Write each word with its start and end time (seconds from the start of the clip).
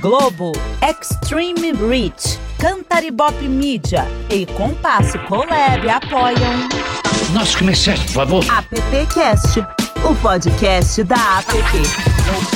Globo, 0.00 0.52
Extreme 0.82 1.72
Reach, 1.72 2.38
Cantaribop 2.58 3.40
Media 3.42 4.06
e 4.30 4.46
Compasso 4.46 5.18
Colab 5.20 5.88
apoiam. 5.88 6.68
Nosso 7.32 7.58
comerciante, 7.58 8.04
por 8.06 8.12
favor. 8.12 8.44
AppCast, 8.50 9.60
o 10.04 10.14
podcast 10.16 11.02
da 11.04 11.38
App. 11.38 12.55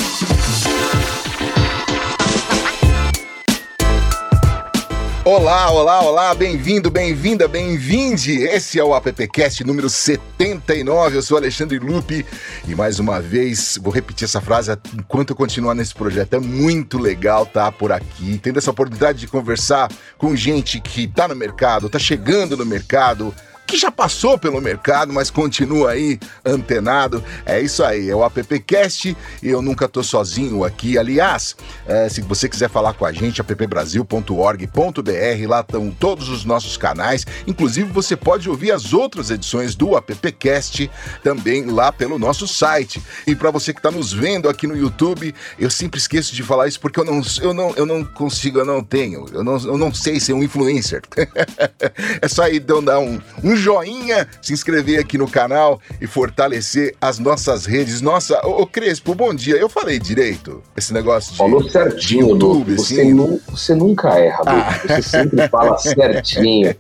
Olá, 5.23 5.71
olá, 5.71 6.01
olá, 6.01 6.35
bem-vindo, 6.35 6.91
bem-vinda, 6.91 7.47
bem-vinde. 7.47 8.43
Esse 8.43 8.79
é 8.79 8.85
o 8.85 8.95
AppCast 8.95 9.63
número 9.65 9.91
79. 9.91 11.19
Eu 11.19 11.23
sou 11.23 11.37
Alexandre 11.37 11.79
Lupe 11.79 12.25
e 12.67 12.75
mais 12.75 12.99
uma 12.99 13.21
vez 13.21 13.79
vou 13.83 13.93
repetir 13.93 14.25
essa 14.25 14.41
frase 14.41 14.73
enquanto 14.95 15.31
eu 15.31 15.37
continuar 15.37 15.75
nesse 15.75 15.95
projeto. 15.95 16.35
É 16.35 16.41
muito 16.41 16.97
legal 16.97 17.43
estar 17.43 17.71
por 17.71 17.93
aqui, 17.93 18.41
tendo 18.43 18.59
essa 18.59 18.71
oportunidade 18.71 19.21
de 19.21 19.29
conversar 19.29 19.93
com 20.17 20.35
gente 20.35 20.81
que 20.81 21.05
está 21.05 21.29
no 21.29 21.37
mercado, 21.37 21.89
está 21.89 21.99
chegando 21.99 22.57
no 22.57 22.65
mercado 22.65 23.35
que 23.71 23.77
já 23.77 23.91
passou 23.91 24.37
pelo 24.37 24.61
mercado, 24.61 25.13
mas 25.13 25.31
continua 25.31 25.93
aí 25.93 26.19
antenado. 26.45 27.23
É 27.47 27.61
isso 27.61 27.85
aí, 27.85 28.11
é 28.11 28.15
o 28.15 28.25
AppCast 28.25 29.17
e 29.41 29.49
eu 29.49 29.63
nunca 29.63 29.89
tô 29.89 30.03
sozinho 30.03 30.65
aqui. 30.65 30.99
Aliás, 30.99 31.57
é, 31.87 32.09
se 32.09 32.21
você 32.21 32.49
quiser 32.49 32.69
falar 32.69 32.95
com 32.95 33.07
a 33.07 33.13
gente, 33.13 33.41
appbrasil.org.br, 33.41 35.49
lá 35.49 35.61
estão 35.61 35.91
todos 35.91 36.29
os 36.29 36.45
nossos 36.45 36.77
canais. 36.77 37.25
Inclusive, 37.47 37.93
você 37.93 38.17
pode 38.17 38.51
ouvir 38.51 38.73
as 38.73 38.93
outras 38.93 39.31
edições 39.31 39.77
do 39.77 39.95
AppCast 39.95 40.91
também 41.23 41.67
lá 41.67 41.93
pelo 41.93 42.19
nosso 42.19 42.49
site. 42.49 43.01
E 43.25 43.37
para 43.37 43.53
você 43.53 43.73
que 43.73 43.79
está 43.79 43.93
nos 43.93 44.13
vendo 44.13 44.49
aqui 44.49 44.67
no 44.67 44.77
YouTube, 44.77 45.33
eu 45.59 45.71
sempre 45.71 46.01
esqueço 46.01 46.35
de 46.35 46.43
falar 46.43 46.67
isso 46.67 46.81
porque 46.81 46.99
eu 46.99 47.05
não, 47.05 47.23
eu 47.41 47.55
não, 47.55 47.73
eu 47.77 47.87
não 47.87 48.05
consigo, 48.05 48.59
eu 48.59 48.65
não 48.65 48.83
tenho, 48.83 49.27
eu 49.33 49.45
não, 49.45 49.57
eu 49.59 49.79
não 49.79 49.95
sei 49.95 50.19
ser 50.19 50.33
um 50.33 50.43
influencer. 50.43 51.03
é 52.21 52.27
só 52.27 52.43
aí 52.43 52.59
dar 52.59 52.99
um, 52.99 53.21
um 53.45 53.60
joinha, 53.61 54.27
se 54.43 54.53
inscrever 54.53 54.99
aqui 54.99 55.17
no 55.17 55.31
canal 55.31 55.81
e 56.01 56.07
fortalecer 56.07 56.95
as 57.01 57.19
nossas 57.19 57.67
redes. 57.67 58.01
Nossa, 58.01 58.45
ô, 58.47 58.63
ô 58.63 58.67
Crespo, 58.67 59.15
bom 59.15 59.35
dia. 59.35 59.57
Eu 59.57 59.69
falei 59.69 59.99
direito 59.99 60.63
esse 60.77 60.93
negócio 60.93 61.33
de. 61.33 61.39
Falou 61.39 61.69
certinho, 61.69 62.31
YouTube, 62.31 62.77
você, 62.77 63.03
assim. 63.03 63.13
nu, 63.13 63.41
você 63.49 63.75
nunca 63.75 64.19
erra, 64.19 64.43
ah. 64.47 64.81
Você 64.87 65.03
sempre 65.03 65.49
fala 65.49 65.77
certinho. 65.79 66.75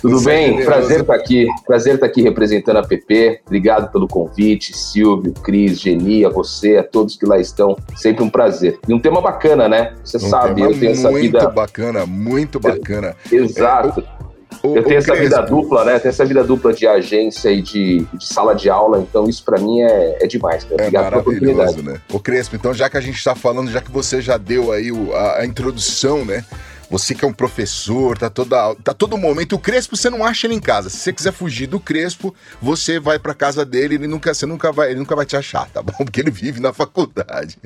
Tudo 0.00 0.18
você 0.18 0.30
bem? 0.30 0.60
É 0.60 0.64
Prazer 0.64 1.00
estar 1.00 1.12
tá 1.12 1.20
aqui. 1.20 1.46
Prazer 1.66 1.94
estar 1.94 2.06
tá 2.06 2.10
aqui 2.10 2.22
representando 2.22 2.78
a 2.78 2.82
PP. 2.82 3.42
Obrigado 3.46 3.92
pelo 3.92 4.08
convite, 4.08 4.76
Silvio, 4.76 5.32
Cris, 5.34 5.80
Geni, 5.80 6.24
a 6.24 6.28
você, 6.28 6.78
a 6.78 6.82
todos 6.82 7.16
que 7.16 7.26
lá 7.26 7.38
estão. 7.38 7.76
Sempre 7.96 8.24
um 8.24 8.30
prazer. 8.30 8.78
E 8.88 8.94
um 8.94 8.98
tema 8.98 9.20
bacana, 9.20 9.68
né? 9.68 9.94
Você 10.04 10.16
um 10.16 10.20
sabe, 10.20 10.62
eu 10.62 10.78
tenho 10.78 10.92
essa 10.92 11.12
vida. 11.12 11.40
Muito 11.40 11.54
bacana, 11.54 12.06
muito 12.06 12.60
bacana. 12.60 13.14
Exato. 13.30 14.00
É, 14.00 14.21
o, 14.62 14.76
eu 14.76 14.82
tenho 14.84 14.98
essa 14.98 15.12
Crespo. 15.12 15.22
vida 15.24 15.42
dupla, 15.42 15.84
né? 15.84 15.98
Tenho 15.98 16.10
essa 16.10 16.24
vida 16.24 16.44
dupla 16.44 16.72
de 16.72 16.86
agência 16.86 17.50
e 17.50 17.60
de, 17.60 18.06
de 18.14 18.26
sala 18.26 18.54
de 18.54 18.70
aula, 18.70 19.00
então 19.00 19.28
isso 19.28 19.44
para 19.44 19.60
mim 19.60 19.80
é, 19.80 20.18
é 20.20 20.26
demais, 20.26 20.64
cara. 20.64 20.82
É 20.82 20.86
Obrigado 20.86 21.08
pela 21.10 21.20
oportunidade. 21.20 21.82
Né? 21.82 22.00
O 22.12 22.20
Crespo, 22.20 22.56
então 22.56 22.72
já 22.72 22.88
que 22.88 22.96
a 22.96 23.00
gente 23.00 23.16
está 23.16 23.34
falando, 23.34 23.70
já 23.70 23.80
que 23.80 23.90
você 23.90 24.20
já 24.20 24.36
deu 24.36 24.72
aí 24.72 24.92
o, 24.92 25.14
a, 25.14 25.40
a 25.40 25.46
introdução, 25.46 26.24
né? 26.24 26.44
Você 26.92 27.14
que 27.14 27.24
é 27.24 27.28
um 27.28 27.32
professor, 27.32 28.18
tá 28.18 28.28
toda, 28.28 28.74
tá 28.84 28.92
todo 28.92 29.16
momento. 29.16 29.56
O 29.56 29.58
Crespo 29.58 29.96
você 29.96 30.10
não 30.10 30.22
acha 30.22 30.46
ele 30.46 30.54
em 30.54 30.60
casa. 30.60 30.90
Se 30.90 30.98
você 30.98 31.10
quiser 31.10 31.32
fugir 31.32 31.66
do 31.66 31.80
Crespo, 31.80 32.34
você 32.60 33.00
vai 33.00 33.18
para 33.18 33.32
casa 33.32 33.64
dele, 33.64 33.94
ele 33.94 34.06
nunca, 34.06 34.34
você 34.34 34.44
nunca 34.44 34.70
vai, 34.70 34.90
ele 34.90 34.98
nunca 34.98 35.16
vai 35.16 35.24
te 35.24 35.34
achar, 35.34 35.70
tá 35.70 35.80
bom? 35.82 35.94
Porque 36.04 36.20
ele 36.20 36.30
vive 36.30 36.60
na 36.60 36.70
faculdade. 36.70 37.56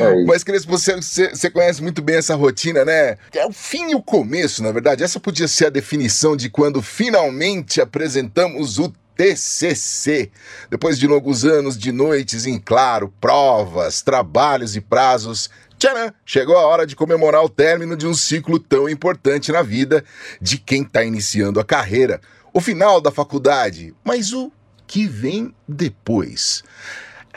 É 0.00 0.24
Mas 0.24 0.42
Crespo, 0.42 0.76
você, 0.76 0.96
você, 0.96 1.30
você 1.30 1.48
conhece 1.48 1.80
muito 1.80 2.02
bem 2.02 2.16
essa 2.16 2.34
rotina, 2.34 2.84
né? 2.84 3.16
É 3.32 3.46
o 3.46 3.52
fim 3.52 3.92
e 3.92 3.94
o 3.94 4.02
começo, 4.02 4.64
na 4.64 4.72
verdade. 4.72 5.04
Essa 5.04 5.20
podia 5.20 5.46
ser 5.46 5.66
a 5.66 5.70
definição 5.70 6.36
de 6.36 6.50
quando 6.50 6.82
finalmente 6.82 7.80
apresentamos 7.80 8.80
o 8.80 8.92
TCC. 9.16 10.30
Depois 10.70 10.98
de 10.98 11.06
longos 11.06 11.44
anos 11.44 11.76
de 11.76 11.90
noites 11.90 12.46
em 12.46 12.58
claro, 12.58 13.12
provas, 13.20 14.02
trabalhos 14.02 14.76
e 14.76 14.80
prazos, 14.80 15.48
Tcharam! 15.78 16.10
Chegou 16.24 16.56
a 16.56 16.64
hora 16.66 16.86
de 16.86 16.96
comemorar 16.96 17.44
o 17.44 17.50
término 17.50 17.96
de 17.96 18.06
um 18.06 18.14
ciclo 18.14 18.58
tão 18.58 18.88
importante 18.88 19.52
na 19.52 19.60
vida 19.62 20.02
de 20.40 20.56
quem 20.56 20.82
está 20.82 21.04
iniciando 21.04 21.60
a 21.60 21.64
carreira. 21.64 22.20
O 22.52 22.60
final 22.62 22.98
da 22.98 23.10
faculdade, 23.10 23.94
mas 24.02 24.32
o 24.32 24.50
que 24.86 25.06
vem 25.06 25.54
depois. 25.68 26.64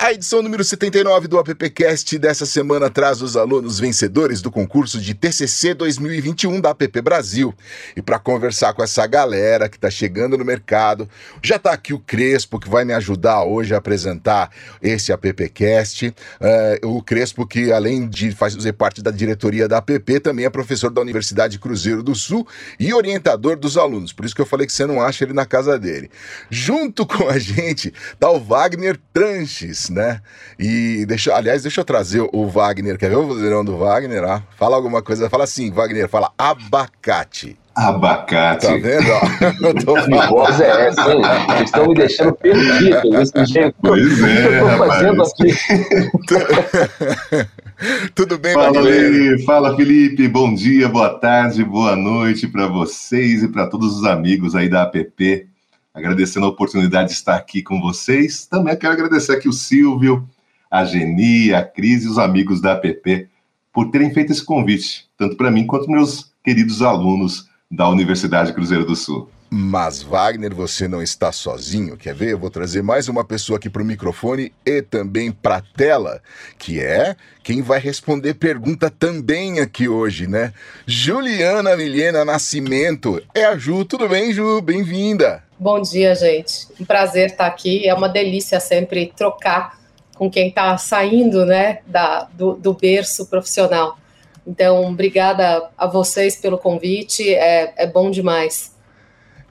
A 0.01 0.13
edição 0.13 0.41
número 0.41 0.63
79 0.63 1.27
do 1.27 1.37
AppCast 1.37 2.17
dessa 2.17 2.45
semana 2.45 2.89
traz 2.89 3.21
os 3.21 3.35
alunos 3.35 3.81
vencedores 3.81 4.41
do 4.41 4.49
concurso 4.49 4.97
de 4.97 5.13
TCC 5.13 5.73
2021 5.73 6.61
da 6.61 6.69
App 6.69 7.01
Brasil. 7.01 7.53
E 7.97 8.01
para 8.01 8.17
conversar 8.17 8.73
com 8.73 8.81
essa 8.81 9.05
galera 9.05 9.67
que 9.67 9.75
está 9.75 9.89
chegando 9.89 10.37
no 10.37 10.45
mercado, 10.45 11.07
já 11.43 11.57
está 11.57 11.73
aqui 11.73 11.93
o 11.93 11.99
Crespo, 11.99 12.61
que 12.61 12.69
vai 12.69 12.85
me 12.85 12.93
ajudar 12.93 13.43
hoje 13.43 13.75
a 13.75 13.77
apresentar 13.79 14.49
esse 14.81 15.11
AppCast. 15.11 16.07
Uh, 16.07 16.87
o 16.87 17.03
Crespo, 17.03 17.45
que 17.45 17.69
além 17.69 18.07
de 18.07 18.31
fazer 18.31 18.71
parte 18.71 19.03
da 19.03 19.11
diretoria 19.11 19.67
da 19.67 19.79
App, 19.79 20.19
também 20.21 20.45
é 20.45 20.49
professor 20.49 20.89
da 20.89 21.01
Universidade 21.01 21.59
Cruzeiro 21.59 22.01
do 22.01 22.15
Sul 22.15 22.47
e 22.79 22.93
orientador 22.93 23.57
dos 23.57 23.77
alunos. 23.77 24.13
Por 24.13 24.23
isso 24.23 24.33
que 24.33 24.41
eu 24.41 24.45
falei 24.45 24.65
que 24.65 24.71
você 24.71 24.85
não 24.85 25.01
acha 25.01 25.25
ele 25.25 25.33
na 25.33 25.45
casa 25.45 25.77
dele. 25.77 26.09
Junto 26.49 27.05
com 27.05 27.27
a 27.27 27.37
gente 27.37 27.93
está 28.13 28.29
o 28.29 28.39
Wagner 28.39 28.97
Tranches 29.11 29.88
né? 29.89 30.21
E 30.57 31.05
deixa, 31.07 31.35
aliás, 31.35 31.61
deixa 31.63 31.81
eu 31.81 31.85
trazer 31.85 32.27
o 32.31 32.47
Wagner, 32.47 32.97
quer 32.97 33.09
ver 33.09 33.17
o 33.17 33.27
vozeirão 33.27 33.63
do 33.63 33.77
Wagner? 33.77 34.23
Ah, 34.23 34.41
fala 34.57 34.75
alguma 34.75 35.01
coisa, 35.01 35.29
fala 35.29 35.43
assim, 35.43 35.71
Wagner, 35.71 36.07
fala 36.07 36.31
abacate. 36.37 37.57
Abacate. 37.75 38.67
Tá 38.67 38.73
vendo? 38.73 39.05
Tô 39.85 39.93
que 39.93 40.27
voz 40.27 40.59
é 40.59 40.87
essa, 40.87 41.13
hein? 41.13 41.21
Vocês 41.21 41.61
estão 41.61 41.87
me 41.87 41.95
deixando 41.95 42.33
perdido 42.33 43.09
desse 43.09 43.45
jeito. 43.45 43.75
Pois 43.81 44.23
é, 44.23 44.59
eu 44.59 44.69
tô 44.69 44.85
fazendo 44.85 45.23
aqui. 45.23 45.53
Tudo 48.13 48.37
bem, 48.37 48.53
Fala? 48.53 48.81
Fala, 49.45 49.75
Felipe. 49.77 50.27
Bom 50.27 50.53
dia, 50.53 50.89
boa 50.89 51.17
tarde, 51.17 51.63
boa 51.63 51.95
noite 51.95 52.47
para 52.47 52.67
vocês 52.67 53.43
e 53.43 53.47
para 53.47 53.67
todos 53.67 53.97
os 53.97 54.03
amigos 54.03 54.55
aí 54.55 54.67
da 54.67 54.83
APP 54.83 55.47
agradecendo 55.99 56.45
a 56.45 56.49
oportunidade 56.49 57.09
de 57.09 57.15
estar 57.15 57.35
aqui 57.35 57.61
com 57.61 57.79
vocês. 57.79 58.45
Também 58.45 58.75
quero 58.75 58.93
agradecer 58.93 59.33
aqui 59.33 59.47
o 59.47 59.53
Silvio, 59.53 60.27
a 60.69 60.83
Geni, 60.85 61.53
a 61.53 61.63
Cris 61.63 62.03
e 62.03 62.07
os 62.07 62.17
amigos 62.17 62.61
da 62.61 62.73
APP 62.73 63.27
por 63.71 63.91
terem 63.91 64.13
feito 64.13 64.31
esse 64.31 64.43
convite, 64.43 65.07
tanto 65.17 65.35
para 65.37 65.51
mim 65.51 65.65
quanto 65.65 65.89
meus 65.89 66.33
queridos 66.43 66.81
alunos 66.81 67.47
da 67.69 67.87
Universidade 67.87 68.53
Cruzeiro 68.53 68.85
do 68.85 68.95
Sul. 68.95 69.29
Mas 69.51 70.03
Wagner, 70.03 70.53
você 70.53 70.87
não 70.87 71.01
está 71.01 71.31
sozinho, 71.31 71.97
quer 71.97 72.13
ver? 72.13 72.33
Eu 72.33 72.37
vou 72.37 72.51
trazer 72.51 72.83
mais 72.83 73.07
uma 73.07 73.23
pessoa 73.23 73.57
aqui 73.57 73.67
para 73.67 73.81
o 73.81 73.85
microfone 73.85 74.53
e 74.63 74.79
também 74.83 75.31
para 75.31 75.55
a 75.55 75.61
tela, 75.75 76.21
que 76.59 76.79
é 76.79 77.15
quem 77.43 77.63
vai 77.63 77.79
responder 77.79 78.35
pergunta 78.35 78.91
também 78.91 79.59
aqui 79.59 79.87
hoje, 79.87 80.27
né? 80.27 80.53
Juliana 80.85 81.75
Milena 81.75 82.23
Nascimento. 82.23 83.23
É 83.33 83.45
a 83.45 83.57
Ju, 83.57 83.83
tudo 83.85 84.07
bem, 84.07 84.31
Ju? 84.31 84.61
Bem-vinda. 84.61 85.43
Bom 85.57 85.81
dia, 85.81 86.13
gente. 86.13 86.67
Um 86.79 86.85
prazer 86.85 87.31
estar 87.31 87.47
aqui. 87.47 87.89
É 87.89 87.93
uma 87.95 88.07
delícia 88.07 88.59
sempre 88.59 89.11
trocar 89.17 89.79
com 90.15 90.29
quem 90.29 90.49
está 90.49 90.77
saindo, 90.77 91.43
né, 91.43 91.79
da, 91.87 92.27
do, 92.33 92.53
do 92.53 92.73
berço 92.73 93.25
profissional. 93.25 93.97
Então, 94.45 94.85
obrigada 94.85 95.69
a 95.75 95.87
vocês 95.87 96.35
pelo 96.35 96.57
convite. 96.57 97.33
É, 97.33 97.73
é 97.75 97.87
bom 97.87 98.11
demais. 98.11 98.77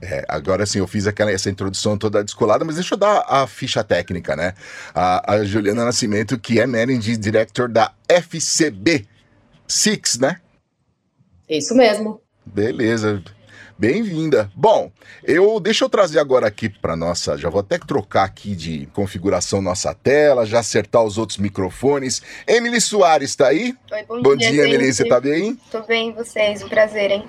É, 0.00 0.24
agora 0.28 0.64
sim, 0.64 0.78
eu 0.78 0.86
fiz 0.86 1.06
aquela, 1.06 1.30
essa 1.30 1.50
introdução 1.50 1.98
toda 1.98 2.22
descolada, 2.22 2.64
mas 2.64 2.76
deixa 2.76 2.94
eu 2.94 2.98
dar 2.98 3.24
a 3.28 3.46
ficha 3.46 3.82
técnica, 3.82 4.36
né? 4.36 4.54
A, 4.94 5.34
a 5.34 5.44
Juliana 5.44 5.84
Nascimento, 5.84 6.38
que 6.38 6.60
é 6.60 6.66
Managing 6.66 7.18
Director 7.18 7.68
da 7.68 7.92
FCB 8.08 9.06
Six, 9.66 10.18
né? 10.18 10.40
Isso 11.48 11.74
mesmo. 11.74 12.20
Beleza. 12.46 13.22
Bem-vinda. 13.78 14.50
Bom, 14.56 14.90
eu 15.22 15.60
deixa 15.60 15.84
eu 15.84 15.88
trazer 15.88 16.18
agora 16.18 16.48
aqui 16.48 16.68
para 16.68 16.96
nossa, 16.96 17.38
já 17.38 17.48
vou 17.48 17.60
até 17.60 17.78
trocar 17.78 18.24
aqui 18.24 18.56
de 18.56 18.88
configuração 18.92 19.62
nossa 19.62 19.94
tela, 19.94 20.44
já 20.44 20.58
acertar 20.58 21.04
os 21.04 21.16
outros 21.16 21.38
microfones. 21.38 22.20
Emily 22.44 22.80
Soares 22.80 23.30
está 23.30 23.46
aí? 23.46 23.76
Oi, 23.92 24.04
bom, 24.08 24.20
bom 24.20 24.36
dia, 24.36 24.50
dia 24.50 24.64
Emily, 24.64 24.92
você 24.92 25.04
tá 25.04 25.20
bem? 25.20 25.56
Tô 25.70 25.80
bem, 25.82 26.12
vocês, 26.12 26.60
um 26.60 26.68
prazer, 26.68 27.12
hein? 27.12 27.24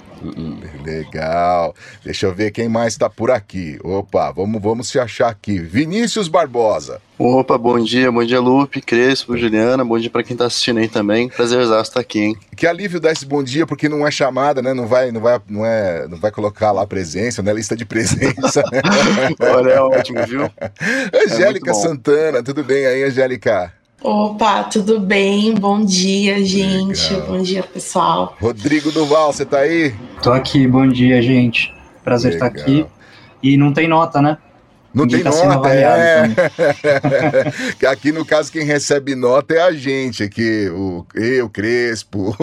Legal. 0.83 1.75
Deixa 2.03 2.25
eu 2.25 2.33
ver 2.33 2.49
quem 2.49 2.67
mais 2.67 2.93
está 2.93 3.07
por 3.07 3.29
aqui. 3.29 3.77
Opa, 3.83 4.31
vamos, 4.31 4.59
vamos 4.59 4.89
se 4.89 4.99
achar 4.99 5.29
aqui. 5.29 5.59
Vinícius 5.59 6.27
Barbosa. 6.27 6.99
Opa, 7.21 7.57
bom 7.57 7.77
dia, 7.83 8.09
bom 8.09 8.23
dia 8.23 8.39
Lupe, 8.39 8.81
Crespo, 8.81 9.37
Juliana, 9.37 9.83
bom 9.83 9.99
dia 9.99 10.09
para 10.09 10.23
quem 10.23 10.37
tá 10.37 10.45
assistindo 10.45 10.77
aí 10.79 10.87
também. 10.87 11.27
Prazer 11.27 11.59
estar 11.59 11.99
aqui, 11.99 12.19
hein? 12.19 12.37
Que 12.55 12.65
alívio 12.65 12.97
dar 12.97 13.11
esse 13.11 13.25
bom 13.25 13.43
dia, 13.43 13.67
porque 13.67 13.89
não 13.89 14.07
é 14.07 14.09
chamada, 14.09 14.61
né? 14.61 14.73
Não 14.73 14.87
vai, 14.87 15.11
não 15.11 15.19
vai, 15.19 15.41
não 15.49 15.65
é, 15.65 16.07
não 16.07 16.17
vai 16.17 16.31
colocar 16.39 16.71
lá 16.71 16.83
a 16.83 16.87
presença, 16.87 17.43
né? 17.43 17.53
Lista 17.53 17.75
de 17.75 17.85
presença. 17.85 18.63
Olha, 19.39 19.71
é 19.71 19.81
ótimo, 19.81 20.25
viu? 20.25 20.49
Angélica 21.27 21.71
é 21.71 21.73
Santana, 21.73 22.41
tudo 22.41 22.63
bem 22.63 22.85
aí, 22.85 23.03
Angélica? 23.03 23.73
Opa, 24.01 24.63
tudo 24.63 25.01
bem? 25.01 25.53
Bom 25.53 25.83
dia, 25.83 26.43
gente. 26.45 27.11
Legal. 27.11 27.27
Bom 27.27 27.41
dia, 27.41 27.63
pessoal. 27.63 28.37
Rodrigo 28.39 28.89
Duval, 28.91 29.33
você 29.33 29.45
tá 29.45 29.59
aí? 29.59 29.93
Tô 30.23 30.31
aqui, 30.31 30.65
bom 30.65 30.87
dia, 30.87 31.21
gente. 31.21 31.75
Prazer 32.05 32.33
Legal. 32.33 32.47
estar 32.47 32.61
aqui. 32.61 32.85
E 33.43 33.57
não 33.57 33.73
tem 33.73 33.89
nota, 33.89 34.21
né? 34.21 34.37
Não 34.93 35.07
tem 35.07 35.21
tá 35.21 35.29
nota, 35.29 35.69
é. 35.69 36.25
aqui 37.87 38.11
no 38.11 38.25
caso 38.25 38.51
quem 38.51 38.63
recebe 38.63 39.13
nota 39.15 39.53
é 39.53 39.61
a 39.61 39.71
gente 39.71 40.23
aqui, 40.23 40.67
o 40.69 41.05
eu, 41.13 41.47
Crespo, 41.49 42.35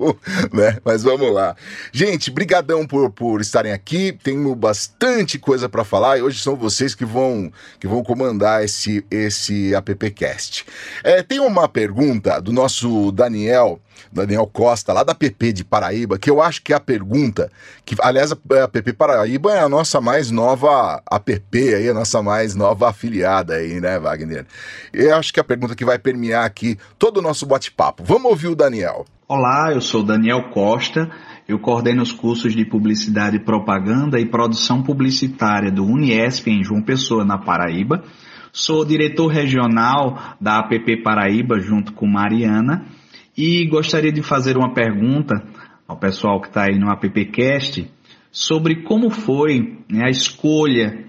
né? 0.52 0.78
Mas 0.84 1.02
vamos 1.02 1.32
lá. 1.32 1.56
Gente, 1.92 2.30
brigadão 2.30 2.86
por, 2.86 3.10
por 3.10 3.40
estarem 3.40 3.72
aqui. 3.72 4.16
Tenho 4.22 4.54
bastante 4.54 5.38
coisa 5.38 5.68
para 5.68 5.84
falar 5.84 6.18
e 6.18 6.22
hoje 6.22 6.40
são 6.40 6.56
vocês 6.56 6.94
que 6.94 7.04
vão 7.04 7.50
que 7.80 7.86
vão 7.86 8.02
comandar 8.02 8.62
esse 8.62 9.04
esse 9.10 9.74
appcast. 9.74 10.66
É, 11.02 11.22
tem 11.22 11.40
uma 11.40 11.68
pergunta 11.68 12.40
do 12.40 12.52
nosso 12.52 13.10
Daniel 13.12 13.80
Daniel 14.12 14.46
Costa, 14.46 14.92
lá 14.92 15.02
da 15.02 15.14
PP 15.14 15.52
de 15.52 15.64
Paraíba, 15.64 16.18
que 16.18 16.30
eu 16.30 16.40
acho 16.40 16.62
que 16.62 16.72
é 16.72 16.76
a 16.76 16.80
pergunta, 16.80 17.50
que 17.84 17.94
aliás 18.00 18.32
a 18.32 18.68
PP 18.68 18.92
Paraíba 18.92 19.52
é 19.52 19.60
a 19.60 19.68
nossa 19.68 20.00
mais 20.00 20.30
nova 20.30 21.02
app 21.10 21.58
aí, 21.58 21.88
a 21.88 21.94
nossa 21.94 22.22
mais 22.22 22.54
nova 22.54 22.88
afiliada 22.88 23.54
aí, 23.54 23.80
né, 23.80 23.98
Wagner? 23.98 24.46
Eu 24.92 25.16
acho 25.16 25.32
que 25.32 25.40
é 25.40 25.42
a 25.42 25.44
pergunta 25.44 25.74
que 25.74 25.84
vai 25.84 25.98
permear 25.98 26.44
aqui 26.44 26.78
todo 26.98 27.18
o 27.18 27.22
nosso 27.22 27.46
bate-papo. 27.46 28.04
Vamos 28.04 28.30
ouvir 28.30 28.48
o 28.48 28.56
Daniel. 28.56 29.04
Olá, 29.26 29.72
eu 29.72 29.80
sou 29.80 30.02
Daniel 30.02 30.50
Costa, 30.50 31.10
eu 31.48 31.58
coordeno 31.58 32.02
os 32.02 32.12
cursos 32.12 32.54
de 32.54 32.64
Publicidade 32.64 33.38
Propaganda 33.38 34.20
e 34.20 34.26
Produção 34.26 34.82
Publicitária 34.82 35.70
do 35.70 35.84
Uniesp 35.84 36.48
em 36.48 36.62
João 36.62 36.82
Pessoa, 36.82 37.24
na 37.24 37.38
Paraíba. 37.38 38.04
Sou 38.52 38.84
diretor 38.84 39.28
regional 39.28 40.36
da 40.40 40.58
APP 40.60 41.02
Paraíba, 41.02 41.58
junto 41.58 41.92
com 41.92 42.06
Mariana, 42.06 42.86
e 43.36 43.66
gostaria 43.66 44.12
de 44.12 44.22
fazer 44.22 44.56
uma 44.56 44.72
pergunta 44.72 45.42
ao 45.86 45.96
pessoal 45.96 46.40
que 46.40 46.48
está 46.48 46.64
aí 46.64 46.78
no 46.78 46.90
AppCast 46.90 47.90
sobre 48.30 48.82
como 48.82 49.10
foi 49.10 49.78
né, 49.90 50.06
a 50.06 50.10
escolha 50.10 51.04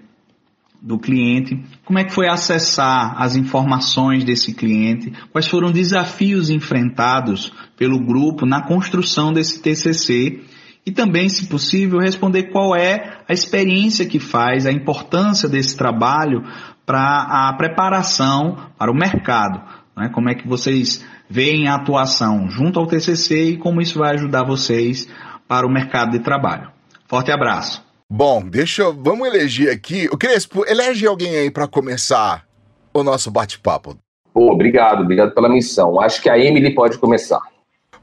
do 0.81 0.99
cliente, 0.99 1.63
como 1.83 1.97
é 1.97 2.03
que 2.03 2.13
foi 2.13 2.27
acessar 2.27 3.19
as 3.19 3.35
informações 3.35 4.23
desse 4.23 4.53
cliente, 4.53 5.11
quais 5.31 5.47
foram 5.47 5.69
os 5.69 5.73
desafios 5.73 6.51
enfrentados 6.51 7.51
pelo 7.75 7.99
grupo 7.99 8.45
na 8.45 8.61
construção 8.61 9.33
desse 9.33 9.59
TCC 9.61 10.43
e 10.85 10.91
também, 10.91 11.27
se 11.27 11.47
possível, 11.47 11.99
responder 11.99 12.51
qual 12.51 12.75
é 12.75 13.17
a 13.27 13.33
experiência 13.33 14.05
que 14.05 14.19
faz, 14.19 14.67
a 14.67 14.71
importância 14.71 15.49
desse 15.49 15.75
trabalho 15.75 16.43
para 16.85 17.49
a 17.49 17.53
preparação 17.57 18.55
para 18.77 18.91
o 18.91 18.95
mercado. 18.95 19.59
Né? 19.97 20.09
Como 20.13 20.29
é 20.29 20.35
que 20.35 20.47
vocês 20.47 21.03
veem 21.29 21.67
a 21.67 21.75
atuação 21.75 22.49
junto 22.49 22.79
ao 22.79 22.87
TCC 22.87 23.43
e 23.43 23.57
como 23.57 23.81
isso 23.81 23.99
vai 23.99 24.13
ajudar 24.13 24.43
vocês 24.43 25.07
para 25.47 25.65
o 25.65 25.69
mercado 25.69 26.11
de 26.11 26.19
trabalho. 26.19 26.71
Forte 27.07 27.31
abraço. 27.31 27.83
Bom, 28.09 28.47
deixa 28.47 28.83
eu, 28.83 28.93
vamos 28.93 29.27
eleger 29.27 29.71
aqui. 29.71 30.07
O 30.11 30.17
Crespo, 30.17 30.65
elege 30.67 31.07
alguém 31.07 31.35
aí 31.37 31.51
para 31.51 31.67
começar 31.67 32.45
o 32.93 33.03
nosso 33.03 33.31
bate-papo. 33.31 33.97
Oh, 34.33 34.51
obrigado, 34.51 35.01
obrigado 35.01 35.33
pela 35.33 35.49
missão. 35.49 35.99
Acho 35.99 36.21
que 36.21 36.29
a 36.29 36.37
Emily 36.37 36.73
pode 36.73 36.97
começar. 36.97 37.41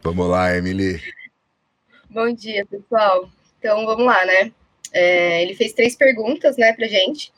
Vamos 0.03 0.27
lá, 0.29 0.57
Emily. 0.57 1.01
Bom 2.11 2.33
dia, 2.33 2.67
pessoal. 2.67 3.29
Então, 3.59 3.87
vamos 3.87 4.05
lá, 4.05 4.25
né? 4.27 4.51
É, 4.93 5.43
ele 5.43 5.55
fez 5.55 5.73
três 5.73 5.95
perguntas, 5.95 6.57
né, 6.57 6.73
pra 6.73 6.87
gente. 6.87 7.33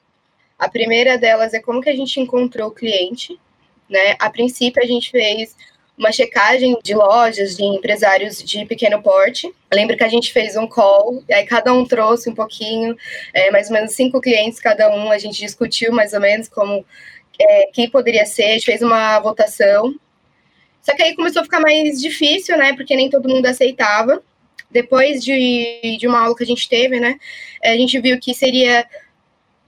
A 0.58 0.68
primeira 0.68 1.18
delas 1.18 1.52
é 1.52 1.60
como 1.60 1.80
que 1.80 1.90
a 1.90 1.94
gente 1.94 2.18
encontrou 2.18 2.68
o 2.68 2.74
cliente, 2.74 3.38
né? 3.88 4.16
A 4.18 4.30
princípio, 4.30 4.82
a 4.82 4.86
gente 4.86 5.10
fez 5.10 5.54
uma 5.96 6.10
checagem 6.10 6.76
de 6.82 6.94
lojas, 6.94 7.56
de 7.56 7.64
empresários 7.64 8.42
de 8.42 8.64
pequeno 8.66 9.00
porte. 9.00 9.52
Lembro 9.72 9.96
que 9.96 10.04
a 10.04 10.08
gente 10.08 10.32
fez 10.32 10.56
um 10.56 10.66
call, 10.66 11.22
e 11.28 11.34
aí 11.34 11.46
cada 11.46 11.72
um 11.72 11.84
trouxe 11.84 12.28
um 12.28 12.34
pouquinho, 12.34 12.96
é, 13.32 13.50
mais 13.50 13.68
ou 13.68 13.74
menos 13.74 13.92
cinco 13.92 14.20
clientes 14.20 14.58
cada 14.58 14.94
um, 14.94 15.10
a 15.10 15.18
gente 15.18 15.38
discutiu 15.38 15.92
mais 15.92 16.12
ou 16.12 16.20
menos 16.20 16.48
como 16.48 16.84
é, 17.40 17.66
que 17.72 17.88
poderia 17.88 18.26
ser, 18.26 18.44
a 18.44 18.52
gente 18.52 18.66
fez 18.66 18.82
uma 18.82 19.20
votação. 19.20 19.94
Só 20.82 20.94
que 20.94 21.02
aí 21.02 21.14
começou 21.14 21.40
a 21.40 21.44
ficar 21.44 21.60
mais 21.60 22.00
difícil, 22.00 22.58
né? 22.58 22.74
Porque 22.74 22.94
nem 22.94 23.08
todo 23.08 23.28
mundo 23.28 23.46
aceitava. 23.46 24.22
Depois 24.70 25.24
de, 25.24 25.96
de 25.98 26.06
uma 26.06 26.20
aula 26.20 26.36
que 26.36 26.42
a 26.42 26.46
gente 26.46 26.68
teve, 26.68 27.00
né? 27.00 27.18
A 27.62 27.74
gente 27.76 27.98
viu 28.00 28.18
que 28.20 28.34
seria 28.34 28.86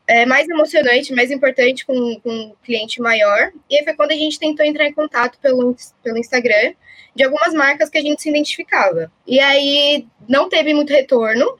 é, 0.07 0.25
mais 0.25 0.49
emocionante, 0.49 1.13
mais 1.13 1.31
importante 1.31 1.85
com, 1.85 2.21
com 2.21 2.31
um 2.31 2.55
cliente 2.63 3.01
maior. 3.01 3.51
E 3.69 3.77
aí 3.77 3.85
foi 3.85 3.95
quando 3.95 4.13
a 4.13 4.17
gente 4.17 4.39
tentou 4.39 4.65
entrar 4.65 4.87
em 4.87 4.93
contato 4.93 5.39
pelo, 5.41 5.75
pelo 6.03 6.19
Instagram 6.19 6.75
de 7.15 7.25
algumas 7.25 7.55
marcas 7.55 7.89
que 7.89 7.99
a 7.99 8.03
gente 8.03 8.23
se 8.23 8.29
identificava. 8.29 9.11
E 9.27 9.41
aí 9.41 10.07
não 10.29 10.49
teve 10.49 10.75
muito 10.75 10.93
retorno. 10.93 11.59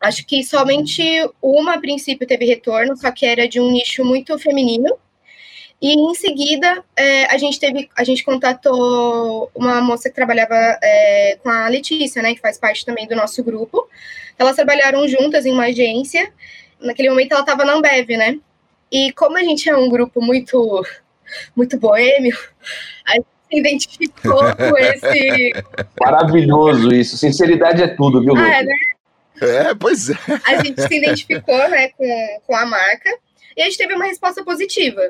Acho 0.00 0.24
que 0.26 0.42
somente 0.44 1.02
uma, 1.42 1.74
a 1.74 1.80
princípio, 1.80 2.26
teve 2.26 2.44
retorno, 2.44 2.96
só 2.96 3.10
que 3.10 3.26
era 3.26 3.48
de 3.48 3.60
um 3.60 3.70
nicho 3.70 4.04
muito 4.04 4.38
feminino. 4.38 4.96
E 5.82 5.94
em 5.94 6.14
seguida, 6.14 6.84
é, 6.94 7.24
a 7.24 7.38
gente 7.38 7.58
teve, 7.58 7.88
a 7.96 8.04
gente 8.04 8.22
contatou 8.22 9.50
uma 9.54 9.80
moça 9.80 10.10
que 10.10 10.14
trabalhava 10.14 10.54
é, 10.82 11.38
com 11.42 11.48
a 11.48 11.68
Letícia, 11.68 12.20
né, 12.20 12.34
que 12.34 12.40
faz 12.40 12.58
parte 12.58 12.84
também 12.84 13.08
do 13.08 13.16
nosso 13.16 13.42
grupo. 13.42 13.88
Elas 14.38 14.56
trabalharam 14.56 15.08
juntas 15.08 15.46
em 15.46 15.52
uma 15.52 15.64
agência 15.64 16.30
naquele 16.80 17.10
momento 17.10 17.32
ela 17.32 17.40
estava 17.40 17.64
na 17.64 17.74
Ambev, 17.74 18.08
né? 18.10 18.38
E 18.90 19.12
como 19.12 19.36
a 19.36 19.42
gente 19.42 19.68
é 19.68 19.76
um 19.76 19.88
grupo 19.88 20.20
muito, 20.20 20.84
muito 21.54 21.78
boêmio, 21.78 22.36
a 23.06 23.14
gente 23.14 23.26
se 23.50 23.58
identificou 23.58 24.42
com 24.56 24.78
esse. 24.78 25.52
Maravilhoso 26.00 26.92
isso. 26.92 27.16
Sinceridade 27.16 27.82
é 27.82 27.88
tudo, 27.88 28.20
viu, 28.20 28.34
Lu? 28.34 28.40
Ah, 28.40 28.58
é, 28.58 28.62
né? 28.62 28.74
É, 29.42 29.74
pois 29.74 30.10
é. 30.10 30.14
A 30.44 30.62
gente 30.62 30.82
se 30.82 30.94
identificou, 30.94 31.68
né, 31.68 31.88
com, 31.90 32.40
com 32.46 32.56
a 32.56 32.66
marca 32.66 33.10
e 33.56 33.62
a 33.62 33.64
gente 33.64 33.78
teve 33.78 33.94
uma 33.94 34.04
resposta 34.04 34.44
positiva. 34.44 35.00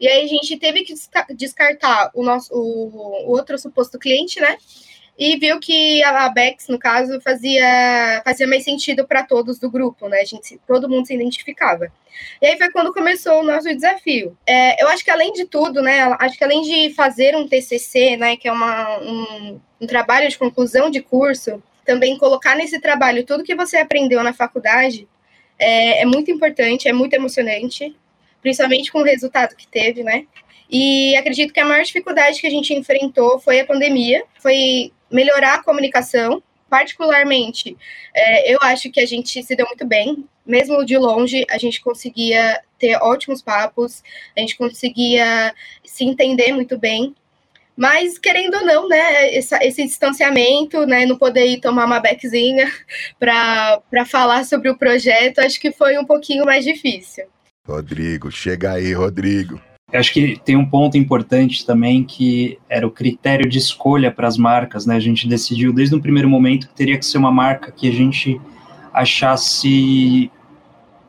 E 0.00 0.08
aí 0.08 0.24
a 0.24 0.28
gente 0.28 0.56
teve 0.58 0.82
que 0.82 0.94
descartar 1.34 2.10
o 2.14 2.22
nosso 2.22 2.52
o, 2.54 3.26
o 3.26 3.30
outro 3.30 3.58
suposto 3.58 3.98
cliente, 3.98 4.40
né? 4.40 4.56
E 5.18 5.36
viu 5.38 5.58
que 5.58 6.02
a 6.04 6.28
Bex, 6.28 6.68
no 6.68 6.78
caso, 6.78 7.20
fazia, 7.22 8.20
fazia 8.22 8.46
mais 8.46 8.64
sentido 8.64 9.06
para 9.06 9.22
todos 9.22 9.58
do 9.58 9.70
grupo, 9.70 10.08
né? 10.08 10.20
A 10.20 10.24
gente, 10.24 10.60
todo 10.66 10.88
mundo 10.88 11.06
se 11.06 11.14
identificava. 11.14 11.90
E 12.40 12.46
aí 12.46 12.58
foi 12.58 12.70
quando 12.70 12.92
começou 12.92 13.40
o 13.40 13.44
nosso 13.44 13.68
desafio. 13.74 14.36
É, 14.46 14.82
eu 14.82 14.88
acho 14.88 15.02
que 15.02 15.10
além 15.10 15.32
de 15.32 15.46
tudo, 15.46 15.80
né? 15.80 16.02
Acho 16.18 16.36
que 16.36 16.44
além 16.44 16.62
de 16.62 16.94
fazer 16.94 17.34
um 17.34 17.48
TCC, 17.48 18.16
né? 18.16 18.36
Que 18.36 18.46
é 18.46 18.52
uma, 18.52 18.98
um, 18.98 19.60
um 19.80 19.86
trabalho 19.86 20.28
de 20.28 20.36
conclusão 20.36 20.90
de 20.90 21.00
curso, 21.00 21.62
também 21.84 22.18
colocar 22.18 22.54
nesse 22.54 22.78
trabalho 22.78 23.24
tudo 23.24 23.44
que 23.44 23.54
você 23.54 23.78
aprendeu 23.78 24.22
na 24.22 24.34
faculdade 24.34 25.08
é, 25.58 26.02
é 26.02 26.04
muito 26.04 26.30
importante, 26.30 26.88
é 26.88 26.92
muito 26.92 27.14
emocionante, 27.14 27.96
principalmente 28.42 28.92
com 28.92 28.98
o 28.98 29.04
resultado 29.04 29.56
que 29.56 29.66
teve, 29.66 30.02
né? 30.02 30.26
E 30.68 31.16
acredito 31.16 31.54
que 31.54 31.60
a 31.60 31.64
maior 31.64 31.84
dificuldade 31.84 32.40
que 32.40 32.46
a 32.46 32.50
gente 32.50 32.74
enfrentou 32.74 33.38
foi 33.38 33.60
a 33.60 33.64
pandemia, 33.64 34.24
foi 34.40 34.92
melhorar 35.10 35.54
a 35.54 35.62
comunicação. 35.62 36.42
Particularmente, 36.68 37.76
é, 38.12 38.52
eu 38.52 38.58
acho 38.60 38.90
que 38.90 39.00
a 39.00 39.06
gente 39.06 39.40
se 39.42 39.54
deu 39.54 39.66
muito 39.66 39.86
bem, 39.86 40.24
mesmo 40.44 40.84
de 40.84 40.98
longe, 40.98 41.44
a 41.48 41.58
gente 41.58 41.80
conseguia 41.80 42.60
ter 42.78 42.96
ótimos 42.96 43.40
papos, 43.40 44.02
a 44.36 44.40
gente 44.40 44.56
conseguia 44.56 45.54
se 45.84 46.04
entender 46.04 46.52
muito 46.52 46.76
bem. 46.76 47.14
Mas, 47.76 48.18
querendo 48.18 48.54
ou 48.56 48.64
não, 48.64 48.88
né, 48.88 49.36
essa, 49.36 49.62
esse 49.62 49.84
distanciamento, 49.84 50.86
né, 50.86 51.04
não 51.04 51.18
poder 51.18 51.46
ir 51.46 51.60
tomar 51.60 51.84
uma 51.84 52.00
beckzinha 52.00 52.72
para 53.20 54.06
falar 54.06 54.44
sobre 54.44 54.70
o 54.70 54.78
projeto, 54.78 55.40
acho 55.40 55.60
que 55.60 55.70
foi 55.70 55.98
um 55.98 56.04
pouquinho 56.04 56.44
mais 56.44 56.64
difícil. 56.64 57.26
Rodrigo, 57.66 58.30
chega 58.30 58.72
aí, 58.72 58.92
Rodrigo. 58.92 59.60
Eu 59.92 60.00
acho 60.00 60.12
que 60.12 60.36
tem 60.44 60.56
um 60.56 60.66
ponto 60.66 60.98
importante 60.98 61.64
também 61.64 62.02
que 62.02 62.58
era 62.68 62.84
o 62.84 62.90
critério 62.90 63.48
de 63.48 63.56
escolha 63.56 64.10
para 64.10 64.26
as 64.26 64.36
marcas, 64.36 64.84
né? 64.84 64.96
A 64.96 65.00
gente 65.00 65.28
decidiu 65.28 65.72
desde 65.72 65.94
o 65.94 66.00
primeiro 66.00 66.28
momento 66.28 66.66
que 66.66 66.74
teria 66.74 66.98
que 66.98 67.06
ser 67.06 67.18
uma 67.18 67.30
marca 67.30 67.70
que 67.70 67.88
a 67.88 67.92
gente 67.92 68.40
achasse 68.92 70.28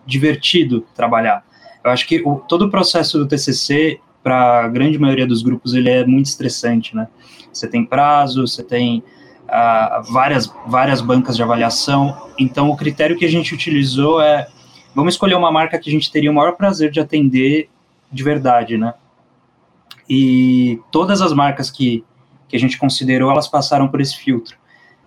divertido 0.06 0.86
trabalhar. 0.94 1.44
Eu 1.84 1.90
acho 1.90 2.06
que 2.08 2.22
o, 2.24 2.36
todo 2.36 2.66
o 2.66 2.70
processo 2.70 3.18
do 3.18 3.28
TCC, 3.28 4.00
para 4.22 4.66
a 4.66 4.68
grande 4.68 5.00
maioria 5.00 5.26
dos 5.26 5.42
grupos, 5.42 5.74
ele 5.74 5.90
é 5.90 6.06
muito 6.06 6.28
estressante, 6.28 6.96
né? 6.96 7.08
Você 7.52 7.68
tem 7.68 7.84
prazo, 7.84 8.46
você 8.46 8.62
tem 8.62 9.04
uh, 9.46 10.04
várias, 10.14 10.54
várias 10.68 11.02
bancas 11.02 11.36
de 11.36 11.42
avaliação. 11.42 12.16
Então, 12.38 12.70
o 12.70 12.78
critério 12.78 13.18
que 13.18 13.26
a 13.26 13.30
gente 13.30 13.56
utilizou 13.56 14.22
é: 14.22 14.48
vamos 14.94 15.16
escolher 15.16 15.34
uma 15.34 15.52
marca 15.52 15.80
que 15.80 15.90
a 15.90 15.94
gente 15.94 16.12
teria 16.12 16.30
o 16.30 16.36
maior 16.36 16.56
prazer 16.56 16.92
de 16.92 17.00
atender 17.00 17.70
de 18.12 18.24
verdade, 18.24 18.78
né? 18.78 18.94
E 20.10 20.80
todas 20.92 21.22
as 21.22 21.34
marcas 21.34 21.70
que, 21.70 22.04
que 22.48 22.56
a 22.56 22.60
gente 22.60 22.78
considerou, 22.78 23.30
elas 23.30 23.48
passaram 23.48 23.88
por 23.88 24.00
esse 24.00 24.18
filtro. 24.18 24.58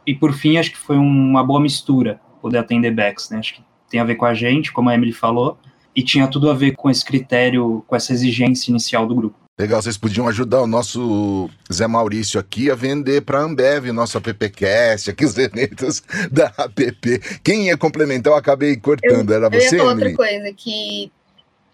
E 0.07 0.15
por 0.15 0.33
fim, 0.33 0.59
acho 0.59 0.71
que 0.71 0.79
foi 0.79 0.97
uma 0.97 1.43
boa 1.45 1.61
mistura 1.61 2.21
poder 2.41 2.59
atender 2.59 2.91
backs, 2.91 3.31
né? 3.31 3.39
Acho 3.39 3.55
que 3.55 3.65
tem 3.89 4.01
a 4.01 4.05
ver 4.05 4.17
com 4.17 4.25
a 4.25 4.35
gente, 4.35 4.73
como 4.73 4.89
a 4.89 4.95
Emily 4.95 5.13
falou, 5.13 5.59
e 5.95 6.03
tinha 6.03 6.29
tudo 6.29 6.51
a 6.51 6.55
ver 6.55 6.73
com 6.73 6.89
esse 6.89 7.05
critério, 7.05 7.85
com 7.87 7.97
essa 7.97 8.13
exigência 8.13 8.71
inicial 8.71 9.07
do 9.07 9.15
grupo. 9.15 9.37
Legal, 9.59 9.83
vocês 9.83 9.99
podiam 9.99 10.27
ajudar 10.27 10.63
o 10.63 10.67
nosso 10.67 11.51
Zé 11.71 11.87
Maurício 11.87 12.41
aqui 12.41 12.71
a 12.71 12.75
vender 12.75 13.21
para 13.21 13.41
a 13.41 13.43
Ambev 13.43 13.91
o 13.91 13.93
nosso 13.93 14.17
AppCast, 14.17 15.11
aqui 15.11 15.23
os 15.23 15.37
eventos 15.37 16.03
da 16.33 16.47
app. 16.57 17.21
Quem 17.45 17.67
ia 17.67 17.77
complementar, 17.77 18.33
eu 18.33 18.37
acabei 18.39 18.77
cortando. 18.77 19.31
Eu, 19.31 19.37
Era 19.37 19.51
você, 19.51 19.75
eu 19.75 19.79
ia 19.79 19.79
falar 19.81 19.93
Emily? 19.93 20.11
outra 20.13 20.17
coisa 20.17 20.55
que 20.57 21.13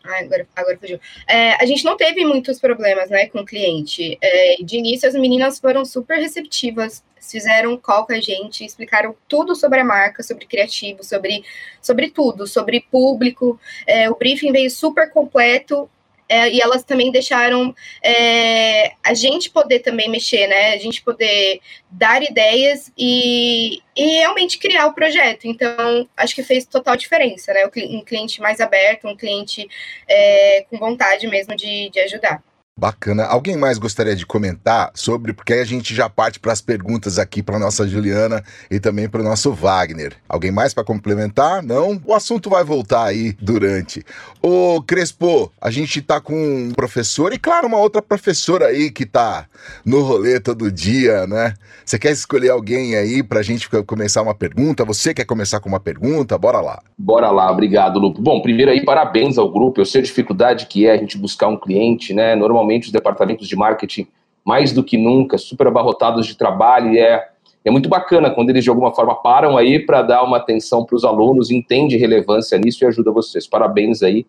Ai, 0.09 0.25
agora, 0.25 0.47
agora 0.55 0.79
fugiu. 0.79 1.01
É, 1.29 1.53
a 1.55 1.67
gente 1.67 1.85
não 1.85 1.97
teve 1.97 2.25
muitos 2.25 2.61
problemas 2.61 3.11
né, 3.11 3.27
com 3.27 3.41
o 3.41 3.45
cliente. 3.45 4.17
É, 4.21 4.57
de 4.63 4.77
início, 4.77 5.09
as 5.09 5.15
meninas 5.15 5.59
foram 5.59 5.85
super 5.85 6.19
receptivas, 6.19 7.03
fizeram 7.21 7.77
call 7.77 8.07
com 8.07 8.13
a 8.13 8.21
gente, 8.21 8.65
explicaram 8.65 9.15
tudo 9.29 9.55
sobre 9.55 9.81
a 9.81 9.85
marca, 9.85 10.23
sobre 10.23 10.47
criativo, 10.47 11.03
sobre, 11.03 11.43
sobre 11.83 12.11
tudo, 12.11 12.47
sobre 12.47 12.87
público. 12.91 13.59
É, 13.87 14.09
o 14.11 14.17
briefing 14.17 14.53
veio 14.53 14.71
super 14.71 15.11
completo 15.11 15.91
é, 16.29 16.51
e 16.51 16.61
elas 16.61 16.83
também 16.83 17.13
deixaram 17.13 17.75
é, 18.03 18.93
a 19.05 19.15
gente 19.15 19.51
poder 19.51 19.81
também 19.81 20.09
mexer, 20.09 20.47
né? 20.47 20.73
A 20.73 20.79
gente 20.79 21.03
poder 21.03 21.61
dar 21.91 22.23
ideias 22.23 22.93
e, 22.99 23.81
e 23.97 24.05
realmente 24.19 24.59
criar 24.59 24.87
o 24.87 24.95
projeto. 24.95 25.47
Então, 25.47 26.09
acho 26.17 26.35
que 26.35 26.43
fez 26.43 26.67
total 26.67 26.97
diferença, 26.97 27.53
né? 27.53 27.69
Um 27.91 28.05
cliente 28.05 28.41
mais 28.41 28.61
aberto, 28.61 29.09
um 29.09 29.17
cliente 29.17 29.69
é, 30.09 30.67
com 30.69 30.79
vontade 30.79 31.27
mesmo 31.27 31.55
de, 31.55 31.91
de 31.91 32.01
ajudar. 32.01 32.43
Bacana. 32.79 33.25
Alguém 33.25 33.57
mais 33.57 33.79
gostaria 33.79 34.15
de 34.15 34.27
comentar 34.27 34.91
sobre, 34.93 35.33
porque 35.33 35.55
aí 35.55 35.61
a 35.61 35.65
gente 35.65 35.95
já 35.95 36.11
parte 36.11 36.39
para 36.39 36.53
as 36.53 36.61
perguntas 36.61 37.19
aqui 37.19 37.43
para 37.43 37.59
nossa 37.59 37.89
Juliana 37.89 38.45
e 38.71 38.79
também 38.79 39.09
para 39.09 39.23
o 39.23 39.25
nosso 39.25 39.51
Wagner. 39.51 40.13
Alguém 40.29 40.51
mais 40.51 40.75
para 40.75 40.85
complementar? 40.85 41.63
Não? 41.63 41.99
O 42.05 42.13
assunto 42.13 42.51
vai 42.51 42.63
voltar 42.63 43.05
aí 43.05 43.33
durante. 43.41 44.05
Ô 44.43 44.83
Crespo, 44.83 45.51
a 45.59 45.71
gente 45.71 46.03
tá 46.03 46.21
com 46.21 46.35
um 46.35 46.71
professor 46.71 47.33
e 47.33 47.39
claro, 47.39 47.67
uma 47.67 47.79
outra 47.79 48.03
professora 48.03 48.67
aí 48.67 48.91
que 48.91 49.07
tá 49.07 49.47
no 49.83 50.03
rolê 50.03 50.39
todo 50.39 50.71
dia, 50.71 51.27
né? 51.27 51.55
Você 51.83 51.99
quer 51.99 52.11
escolher 52.11 52.51
alguém 52.51 52.95
aí 52.95 53.23
para 53.23 53.41
a 53.41 53.43
gente 53.43 53.71
começar 53.87 54.21
uma 54.21 54.35
pergunta? 54.35 54.85
Você 54.85 55.15
quer 55.15 55.25
começar 55.25 55.61
com 55.61 55.69
uma 55.71 55.81
pergunta? 55.81 56.37
Bora 56.37 56.61
lá. 56.61 56.83
Bora 56.99 57.31
lá, 57.31 57.51
obrigado, 57.51 57.99
Lupo. 57.99 58.21
Bom, 58.21 58.43
primeiro 58.43 58.71
aí, 58.71 58.85
parabéns 58.85 59.39
ao 59.39 59.51
grupo. 59.51 59.81
Eu 59.81 59.87
sei 59.87 60.03
a 60.03 60.05
dificuldade 60.05 60.67
que 60.67 60.87
é 60.87 60.93
a 60.93 60.97
gente 60.99 61.17
buscar 61.17 61.49
um 61.49 61.57
cliente, 61.57 62.13
né? 62.13 62.37
Normalmente 62.37 62.66
os 62.87 62.93
departamentos 62.93 63.49
de 63.49 63.57
marketing, 63.57 64.07
mais 64.45 64.73
do 64.73 64.85
que 64.85 64.97
nunca, 64.97 65.39
super 65.39 65.67
abarrotados 65.67 66.27
de 66.27 66.37
trabalho, 66.37 66.93
e 66.93 66.99
é, 66.99 67.29
é 67.65 67.71
muito 67.71 67.89
bacana 67.89 68.31
quando 68.31 68.51
eles 68.51 68.63
de 68.63 68.71
alguma 68.71 68.95
forma 68.95 69.15
param 69.15 69.57
aí 69.57 69.85
para 69.85 70.03
dar 70.03 70.23
uma 70.23 70.37
atenção 70.37 70.85
para 70.85 70.97
os 70.97 71.05
alunos, 71.05 71.51
entende 71.51 71.97
relevância 71.97 72.57
nisso 72.57 72.85
e 72.85 72.87
ajuda 72.87 73.11
vocês. 73.11 73.47
Parabéns 73.47 74.03
aí 74.03 74.25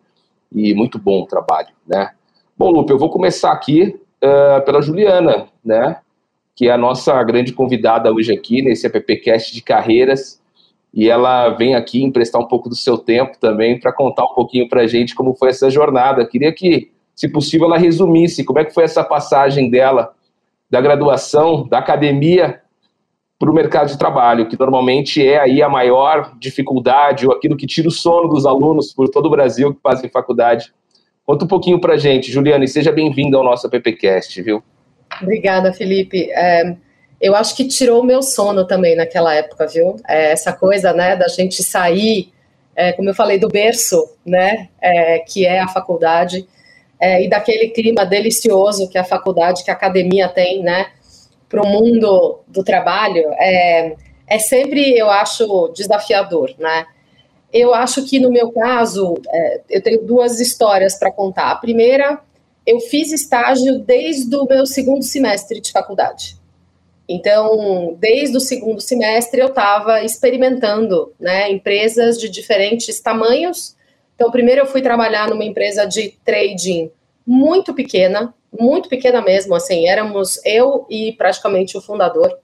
e 0.51 0.73
muito 0.73 0.97
bom 0.97 1.21
o 1.21 1.25
trabalho, 1.25 1.69
né? 1.85 2.11
Bom, 2.57 2.71
Lupe, 2.71 2.91
eu 2.91 2.97
vou 2.97 3.09
começar 3.09 3.51
aqui 3.51 3.99
uh, 4.23 4.65
pela 4.65 4.81
Juliana, 4.81 5.47
né? 5.63 5.97
Que 6.55 6.69
é 6.69 6.71
a 6.71 6.77
nossa 6.77 7.21
grande 7.23 7.53
convidada 7.53 8.11
hoje 8.11 8.33
aqui 8.33 8.63
nesse 8.63 8.87
AppCast 8.87 9.53
de 9.53 9.61
carreiras. 9.61 10.41
E 10.91 11.07
ela 11.07 11.49
vem 11.49 11.75
aqui 11.75 12.03
emprestar 12.03 12.41
um 12.41 12.47
pouco 12.47 12.69
do 12.69 12.75
seu 12.75 12.97
tempo 12.97 13.37
também 13.39 13.79
para 13.79 13.93
contar 13.93 14.23
um 14.23 14.33
pouquinho 14.33 14.67
para 14.67 14.81
a 14.81 14.87
gente 14.87 15.13
como 15.13 15.35
foi 15.35 15.49
essa 15.49 15.69
jornada. 15.69 16.25
Queria 16.25 16.51
que 16.51 16.89
se 17.17 17.27
possível, 17.27 17.65
ela 17.65 17.79
resumisse 17.79 18.43
como 18.43 18.59
é 18.59 18.63
que 18.63 18.73
foi 18.73 18.83
essa 18.83 19.03
passagem 19.03 19.71
dela 19.71 20.13
da 20.69 20.79
graduação, 20.79 21.67
da 21.67 21.79
academia 21.79 22.61
para 23.39 23.49
o 23.49 23.53
mercado 23.53 23.87
de 23.87 23.97
trabalho, 23.97 24.47
que 24.47 24.59
normalmente 24.59 25.25
é 25.25 25.39
aí 25.39 25.63
a 25.63 25.67
maior 25.67 26.33
dificuldade 26.39 27.25
ou 27.25 27.33
aquilo 27.33 27.57
que 27.57 27.65
tira 27.65 27.87
o 27.87 27.91
sono 27.91 28.29
dos 28.29 28.45
alunos 28.45 28.93
por 28.93 29.09
todo 29.09 29.25
o 29.25 29.31
Brasil 29.31 29.73
que 29.73 29.81
fazem 29.81 30.11
faculdade. 30.11 30.71
Conta 31.25 31.45
um 31.45 31.47
pouquinho 31.47 31.81
para 31.81 31.97
gente, 31.97 32.31
Juliana, 32.31 32.65
e 32.65 32.67
seja 32.67 32.91
bem-vinda 32.91 33.35
ao 33.35 33.43
nosso 33.43 33.67
PPcast, 33.67 34.39
viu? 34.43 34.63
Obrigada, 35.19 35.73
Felipe. 35.73 36.29
É, 36.31 36.75
eu 37.19 37.35
acho 37.35 37.55
que 37.55 37.67
tirou 37.67 38.01
o 38.01 38.05
meu 38.05 38.21
sono 38.21 38.65
também 38.65 38.95
naquela 38.95 39.33
época, 39.33 39.65
viu? 39.65 39.95
É, 40.07 40.31
essa 40.31 40.53
coisa, 40.53 40.93
né, 40.93 41.15
da 41.15 41.27
gente 41.27 41.63
sair, 41.63 42.31
é, 42.75 42.93
como 42.93 43.09
eu 43.09 43.15
falei, 43.15 43.39
do 43.39 43.47
berço, 43.47 44.07
né, 44.23 44.69
é, 44.79 45.19
que 45.19 45.45
é 45.45 45.59
a 45.59 45.67
faculdade, 45.67 46.47
é, 46.99 47.23
e 47.23 47.29
daquele 47.29 47.69
clima 47.69 48.05
delicioso 48.05 48.89
que 48.89 48.97
a 48.97 49.03
faculdade, 49.03 49.63
que 49.63 49.71
a 49.71 49.73
academia 49.73 50.27
tem, 50.27 50.63
né, 50.63 50.87
para 51.47 51.61
o 51.61 51.67
mundo 51.67 52.39
do 52.47 52.63
trabalho, 52.63 53.23
é, 53.33 53.95
é 54.27 54.39
sempre, 54.39 54.97
eu 54.97 55.09
acho, 55.09 55.69
desafiador, 55.69 56.53
né? 56.59 56.85
Eu 57.53 57.73
acho 57.73 58.03
que 58.05 58.19
no 58.19 58.29
meu 58.29 58.51
caso, 58.51 59.15
é, 59.29 59.61
eu 59.69 59.81
tenho 59.81 60.03
duas 60.03 60.41
histórias 60.41 60.99
para 60.99 61.11
contar. 61.11 61.51
A 61.51 61.55
primeira, 61.55 62.19
eu 62.65 62.81
fiz 62.81 63.13
estágio 63.13 63.79
desde 63.79 64.35
o 64.35 64.45
meu 64.45 64.65
segundo 64.65 65.03
semestre 65.03 65.61
de 65.61 65.71
faculdade. 65.71 66.35
Então, 67.07 67.95
desde 67.97 68.35
o 68.35 68.41
segundo 68.41 68.81
semestre, 68.81 69.39
eu 69.39 69.47
estava 69.47 70.03
experimentando 70.03 71.13
né, 71.17 71.49
empresas 71.49 72.19
de 72.19 72.27
diferentes 72.27 72.99
tamanhos 72.99 73.76
então, 74.17 74.31
primeiro 74.31 74.61
eu 74.61 74.65
fui 74.65 74.81
trabalhar 74.81 75.29
numa 75.29 75.43
empresa 75.43 75.85
de 75.85 76.15
trading 76.25 76.89
muito 77.25 77.71
pequena, 77.71 78.33
muito 78.59 78.89
pequena 78.89 79.21
mesmo, 79.21 79.53
assim, 79.53 79.87
éramos 79.87 80.43
eu 80.43 80.87
e 80.89 81.11
praticamente 81.11 81.77
o 81.77 81.81
fundador. 81.81 82.35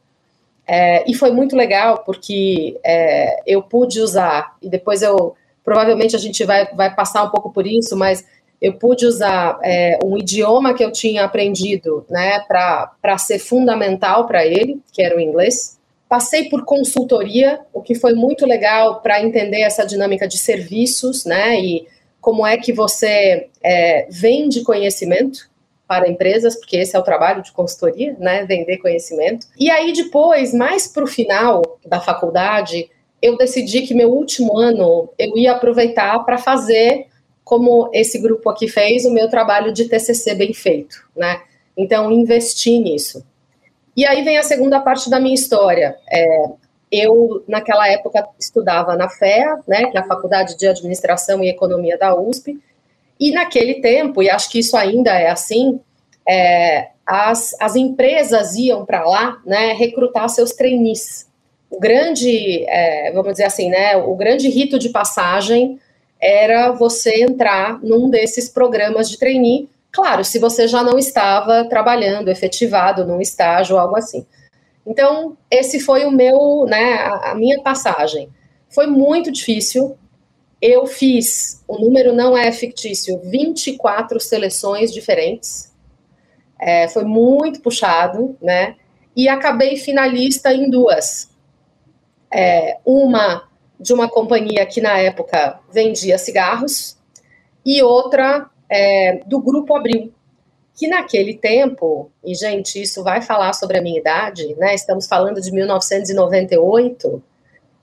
É, 0.68 1.04
e 1.10 1.16
foi 1.16 1.32
muito 1.32 1.56
legal 1.56 2.04
porque 2.06 2.80
é, 2.86 3.42
eu 3.48 3.64
pude 3.64 4.00
usar, 4.00 4.56
e 4.62 4.70
depois 4.70 5.02
eu, 5.02 5.36
provavelmente 5.64 6.16
a 6.16 6.20
gente 6.20 6.46
vai, 6.46 6.72
vai 6.76 6.94
passar 6.94 7.24
um 7.24 7.30
pouco 7.30 7.52
por 7.52 7.66
isso, 7.66 7.98
mas 7.98 8.24
eu 8.62 8.74
pude 8.74 9.08
usar 9.08 9.58
é, 9.64 9.98
um 10.06 10.16
idioma 10.16 10.76
que 10.76 10.86
eu 10.86 10.92
tinha 10.92 11.26
aprendido, 11.26 12.06
né, 12.08 12.40
para 12.48 13.18
ser 13.18 13.40
fundamental 13.40 14.28
para 14.28 14.46
ele, 14.46 14.80
que 14.94 15.02
era 15.02 15.18
o 15.18 15.20
inglês. 15.20 15.80
Passei 16.14 16.48
por 16.48 16.64
consultoria, 16.64 17.62
o 17.74 17.82
que 17.82 17.96
foi 17.96 18.14
muito 18.14 18.46
legal 18.46 19.02
para 19.02 19.20
entender 19.24 19.62
essa 19.62 19.84
dinâmica 19.84 20.28
de 20.28 20.38
serviços, 20.38 21.26
né? 21.26 21.60
E 21.60 21.88
como 22.22 22.46
é 22.46 22.56
que 22.56 22.72
você 22.72 23.48
é, 23.64 24.06
vende 24.12 24.62
conhecimento 24.62 25.50
para 25.88 26.08
empresas, 26.08 26.56
porque 26.56 26.78
esse 26.78 26.96
é 26.96 27.00
o 27.00 27.04
trabalho 27.04 27.42
de 27.42 27.52
consultoria, 27.52 28.16
né? 28.20 28.46
Vender 28.46 28.78
conhecimento. 28.78 29.48
E 29.58 29.72
aí, 29.72 29.92
depois, 29.92 30.54
mais 30.54 30.88
para 30.88 31.04
o 31.04 31.08
final 31.08 31.64
da 31.84 32.00
faculdade, 32.00 32.92
eu 33.20 33.36
decidi 33.36 33.82
que 33.82 33.96
meu 33.96 34.12
último 34.12 34.56
ano 34.60 35.10
eu 35.18 35.36
ia 35.36 35.54
aproveitar 35.54 36.20
para 36.20 36.38
fazer, 36.38 37.08
como 37.44 37.90
esse 37.92 38.20
grupo 38.20 38.52
aqui 38.52 38.68
fez, 38.68 39.04
o 39.04 39.12
meu 39.12 39.32
trabalho 39.32 39.74
de 39.74 39.90
TCC 39.90 40.36
bem 40.36 40.54
feito, 40.54 40.96
né? 41.18 41.42
Então, 41.76 42.12
investi 42.12 42.78
nisso. 42.78 43.26
E 43.96 44.06
aí 44.06 44.24
vem 44.24 44.38
a 44.38 44.44
segunda 44.44 44.80
parte 44.80 45.10
da 45.10 45.20
minha 45.20 45.36
história. 45.36 45.96
É, 46.12 46.46
eu, 46.92 47.44
naquela 47.48 47.88
época, 47.88 48.28
estudava 48.40 48.96
na 48.96 49.10
FEA, 49.10 49.60
né, 49.68 49.88
que 49.88 49.98
é 49.98 50.00
a 50.00 50.06
Faculdade 50.06 50.58
de 50.58 50.68
Administração 50.68 51.44
e 51.44 51.50
Economia 51.50 51.98
da 51.98 52.16
USP, 52.16 52.60
e 53.20 53.32
naquele 53.32 53.76
tempo, 53.76 54.22
e 54.22 54.30
acho 54.30 54.50
que 54.50 54.60
isso 54.60 54.76
ainda 54.76 55.12
é 55.12 55.30
assim, 55.30 55.80
é, 56.28 56.90
as, 57.06 57.56
as 57.60 57.76
empresas 57.76 58.56
iam 58.56 58.86
para 58.86 59.06
lá 59.06 59.42
né, 59.46 59.74
recrutar 59.74 60.30
seus 60.30 60.52
trainees. 60.52 61.28
O 61.70 61.80
grande, 61.80 62.64
é, 62.68 63.12
vamos 63.12 63.32
dizer 63.32 63.46
assim, 63.46 63.70
né, 63.70 63.98
o 63.98 64.16
grande 64.16 64.50
rito 64.50 64.78
de 64.78 64.90
passagem 64.90 65.80
era 66.20 66.72
você 66.72 67.24
entrar 67.24 67.80
num 67.82 68.10
desses 68.10 68.50
programas 68.50 69.10
de 69.10 69.18
trainee 69.18 69.68
Claro, 69.94 70.26
se 70.26 70.40
você 70.40 70.68
já 70.68 70.84
não 70.84 70.98
estava 70.98 71.70
trabalhando, 71.70 72.30
efetivado 72.30 73.06
num 73.06 73.22
estágio, 73.22 73.78
algo 73.78 73.96
assim. 73.96 74.26
Então, 74.84 75.38
esse 75.52 75.80
foi 75.80 76.04
o 76.04 76.12
meu, 76.12 76.66
né, 76.68 76.96
a 77.24 77.36
minha 77.36 77.62
passagem. 77.62 78.28
Foi 78.68 78.88
muito 78.88 79.32
difícil. 79.32 79.96
Eu 80.60 80.88
fiz, 80.88 81.64
o 81.68 81.78
número 81.78 82.12
não 82.12 82.36
é 82.36 82.52
fictício, 82.52 83.22
24 83.24 84.20
seleções 84.20 84.92
diferentes. 84.92 85.72
É, 86.60 86.88
foi 86.88 87.04
muito 87.04 87.62
puxado, 87.62 88.36
né? 88.42 88.76
E 89.16 89.30
acabei 89.30 89.78
finalista 89.78 90.52
em 90.52 90.72
duas. 90.72 91.30
É, 92.34 92.80
uma 92.84 93.48
de 93.80 93.94
uma 93.94 94.10
companhia 94.10 94.66
que 94.66 94.82
na 94.82 94.98
época 94.98 95.60
vendia 95.72 96.18
cigarros 96.18 96.98
e 97.66 97.84
outra 97.84 98.50
é, 98.70 99.22
do 99.26 99.40
Grupo 99.40 99.76
Abril, 99.76 100.14
que 100.76 100.88
naquele 100.88 101.36
tempo, 101.36 102.12
e 102.24 102.34
gente, 102.34 102.82
isso 102.82 103.04
vai 103.04 103.22
falar 103.22 103.54
sobre 103.54 103.78
a 103.78 103.82
minha 103.82 104.00
idade, 104.00 104.56
né? 104.56 104.74
Estamos 104.74 105.06
falando 105.06 105.40
de 105.40 105.52
1998. 105.52 107.24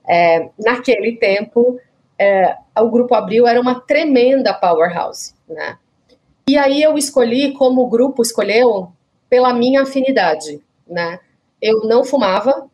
É, 0.07 0.49
naquele 0.59 1.15
tempo, 1.15 1.79
é, 2.19 2.55
o 2.77 2.89
Grupo 2.89 3.15
Abril 3.15 3.47
era 3.47 3.59
uma 3.59 3.79
tremenda 3.79 4.53
powerhouse, 4.53 5.33
né? 5.47 5.77
E 6.47 6.57
aí 6.57 6.81
eu 6.81 6.97
escolhi, 6.97 7.53
como 7.53 7.81
o 7.81 7.87
grupo 7.87 8.21
escolheu, 8.21 8.91
pela 9.29 9.53
minha 9.53 9.83
afinidade, 9.83 10.61
né? 10.85 11.19
Eu 11.61 11.85
não 11.85 12.03
fumava, 12.03 12.69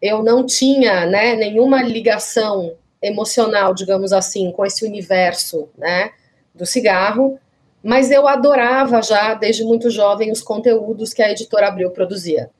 eu 0.00 0.22
não 0.22 0.46
tinha, 0.46 1.06
né, 1.06 1.34
nenhuma 1.34 1.82
ligação 1.82 2.76
emocional, 3.02 3.74
digamos 3.74 4.12
assim, 4.12 4.52
com 4.52 4.64
esse 4.64 4.84
universo, 4.84 5.68
né? 5.76 6.12
Do 6.54 6.64
cigarro. 6.66 7.38
mas 7.82 8.10
eu 8.10 8.26
adorava 8.26 9.02
já, 9.02 9.34
desde 9.34 9.62
muito 9.62 9.90
jovem, 9.90 10.32
os 10.32 10.40
conteúdos 10.40 11.12
que 11.12 11.22
a 11.22 11.30
editora 11.30 11.68
Abril 11.68 11.90
produzia. 11.90 12.50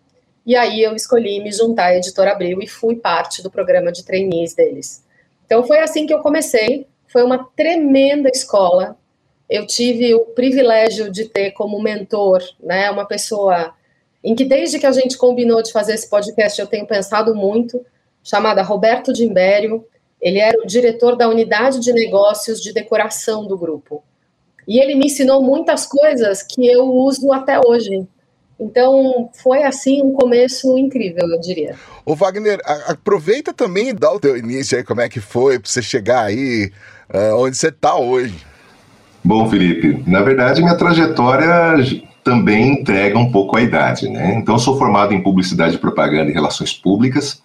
E 0.45 0.55
aí 0.55 0.83
eu 0.83 0.95
escolhi 0.95 1.43
me 1.43 1.51
juntar 1.51 1.87
à 1.87 1.97
editora 1.97 2.33
Abril 2.33 2.61
e 2.61 2.69
fui 2.69 2.97
parte 2.97 3.43
do 3.43 3.51
programa 3.51 3.91
de 3.91 4.05
trainees 4.05 4.55
deles. 4.55 5.03
Então 5.47 5.65
foi 5.67 5.79
assim 5.79 6.07
que 6.07 6.13
eu 6.13 6.19
comecei. 6.19 6.87
Foi 7.07 7.23
uma 7.23 7.49
tremenda 7.57 8.29
escola. 8.29 8.99
Eu 9.49 9.67
tive 9.67 10.15
o 10.15 10.27
privilégio 10.27 11.11
de 11.11 11.27
ter 11.27 11.53
como 11.53 11.81
mentor, 11.81 12.43
né, 12.63 12.91
uma 12.91 13.07
pessoa 13.07 13.73
em 14.23 14.35
que 14.35 14.45
desde 14.45 14.79
que 14.79 14.87
a 14.87 14.93
gente 14.93 15.17
combinou 15.17 15.63
de 15.63 15.71
fazer 15.71 15.95
esse 15.95 16.09
podcast 16.09 16.59
eu 16.59 16.67
tenho 16.67 16.87
pensado 16.87 17.35
muito, 17.35 17.85
chamada 18.23 18.63
Roberto 18.63 19.13
Dimbério. 19.13 19.87
Ele 20.25 20.38
era 20.38 20.59
o 20.59 20.66
diretor 20.66 21.16
da 21.16 21.28
unidade 21.28 21.78
de 21.81 21.93
negócios 21.93 22.62
de 22.62 22.73
decoração 22.73 23.47
do 23.47 23.59
grupo. 23.59 24.02
E 24.66 24.81
ele 24.81 24.95
me 24.95 25.04
ensinou 25.04 25.43
muitas 25.43 25.85
coisas 25.85 26.43
que 26.43 26.66
eu 26.66 26.87
uso 26.87 27.31
até 27.31 27.61
hoje. 27.62 28.09
Então, 28.59 29.28
foi 29.35 29.64
assim 29.64 30.00
um 30.00 30.14
começo 30.14 30.78
incrível, 30.78 31.28
eu 31.28 31.38
diria. 31.38 31.75
Ô 32.07 32.14
Wagner, 32.14 32.59
aproveita 32.87 33.52
também 33.52 33.90
e 33.90 33.93
dá 33.93 34.11
o 34.11 34.19
teu 34.19 34.35
início 34.35 34.78
aí, 34.78 34.83
como 34.83 35.02
é 35.02 35.11
que 35.11 35.21
foi 35.21 35.59
para 35.59 35.71
você 35.71 35.83
chegar 35.83 36.23
aí, 36.23 36.73
uh, 37.12 37.37
onde 37.37 37.59
você 37.59 37.69
está 37.69 37.95
hoje. 37.97 38.35
Bom, 39.23 39.50
Felipe, 39.50 40.02
na 40.07 40.23
verdade 40.23 40.62
minha 40.62 40.76
trajetória 40.76 42.02
também 42.23 42.81
entrega 42.81 43.19
um 43.19 43.31
pouco 43.31 43.57
a 43.59 43.62
idade, 43.62 44.09
né? 44.09 44.35
Então, 44.37 44.54
eu 44.54 44.59
sou 44.59 44.78
formado 44.78 45.12
em 45.12 45.23
Publicidade, 45.23 45.76
Propaganda 45.76 46.31
e 46.31 46.35
Relações 46.35 46.73
Públicas 46.73 47.43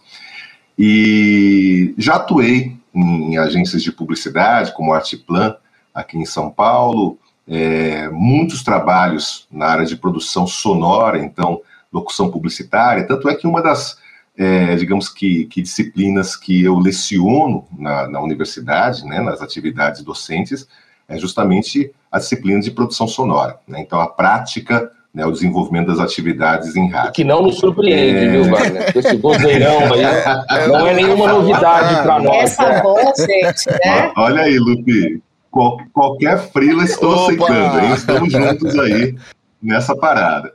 e 0.81 1.93
já 1.97 2.15
atuei 2.15 2.77
em 2.95 3.37
agências 3.37 3.83
de 3.83 3.91
publicidade, 3.91 4.73
como 4.73 4.93
Artplan, 4.93 5.57
aqui 5.93 6.17
em 6.17 6.25
São 6.25 6.49
Paulo, 6.49 7.19
é, 7.45 8.07
muitos 8.09 8.63
trabalhos 8.63 9.45
na 9.51 9.65
área 9.65 9.85
de 9.85 9.97
produção 9.97 10.47
sonora, 10.47 11.19
então, 11.19 11.61
locução 11.91 12.31
publicitária. 12.31 13.05
Tanto 13.05 13.27
é 13.27 13.35
que 13.35 13.45
uma 13.45 13.61
das, 13.61 13.97
é, 14.37 14.77
digamos 14.77 15.09
que, 15.09 15.47
que, 15.47 15.61
disciplinas 15.61 16.37
que 16.37 16.63
eu 16.63 16.79
leciono 16.79 17.67
na, 17.77 18.07
na 18.07 18.21
universidade, 18.21 19.03
né, 19.03 19.19
nas 19.19 19.41
atividades 19.41 20.01
docentes, 20.01 20.65
é 21.09 21.17
justamente 21.17 21.91
a 22.09 22.19
disciplina 22.19 22.61
de 22.61 22.71
produção 22.71 23.05
sonora. 23.05 23.59
Né? 23.67 23.81
Então, 23.81 23.99
a 23.99 24.07
prática 24.07 24.89
né, 25.19 25.25
o 25.25 25.31
desenvolvimento 25.31 25.87
das 25.87 25.99
atividades 25.99 26.75
em 26.75 26.89
rádio. 26.89 27.11
Que 27.11 27.25
não 27.25 27.41
nos 27.41 27.59
surpreende, 27.59 28.25
é... 28.25 28.29
viu, 28.29 28.45
Wagner? 28.45 28.97
Esse 28.97 29.17
vozeirão 29.17 29.93
aí 29.93 30.01
é, 30.01 30.67
não 30.67 30.87
é 30.87 30.93
nenhuma 30.93 31.27
novidade 31.27 32.01
para 32.01 32.19
nós. 32.19 32.43
Essa 32.43 32.69
né? 32.69 32.81
voz, 32.81 33.17
gente, 33.17 33.69
né? 33.69 34.11
Olha 34.15 34.43
aí, 34.43 34.57
Lupe, 34.57 35.21
qual, 35.51 35.77
qualquer 35.93 36.39
frila 36.51 36.85
estou 36.85 37.11
Opa! 37.11 37.23
aceitando, 37.23 37.79
hein? 37.79 37.93
Estamos 37.93 38.31
juntos 38.31 38.79
aí 38.79 39.15
nessa 39.61 39.93
parada. 39.93 40.53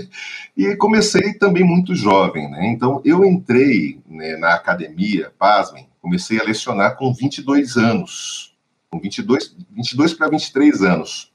e 0.54 0.76
comecei 0.76 1.32
também 1.34 1.64
muito 1.64 1.94
jovem, 1.94 2.50
né? 2.50 2.66
Então, 2.66 3.00
eu 3.06 3.24
entrei 3.24 4.00
né, 4.06 4.36
na 4.36 4.52
academia, 4.52 5.32
pasmem, 5.38 5.88
comecei 6.02 6.38
a 6.38 6.44
lecionar 6.44 6.96
com 6.96 7.12
22 7.14 7.78
anos, 7.78 8.54
com 8.90 9.00
22, 9.00 9.56
22 9.74 10.12
para 10.12 10.28
23 10.28 10.82
anos. 10.82 11.32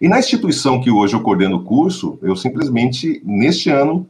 E 0.00 0.08
na 0.08 0.18
instituição 0.18 0.80
que 0.80 0.90
hoje 0.90 1.14
eu 1.14 1.22
coordeno 1.22 1.56
o 1.56 1.64
curso, 1.64 2.18
eu 2.22 2.36
simplesmente, 2.36 3.20
neste 3.24 3.70
ano, 3.70 4.08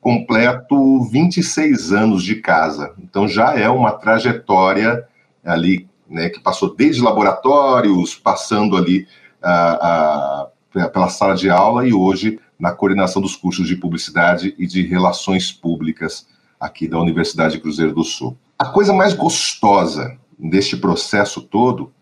completo 0.00 1.02
26 1.04 1.92
anos 1.92 2.22
de 2.22 2.36
casa. 2.36 2.94
Então 3.02 3.26
já 3.26 3.58
é 3.58 3.68
uma 3.68 3.92
trajetória 3.92 5.04
ali 5.44 5.88
né, 6.08 6.28
que 6.28 6.40
passou 6.40 6.74
desde 6.74 7.02
laboratórios, 7.02 8.14
passando 8.14 8.76
ali 8.76 9.06
a, 9.42 10.46
a, 10.74 10.88
pela 10.88 11.08
sala 11.08 11.34
de 11.34 11.50
aula 11.50 11.86
e 11.86 11.92
hoje 11.92 12.38
na 12.58 12.72
coordenação 12.72 13.20
dos 13.20 13.36
cursos 13.36 13.66
de 13.66 13.76
publicidade 13.76 14.54
e 14.58 14.66
de 14.66 14.86
relações 14.86 15.52
públicas 15.52 16.26
aqui 16.58 16.88
da 16.88 16.98
Universidade 16.98 17.58
Cruzeiro 17.58 17.92
do 17.92 18.04
Sul. 18.04 18.36
A 18.58 18.66
coisa 18.66 18.92
mais 18.92 19.12
gostosa 19.12 20.16
deste 20.38 20.76
processo 20.76 21.42
todo 21.42 21.92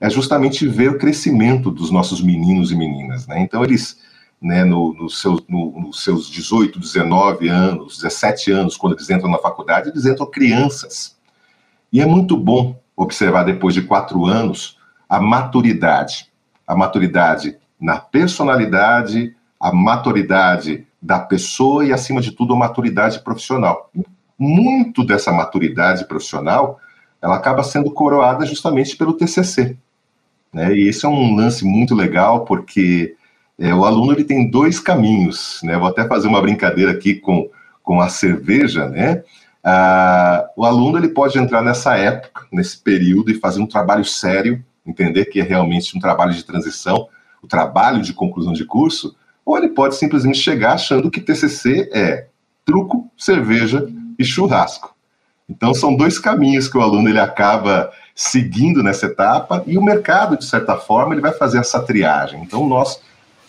é 0.00 0.08
justamente 0.08 0.66
ver 0.66 0.90
o 0.90 0.98
crescimento 0.98 1.70
dos 1.70 1.90
nossos 1.90 2.22
meninos 2.22 2.70
e 2.70 2.76
meninas. 2.76 3.26
Né? 3.26 3.40
Então, 3.40 3.64
eles, 3.64 3.98
né, 4.40 4.64
no, 4.64 4.94
no 4.94 5.10
seu, 5.10 5.40
no, 5.48 5.80
nos 5.80 6.04
seus 6.04 6.28
18, 6.30 6.78
19 6.78 7.48
anos, 7.48 7.96
17 7.96 8.52
anos, 8.52 8.76
quando 8.76 8.94
eles 8.94 9.10
entram 9.10 9.30
na 9.30 9.38
faculdade, 9.38 9.90
eles 9.90 10.06
entram 10.06 10.30
crianças. 10.30 11.16
E 11.92 12.00
é 12.00 12.06
muito 12.06 12.36
bom 12.36 12.78
observar 12.96 13.44
depois 13.44 13.74
de 13.74 13.82
quatro 13.82 14.26
anos 14.26 14.76
a 15.08 15.20
maturidade, 15.20 16.30
a 16.66 16.76
maturidade 16.76 17.56
na 17.80 17.98
personalidade, 17.98 19.34
a 19.58 19.72
maturidade 19.72 20.86
da 21.00 21.18
pessoa 21.18 21.84
e, 21.84 21.92
acima 21.92 22.20
de 22.20 22.32
tudo, 22.32 22.54
a 22.54 22.58
maturidade 22.58 23.20
profissional. 23.20 23.90
Muito 24.38 25.04
dessa 25.04 25.32
maturidade 25.32 26.06
profissional, 26.06 26.78
ela 27.22 27.36
acaba 27.36 27.62
sendo 27.62 27.90
coroada 27.90 28.44
justamente 28.44 28.96
pelo 28.96 29.14
TCC. 29.14 29.76
Né? 30.52 30.74
E 30.74 30.88
esse 30.88 31.04
é 31.04 31.08
um 31.08 31.34
lance 31.34 31.64
muito 31.64 31.94
legal, 31.94 32.44
porque 32.44 33.14
é, 33.58 33.74
o 33.74 33.84
aluno 33.84 34.12
ele 34.12 34.24
tem 34.24 34.50
dois 34.50 34.78
caminhos. 34.80 35.60
Né? 35.62 35.76
Vou 35.76 35.88
até 35.88 36.06
fazer 36.06 36.28
uma 36.28 36.40
brincadeira 36.40 36.92
aqui 36.92 37.14
com, 37.14 37.48
com 37.82 38.00
a 38.00 38.08
cerveja, 38.08 38.88
né? 38.88 39.22
Ah, 39.62 40.48
o 40.56 40.64
aluno 40.64 40.98
ele 40.98 41.08
pode 41.08 41.38
entrar 41.38 41.62
nessa 41.62 41.96
época, 41.96 42.46
nesse 42.50 42.78
período, 42.78 43.30
e 43.30 43.34
fazer 43.34 43.60
um 43.60 43.66
trabalho 43.66 44.04
sério, 44.04 44.64
entender 44.86 45.26
que 45.26 45.40
é 45.40 45.42
realmente 45.42 45.96
um 45.96 46.00
trabalho 46.00 46.32
de 46.32 46.44
transição, 46.44 47.08
o 47.42 47.46
trabalho 47.46 48.00
de 48.00 48.14
conclusão 48.14 48.52
de 48.52 48.64
curso, 48.64 49.14
ou 49.44 49.58
ele 49.58 49.68
pode 49.68 49.96
simplesmente 49.96 50.38
chegar 50.38 50.74
achando 50.74 51.10
que 51.10 51.20
TCC 51.20 51.90
é 51.92 52.28
truco, 52.64 53.10
cerveja 53.16 53.86
e 54.18 54.24
churrasco. 54.24 54.94
Então 55.48 55.72
são 55.72 55.96
dois 55.96 56.18
caminhos 56.18 56.68
que 56.68 56.76
o 56.76 56.82
aluno 56.82 57.08
ele 57.08 57.18
acaba 57.18 57.90
seguindo 58.18 58.82
nessa 58.82 59.06
etapa 59.06 59.62
e 59.64 59.78
o 59.78 59.82
mercado 59.82 60.36
de 60.36 60.44
certa 60.44 60.74
forma 60.76 61.14
ele 61.14 61.20
vai 61.20 61.30
fazer 61.30 61.58
essa 61.58 61.80
triagem. 61.80 62.42
Então 62.42 62.68
nós 62.68 63.00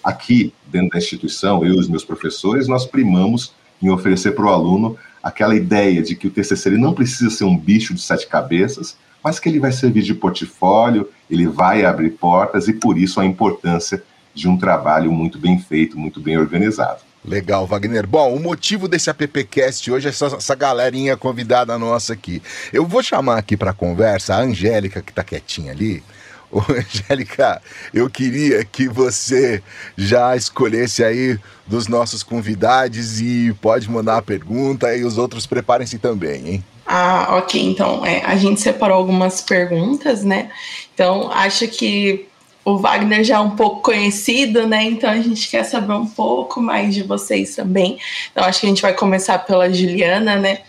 aqui 0.04 0.54
dentro 0.68 0.92
da 0.92 1.00
instituição, 1.00 1.66
eu 1.66 1.74
e 1.74 1.80
os 1.80 1.90
meus 1.90 2.06
professores, 2.06 2.68
nós 2.68 2.86
primamos 2.86 3.52
em 3.82 3.90
oferecer 3.90 4.36
para 4.36 4.46
o 4.46 4.50
aluno 4.50 4.96
aquela 5.24 5.56
ideia 5.56 6.04
de 6.04 6.16
que 6.16 6.28
o 6.28 6.30
TCC 6.30 6.70
ele 6.70 6.78
não 6.78 6.94
precisa 6.94 7.32
ser 7.32 7.46
um 7.46 7.58
bicho 7.58 7.96
de 7.96 8.02
sete 8.02 8.28
cabeças, 8.28 8.96
mas 9.24 9.40
que 9.40 9.50
ele 9.50 9.60
vai 9.60 9.72
servir 9.72 10.04
de 10.04 10.14
portfólio, 10.14 11.10
ele 11.28 11.48
vai 11.48 11.84
abrir 11.84 12.12
portas 12.12 12.68
e 12.68 12.74
por 12.74 12.96
isso 12.96 13.20
a 13.20 13.26
importância 13.26 14.04
de 14.36 14.48
um 14.48 14.56
trabalho 14.56 15.12
muito 15.12 15.40
bem 15.40 15.58
feito, 15.58 15.98
muito 15.98 16.22
bem 16.22 16.38
organizado. 16.38 17.00
Legal, 17.24 17.68
Wagner. 17.68 18.08
Bom, 18.08 18.34
o 18.34 18.40
motivo 18.40 18.88
desse 18.88 19.10
AppCast 19.10 19.92
hoje 19.92 20.08
é 20.08 20.10
essa, 20.10 20.28
essa 20.28 20.56
galerinha 20.56 21.18
convidada 21.18 21.78
nossa 21.78 22.14
aqui. 22.14 22.42
Eu 22.72 22.86
vou 22.86 23.04
chamar 23.04 23.38
aqui 23.38 23.58
para 23.58 23.74
conversa 23.74 24.36
a 24.36 24.40
Angélica, 24.40 25.02
que 25.02 25.12
está 25.12 25.24
quietinha 25.24 25.72
ali. 25.72 26.02
Ô, 26.50 26.62
Angélica, 26.72 27.62
eu 27.94 28.10
queria 28.10 28.64
que 28.64 28.88
você 28.88 29.62
já 29.98 30.36
escolhesse 30.36 31.04
aí 31.04 31.38
dos 31.68 31.88
nossos 31.88 32.24
convidados 32.24 33.20
e 33.20 33.54
pode 33.62 33.90
mandar 33.90 34.18
a 34.18 34.22
pergunta 34.22 34.96
e 34.96 35.04
os 35.04 35.18
outros 35.18 35.46
preparem-se 35.46 36.00
também, 36.00 36.48
hein? 36.48 36.64
Ah, 36.88 37.38
ok. 37.38 37.62
Então, 37.62 38.04
é, 38.04 38.24
a 38.26 38.36
gente 38.36 38.60
separou 38.62 38.98
algumas 38.98 39.42
perguntas, 39.42 40.24
né? 40.24 40.50
Então, 40.94 41.30
acho 41.32 41.68
que 41.68 42.28
o 42.64 42.78
Wagner 42.78 43.24
já 43.24 43.38
é 43.38 43.40
um 43.40 43.56
pouco 43.56 43.82
conhecido, 43.82 44.68
né? 44.68 44.84
Então, 44.84 45.10
a 45.10 45.20
gente 45.20 45.50
quer 45.50 45.64
saber 45.64 45.94
um 45.94 46.06
pouco 46.06 46.62
mais 46.62 46.94
de 46.94 47.04
vocês 47.04 47.56
também. 47.56 47.98
Então, 48.32 48.44
acho 48.44 48.62
que 48.62 48.66
a 48.66 48.70
gente 48.70 48.82
vai 48.82 48.94
começar 48.94 49.40
pela 49.40 49.72
Juliana, 49.72 50.36
né? 50.36 50.62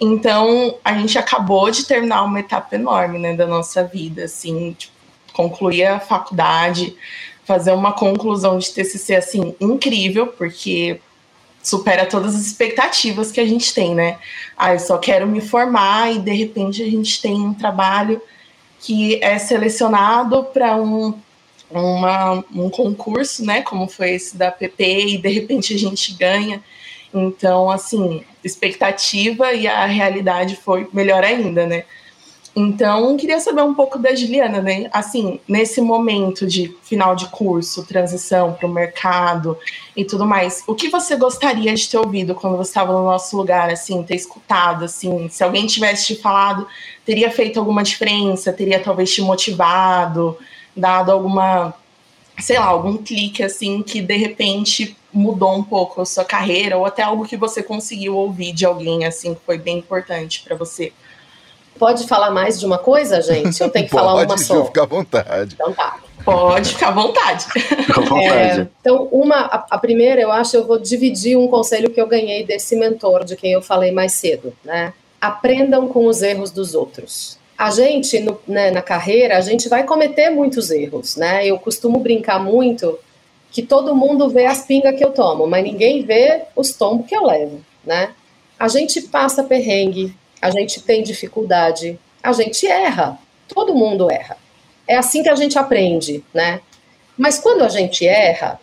Então, 0.00 0.76
a 0.84 0.94
gente 0.94 1.18
acabou 1.18 1.70
de 1.70 1.84
terminar 1.84 2.24
uma 2.24 2.40
etapa 2.40 2.74
enorme, 2.74 3.18
né, 3.18 3.34
da 3.34 3.46
nossa 3.46 3.84
vida, 3.84 4.24
assim, 4.24 4.74
tipo, 4.76 4.92
concluir 5.32 5.84
a 5.84 6.00
faculdade, 6.00 6.96
fazer 7.44 7.72
uma 7.72 7.92
conclusão 7.92 8.58
de 8.58 8.70
TCC 8.70 9.16
assim 9.16 9.54
incrível, 9.60 10.28
porque 10.28 11.00
supera 11.62 12.06
todas 12.06 12.34
as 12.34 12.46
expectativas 12.46 13.32
que 13.32 13.40
a 13.40 13.46
gente 13.46 13.72
tem, 13.72 13.94
né? 13.94 14.18
Ah, 14.56 14.74
eu 14.74 14.78
só 14.78 14.98
quero 14.98 15.26
me 15.26 15.40
formar 15.40 16.12
e 16.12 16.18
de 16.18 16.32
repente 16.32 16.82
a 16.82 16.86
gente 16.86 17.20
tem 17.20 17.34
um 17.34 17.54
trabalho 17.54 18.20
que 18.80 19.22
é 19.22 19.38
selecionado 19.38 20.44
para 20.44 20.76
um, 20.76 21.14
uma, 21.80 22.44
um 22.54 22.70
concurso, 22.70 23.44
né? 23.44 23.62
Como 23.62 23.88
foi 23.88 24.12
esse 24.12 24.36
da 24.36 24.50
PP, 24.50 25.06
e 25.06 25.18
de 25.18 25.28
repente 25.28 25.74
a 25.74 25.78
gente 25.78 26.12
ganha. 26.14 26.62
Então, 27.12 27.70
assim, 27.70 28.24
expectativa 28.42 29.52
e 29.52 29.66
a 29.66 29.86
realidade 29.86 30.56
foi 30.56 30.88
melhor 30.92 31.22
ainda, 31.22 31.66
né? 31.66 31.84
Então, 32.56 33.16
queria 33.16 33.40
saber 33.40 33.62
um 33.62 33.74
pouco 33.74 33.98
da 33.98 34.14
Juliana, 34.14 34.62
né? 34.62 34.88
Assim, 34.92 35.40
nesse 35.48 35.80
momento 35.80 36.46
de 36.46 36.76
final 36.82 37.16
de 37.16 37.26
curso, 37.26 37.84
transição 37.84 38.52
para 38.52 38.68
o 38.68 38.72
mercado 38.72 39.58
e 39.96 40.04
tudo 40.04 40.24
mais, 40.24 40.62
o 40.68 40.74
que 40.74 40.88
você 40.88 41.16
gostaria 41.16 41.74
de 41.74 41.88
ter 41.88 41.98
ouvido 41.98 42.32
quando 42.34 42.56
você 42.56 42.70
estava 42.70 42.92
no 42.92 43.04
nosso 43.04 43.36
lugar, 43.36 43.70
assim, 43.70 44.04
ter 44.04 44.14
escutado, 44.14 44.84
assim, 44.84 45.28
se 45.28 45.42
alguém 45.42 45.66
tivesse 45.66 46.14
te 46.14 46.22
falado, 46.22 46.66
teria 47.04 47.28
feito 47.28 47.58
alguma 47.58 47.82
diferença, 47.82 48.52
teria 48.52 48.78
talvez 48.78 49.12
te 49.12 49.20
motivado, 49.20 50.38
dado 50.76 51.12
alguma 51.12 51.74
sei 52.38 52.58
lá, 52.58 52.66
algum 52.66 52.96
clique 52.96 53.42
assim 53.42 53.82
que 53.82 54.00
de 54.00 54.16
repente 54.16 54.96
mudou 55.12 55.54
um 55.54 55.62
pouco 55.62 56.00
a 56.00 56.04
sua 56.04 56.24
carreira 56.24 56.76
ou 56.76 56.84
até 56.84 57.02
algo 57.02 57.26
que 57.26 57.36
você 57.36 57.62
conseguiu 57.62 58.16
ouvir 58.16 58.52
de 58.52 58.66
alguém 58.66 59.04
assim 59.04 59.34
que 59.34 59.40
foi 59.46 59.58
bem 59.58 59.78
importante 59.78 60.42
para 60.42 60.56
você? 60.56 60.92
Pode 61.78 62.06
falar 62.06 62.30
mais 62.30 62.58
de 62.58 62.66
uma 62.66 62.78
coisa, 62.78 63.20
gente? 63.20 63.60
Eu 63.60 63.68
tenho 63.68 63.86
que 63.86 63.90
falar 63.90 64.14
uma 64.14 64.38
só. 64.38 64.64
Fica 64.66 64.82
à 64.82 64.86
vontade. 64.86 65.54
Então 65.54 65.72
tá. 65.72 65.98
Pode 66.24 66.72
ficar 66.72 66.88
à 66.88 66.92
vontade. 66.92 67.44
Fica 67.46 68.00
à 68.00 68.04
vontade. 68.04 68.60
É, 68.60 68.68
então, 68.80 69.08
uma, 69.10 69.36
a, 69.36 69.66
a, 69.70 69.78
primeira, 69.78 70.20
eu 70.20 70.30
acho, 70.30 70.56
eu 70.56 70.66
vou 70.66 70.78
dividir 70.78 71.36
um 71.36 71.48
conselho 71.48 71.90
que 71.90 72.00
eu 72.00 72.06
ganhei 72.06 72.44
desse 72.44 72.76
mentor, 72.76 73.24
de 73.24 73.36
quem 73.36 73.52
eu 73.52 73.60
falei 73.60 73.90
mais 73.90 74.12
cedo, 74.12 74.54
né? 74.64 74.92
Aprendam 75.20 75.88
com 75.88 76.06
os 76.06 76.22
erros 76.22 76.50
dos 76.50 76.74
outros. 76.74 77.38
A 77.56 77.70
gente, 77.70 78.18
no, 78.20 78.40
né, 78.46 78.70
na 78.70 78.82
carreira, 78.82 79.36
a 79.36 79.40
gente 79.40 79.68
vai 79.68 79.84
cometer 79.84 80.30
muitos 80.30 80.70
erros, 80.70 81.16
né? 81.16 81.46
Eu 81.46 81.58
costumo 81.58 82.00
brincar 82.00 82.42
muito 82.42 82.98
que 83.50 83.62
todo 83.62 83.94
mundo 83.94 84.28
vê 84.28 84.46
as 84.46 84.66
pingas 84.66 84.96
que 84.96 85.04
eu 85.04 85.12
tomo, 85.12 85.46
mas 85.46 85.62
ninguém 85.62 86.04
vê 86.04 86.42
os 86.56 86.72
tombos 86.72 87.06
que 87.06 87.14
eu 87.14 87.24
levo, 87.24 87.64
né? 87.84 88.12
A 88.58 88.66
gente 88.66 89.00
passa 89.02 89.44
perrengue, 89.44 90.12
a 90.42 90.50
gente 90.50 90.82
tem 90.82 91.02
dificuldade, 91.02 91.98
a 92.20 92.32
gente 92.32 92.66
erra, 92.66 93.16
todo 93.46 93.74
mundo 93.74 94.10
erra. 94.10 94.36
É 94.88 94.96
assim 94.96 95.22
que 95.22 95.28
a 95.28 95.36
gente 95.36 95.56
aprende, 95.56 96.24
né? 96.34 96.60
Mas 97.16 97.38
quando 97.38 97.62
a 97.62 97.68
gente 97.68 98.04
erra, 98.04 98.60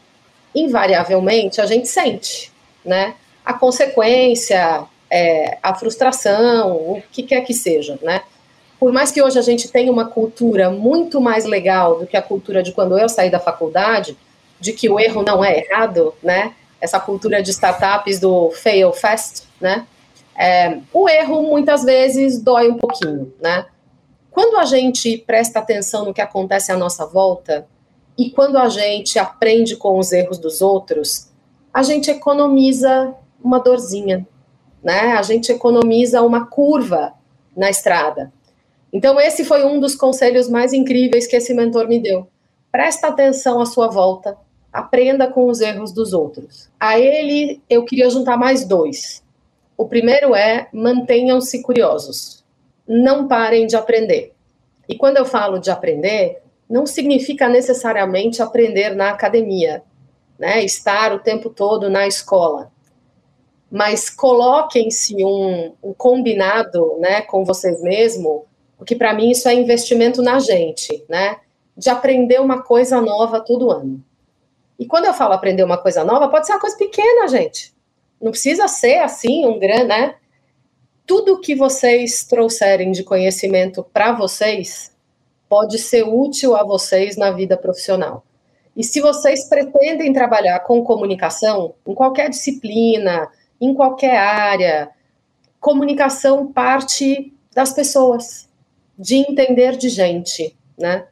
invariavelmente 0.54 1.62
a 1.62 1.66
gente 1.66 1.88
sente, 1.88 2.52
né? 2.84 3.16
A 3.46 3.54
consequência, 3.54 4.84
é, 5.10 5.58
a 5.64 5.74
frustração, 5.74 6.76
o 6.76 7.04
que 7.12 7.24
quer 7.24 7.42
que 7.42 7.54
seja, 7.54 7.98
né? 8.02 8.22
Por 8.82 8.92
mais 8.92 9.12
que 9.12 9.22
hoje 9.22 9.38
a 9.38 9.44
gente 9.44 9.68
tenha 9.68 9.92
uma 9.92 10.06
cultura 10.06 10.72
muito 10.72 11.22
mais 11.22 11.46
legal 11.46 12.00
do 12.00 12.08
que 12.08 12.18
a 12.18 12.22
cultura 12.22 12.64
de 12.64 12.72
quando 12.72 12.98
eu 12.98 13.08
saí 13.08 13.30
da 13.30 13.40
faculdade, 13.40 14.18
de 14.60 14.74
que 14.74 14.90
o 14.90 15.00
erro 15.00 15.22
não 15.22 15.46
é 15.46 15.60
errado, 15.60 16.16
né? 16.24 16.56
Essa 16.82 17.00
cultura 17.00 17.44
de 17.44 17.52
startups 17.52 18.20
do 18.20 18.50
fail 18.50 18.92
fast, 18.92 19.44
né? 19.62 19.86
É, 20.36 20.80
o 20.92 21.08
erro 21.08 21.44
muitas 21.44 21.84
vezes 21.84 22.42
dói 22.42 22.70
um 22.70 22.78
pouquinho, 22.80 23.32
né? 23.40 23.68
Quando 24.32 24.58
a 24.58 24.66
gente 24.66 25.16
presta 25.28 25.60
atenção 25.60 26.06
no 26.06 26.12
que 26.12 26.22
acontece 26.22 26.72
à 26.72 26.76
nossa 26.76 27.06
volta 27.06 27.68
e 28.18 28.32
quando 28.32 28.58
a 28.58 28.68
gente 28.68 29.20
aprende 29.20 29.76
com 29.76 30.00
os 30.00 30.12
erros 30.12 30.40
dos 30.40 30.60
outros, 30.60 31.30
a 31.72 31.84
gente 31.84 32.10
economiza 32.10 33.14
uma 33.44 33.60
dorzinha, 33.60 34.28
né? 34.84 35.12
A 35.12 35.22
gente 35.22 35.52
economiza 35.52 36.24
uma 36.24 36.48
curva 36.48 37.14
na 37.56 37.70
estrada. 37.70 38.34
Então 38.92 39.20
esse 39.20 39.46
foi 39.46 39.64
um 39.66 39.80
dos 39.80 39.96
conselhos 39.96 40.50
mais 40.50 40.74
incríveis 40.74 41.28
que 41.28 41.36
esse 41.36 41.54
mentor 41.54 41.88
me 41.88 42.00
deu. 42.00 42.28
Presta 42.72 43.08
atenção 43.08 43.62
à 43.62 43.66
sua 43.66 43.88
volta, 43.88 44.38
aprenda 44.72 45.28
com 45.28 45.48
os 45.48 45.62
erros 45.62 45.92
dos 45.92 46.14
outros. 46.14 46.70
A 46.80 47.00
ele 47.00 47.62
eu 47.70 47.86
queria 47.86 48.10
juntar 48.10 48.38
mais 48.38 48.66
dois. 48.66 49.24
O 49.78 49.88
primeiro 49.88 50.36
é 50.36 50.68
mantenham-se 50.74 51.62
curiosos. 51.62 52.44
Não 52.88 53.28
parem 53.28 53.66
de 53.66 53.76
aprender. 53.76 54.34
E 54.88 54.96
quando 54.96 55.18
eu 55.18 55.26
falo 55.26 55.58
de 55.58 55.72
aprender, 55.72 56.42
não 56.70 56.86
significa 56.86 57.50
necessariamente 57.50 58.42
aprender 58.42 58.96
na 58.96 59.10
academia, 59.10 59.84
né? 60.38 60.64
Estar 60.64 61.14
o 61.14 61.20
tempo 61.20 61.50
todo 61.50 61.90
na 61.90 62.08
escola. 62.08 62.72
Mas 63.70 64.10
coloquem-se 64.10 65.16
um, 65.24 65.74
um 65.82 65.94
combinado, 65.94 66.98
né, 67.00 67.22
com 67.22 67.46
vocês 67.46 67.82
mesmos, 67.82 68.42
porque 68.82 68.96
para 68.96 69.14
mim 69.14 69.30
isso 69.30 69.48
é 69.48 69.54
investimento 69.54 70.24
na 70.24 70.40
gente, 70.40 71.06
né? 71.08 71.38
De 71.78 71.88
aprender 71.88 72.42
uma 72.42 72.64
coisa 72.64 73.00
nova 73.00 73.40
todo 73.40 73.70
ano. 73.70 74.04
E 74.80 74.88
quando 74.88 75.06
eu 75.06 75.14
falo 75.14 75.36
aprender 75.36 75.64
uma 75.64 75.78
coisa 75.78 76.04
nova, 76.04 76.28
pode 76.30 76.48
ser 76.48 76.54
uma 76.54 76.60
coisa 76.60 76.76
pequena, 76.76 77.28
gente. 77.28 77.76
Não 78.20 78.32
precisa 78.32 78.68
ser 78.68 78.98
assim 78.98 79.46
um 79.46 79.60
grande, 79.60 79.84
né? 79.84 80.16
Tudo 81.06 81.40
que 81.40 81.54
vocês 81.54 82.24
trouxerem 82.24 82.92
de 82.92 83.04
conhecimento 83.04 83.84
para 83.94 84.14
vocês 84.14 84.92
pode 85.48 85.78
ser 85.78 86.02
útil 86.02 86.56
a 86.56 86.64
vocês 86.64 87.16
na 87.16 87.30
vida 87.30 87.56
profissional. 87.56 88.24
E 88.76 88.84
se 88.84 89.00
vocês 89.00 89.48
pretendem 89.48 90.12
trabalhar 90.12 90.60
com 90.62 90.84
comunicação, 90.84 91.76
em 91.86 91.94
qualquer 91.94 92.32
disciplina, 92.32 93.30
em 93.62 93.76
qualquer 93.76 94.18
área, 94.18 94.90
comunicação 95.60 96.52
parte 96.52 97.32
das 97.54 97.72
pessoas, 97.74 98.50
de 99.02 99.16
entender 99.16 99.76
de 99.78 99.90
gente, 99.90 100.56
né? 100.78 101.06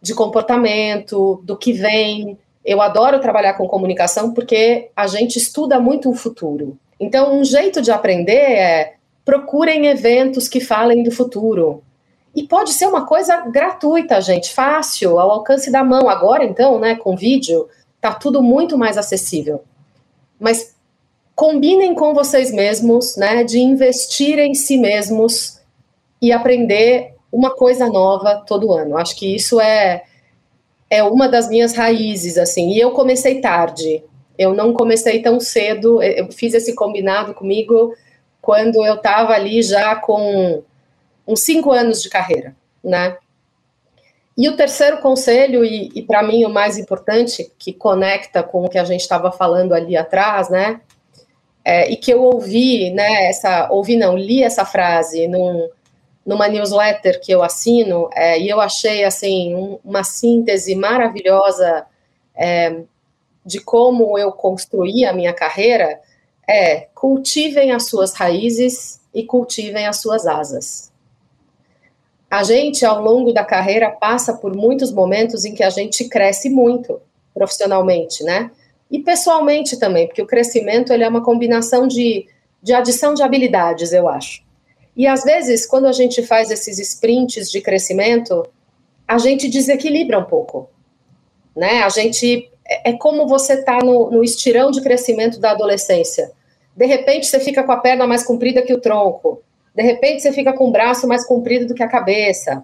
De 0.00 0.14
comportamento, 0.14 1.42
do 1.44 1.56
que 1.56 1.72
vem, 1.72 2.38
eu 2.64 2.80
adoro 2.80 3.20
trabalhar 3.20 3.54
com 3.54 3.66
comunicação 3.66 4.32
porque 4.32 4.90
a 4.94 5.08
gente 5.08 5.36
estuda 5.36 5.80
muito 5.80 6.08
o 6.08 6.14
futuro. 6.14 6.78
Então, 7.00 7.36
um 7.36 7.44
jeito 7.44 7.82
de 7.82 7.90
aprender 7.90 8.32
é 8.32 8.94
procurem 9.24 9.86
eventos 9.86 10.48
que 10.48 10.60
falem 10.60 11.02
do 11.02 11.10
futuro. 11.10 11.82
E 12.34 12.44
pode 12.44 12.70
ser 12.70 12.86
uma 12.86 13.04
coisa 13.06 13.40
gratuita, 13.48 14.20
gente, 14.20 14.54
fácil, 14.54 15.18
ao 15.18 15.30
alcance 15.30 15.70
da 15.70 15.82
mão. 15.82 16.08
Agora, 16.08 16.44
então, 16.44 16.78
né, 16.78 16.94
com 16.94 17.16
vídeo, 17.16 17.68
tá 18.00 18.14
tudo 18.14 18.40
muito 18.40 18.78
mais 18.78 18.96
acessível. 18.96 19.62
Mas 20.38 20.74
combinem 21.34 21.94
com 21.94 22.14
vocês 22.14 22.52
mesmos, 22.52 23.16
né, 23.16 23.42
de 23.42 23.58
investir 23.58 24.38
em 24.38 24.54
si 24.54 24.78
mesmos 24.78 25.60
e 26.20 26.32
aprender 26.32 27.11
uma 27.32 27.50
coisa 27.50 27.88
nova 27.88 28.44
todo 28.46 28.72
ano. 28.72 28.96
Acho 28.98 29.16
que 29.16 29.34
isso 29.34 29.60
é 29.60 30.04
é 30.92 31.02
uma 31.02 31.26
das 31.26 31.48
minhas 31.48 31.74
raízes, 31.74 32.36
assim. 32.36 32.72
E 32.72 32.78
eu 32.78 32.90
comecei 32.90 33.40
tarde. 33.40 34.04
Eu 34.38 34.52
não 34.52 34.74
comecei 34.74 35.22
tão 35.22 35.40
cedo. 35.40 36.02
Eu 36.02 36.30
fiz 36.30 36.52
esse 36.52 36.74
combinado 36.74 37.32
comigo 37.32 37.94
quando 38.42 38.84
eu 38.84 38.96
estava 38.96 39.32
ali 39.32 39.62
já 39.62 39.96
com 39.96 40.62
uns 41.26 41.40
cinco 41.40 41.70
anos 41.72 42.02
de 42.02 42.10
carreira, 42.10 42.54
né? 42.84 43.16
E 44.36 44.48
o 44.50 44.56
terceiro 44.56 44.98
conselho, 44.98 45.64
e, 45.64 45.90
e 45.94 46.02
para 46.02 46.22
mim 46.22 46.44
o 46.44 46.50
mais 46.50 46.76
importante, 46.76 47.50
que 47.58 47.72
conecta 47.72 48.42
com 48.42 48.64
o 48.64 48.68
que 48.68 48.78
a 48.78 48.84
gente 48.84 49.00
estava 49.00 49.32
falando 49.32 49.72
ali 49.72 49.96
atrás, 49.96 50.50
né? 50.50 50.80
É, 51.64 51.90
e 51.90 51.96
que 51.96 52.12
eu 52.12 52.22
ouvi, 52.22 52.90
né? 52.90 53.28
Essa, 53.28 53.70
ouvi 53.70 53.96
não, 53.96 54.14
li 54.14 54.42
essa 54.42 54.66
frase 54.66 55.26
num, 55.26 55.70
numa 56.24 56.48
newsletter 56.48 57.20
que 57.20 57.32
eu 57.32 57.42
assino, 57.42 58.08
é, 58.12 58.40
e 58.40 58.48
eu 58.48 58.60
achei 58.60 59.04
assim 59.04 59.54
um, 59.54 59.78
uma 59.84 60.04
síntese 60.04 60.74
maravilhosa 60.74 61.84
é, 62.34 62.82
de 63.44 63.60
como 63.60 64.16
eu 64.16 64.32
construí 64.32 65.04
a 65.04 65.12
minha 65.12 65.32
carreira, 65.32 66.00
é 66.48 66.88
cultivem 66.94 67.72
as 67.72 67.88
suas 67.88 68.14
raízes 68.14 69.00
e 69.12 69.24
cultivem 69.24 69.86
as 69.86 70.00
suas 70.00 70.26
asas. 70.26 70.92
A 72.30 72.42
gente, 72.42 72.84
ao 72.84 73.02
longo 73.02 73.32
da 73.32 73.44
carreira, 73.44 73.90
passa 73.90 74.32
por 74.32 74.56
muitos 74.56 74.90
momentos 74.90 75.44
em 75.44 75.54
que 75.54 75.62
a 75.62 75.70
gente 75.70 76.08
cresce 76.08 76.48
muito 76.48 77.00
profissionalmente, 77.34 78.24
né? 78.24 78.50
E 78.90 79.00
pessoalmente 79.00 79.78
também, 79.78 80.06
porque 80.06 80.22
o 80.22 80.26
crescimento 80.26 80.92
ele 80.92 81.04
é 81.04 81.08
uma 81.08 81.22
combinação 81.22 81.86
de, 81.86 82.26
de 82.62 82.72
adição 82.72 83.12
de 83.14 83.22
habilidades, 83.22 83.92
eu 83.92 84.08
acho. 84.08 84.42
E 84.96 85.06
às 85.06 85.24
vezes, 85.24 85.66
quando 85.66 85.86
a 85.86 85.92
gente 85.92 86.22
faz 86.22 86.50
esses 86.50 86.78
sprints 86.78 87.50
de 87.50 87.60
crescimento, 87.60 88.46
a 89.08 89.18
gente 89.18 89.48
desequilibra 89.48 90.18
um 90.18 90.24
pouco. 90.24 90.68
Né? 91.56 91.82
A 91.82 91.88
gente. 91.88 92.50
É, 92.66 92.90
é 92.90 92.92
como 92.92 93.26
você 93.26 93.54
está 93.54 93.78
no, 93.82 94.10
no 94.10 94.22
estirão 94.22 94.70
de 94.70 94.80
crescimento 94.80 95.40
da 95.40 95.52
adolescência. 95.52 96.30
De 96.76 96.86
repente, 96.86 97.26
você 97.26 97.40
fica 97.40 97.62
com 97.62 97.72
a 97.72 97.78
perna 97.78 98.06
mais 98.06 98.22
comprida 98.22 98.62
que 98.62 98.72
o 98.72 98.80
tronco. 98.80 99.42
De 99.74 99.82
repente, 99.82 100.22
você 100.22 100.32
fica 100.32 100.52
com 100.52 100.68
o 100.68 100.70
braço 100.70 101.08
mais 101.08 101.26
comprido 101.26 101.66
do 101.66 101.74
que 101.74 101.82
a 101.82 101.88
cabeça. 101.88 102.62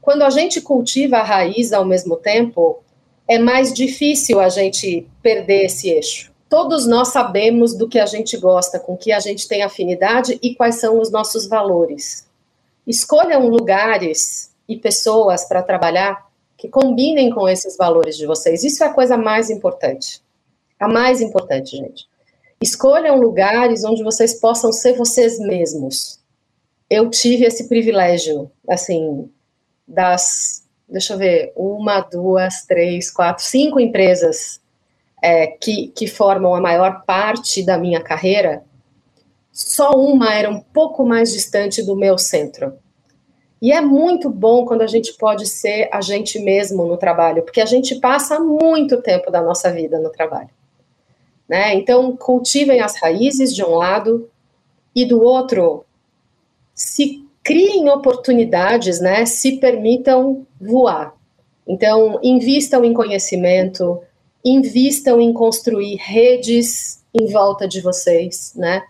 Quando 0.00 0.22
a 0.22 0.30
gente 0.30 0.60
cultiva 0.60 1.18
a 1.18 1.22
raiz 1.22 1.72
ao 1.72 1.84
mesmo 1.84 2.16
tempo, 2.16 2.82
é 3.26 3.38
mais 3.38 3.72
difícil 3.72 4.40
a 4.40 4.48
gente 4.48 5.06
perder 5.22 5.66
esse 5.66 5.90
eixo 5.90 6.27
todos 6.48 6.86
nós 6.86 7.08
sabemos 7.08 7.76
do 7.76 7.88
que 7.88 7.98
a 7.98 8.06
gente 8.06 8.36
gosta, 8.36 8.78
com 8.78 8.96
que 8.96 9.12
a 9.12 9.20
gente 9.20 9.46
tem 9.46 9.62
afinidade 9.62 10.38
e 10.42 10.54
quais 10.54 10.76
são 10.76 11.00
os 11.00 11.10
nossos 11.10 11.46
valores. 11.46 12.26
Escolham 12.86 13.48
lugares 13.48 14.50
e 14.68 14.76
pessoas 14.76 15.44
para 15.44 15.62
trabalhar 15.62 16.26
que 16.56 16.68
combinem 16.68 17.30
com 17.30 17.48
esses 17.48 17.76
valores 17.76 18.16
de 18.16 18.26
vocês. 18.26 18.64
Isso 18.64 18.82
é 18.82 18.86
a 18.86 18.92
coisa 18.92 19.16
mais 19.16 19.50
importante. 19.50 20.22
A 20.80 20.88
mais 20.88 21.20
importante, 21.20 21.76
gente. 21.76 22.08
Escolham 22.60 23.20
lugares 23.20 23.84
onde 23.84 24.02
vocês 24.02 24.40
possam 24.40 24.72
ser 24.72 24.94
vocês 24.94 25.38
mesmos. 25.38 26.18
Eu 26.90 27.10
tive 27.10 27.44
esse 27.44 27.68
privilégio, 27.68 28.50
assim, 28.68 29.30
das, 29.86 30.64
deixa 30.88 31.12
eu 31.12 31.18
ver, 31.18 31.52
uma, 31.54 32.00
duas, 32.00 32.64
três, 32.66 33.10
quatro, 33.10 33.44
cinco 33.44 33.78
empresas 33.78 34.60
é, 35.22 35.48
que, 35.48 35.88
que 35.88 36.06
formam 36.06 36.54
a 36.54 36.60
maior 36.60 37.04
parte 37.04 37.64
da 37.64 37.76
minha 37.76 38.00
carreira, 38.00 38.64
só 39.52 39.90
uma 39.90 40.32
era 40.32 40.48
um 40.48 40.60
pouco 40.60 41.04
mais 41.04 41.32
distante 41.32 41.82
do 41.82 41.96
meu 41.96 42.16
centro. 42.16 42.74
E 43.60 43.72
é 43.72 43.80
muito 43.80 44.30
bom 44.30 44.64
quando 44.64 44.82
a 44.82 44.86
gente 44.86 45.12
pode 45.14 45.46
ser 45.46 45.88
a 45.92 46.00
gente 46.00 46.38
mesmo 46.38 46.84
no 46.86 46.96
trabalho, 46.96 47.42
porque 47.42 47.60
a 47.60 47.66
gente 47.66 47.96
passa 47.96 48.38
muito 48.38 49.02
tempo 49.02 49.30
da 49.30 49.42
nossa 49.42 49.72
vida 49.72 49.98
no 49.98 50.10
trabalho. 50.10 50.50
Né? 51.48 51.74
Então, 51.74 52.16
cultivem 52.16 52.80
as 52.80 53.00
raízes 53.00 53.52
de 53.52 53.64
um 53.64 53.74
lado 53.74 54.30
e 54.94 55.04
do 55.04 55.20
outro, 55.20 55.84
se 56.72 57.24
criem 57.42 57.88
oportunidades, 57.88 59.00
né? 59.00 59.26
se 59.26 59.56
permitam 59.56 60.46
voar. 60.60 61.14
Então, 61.66 62.20
invistam 62.22 62.84
em 62.84 62.94
conhecimento, 62.94 64.00
invistam 64.50 65.20
em 65.20 65.32
construir 65.32 65.96
redes 65.96 67.02
em 67.14 67.26
volta 67.26 67.66
de 67.66 67.80
vocês, 67.80 68.52
né? 68.54 68.82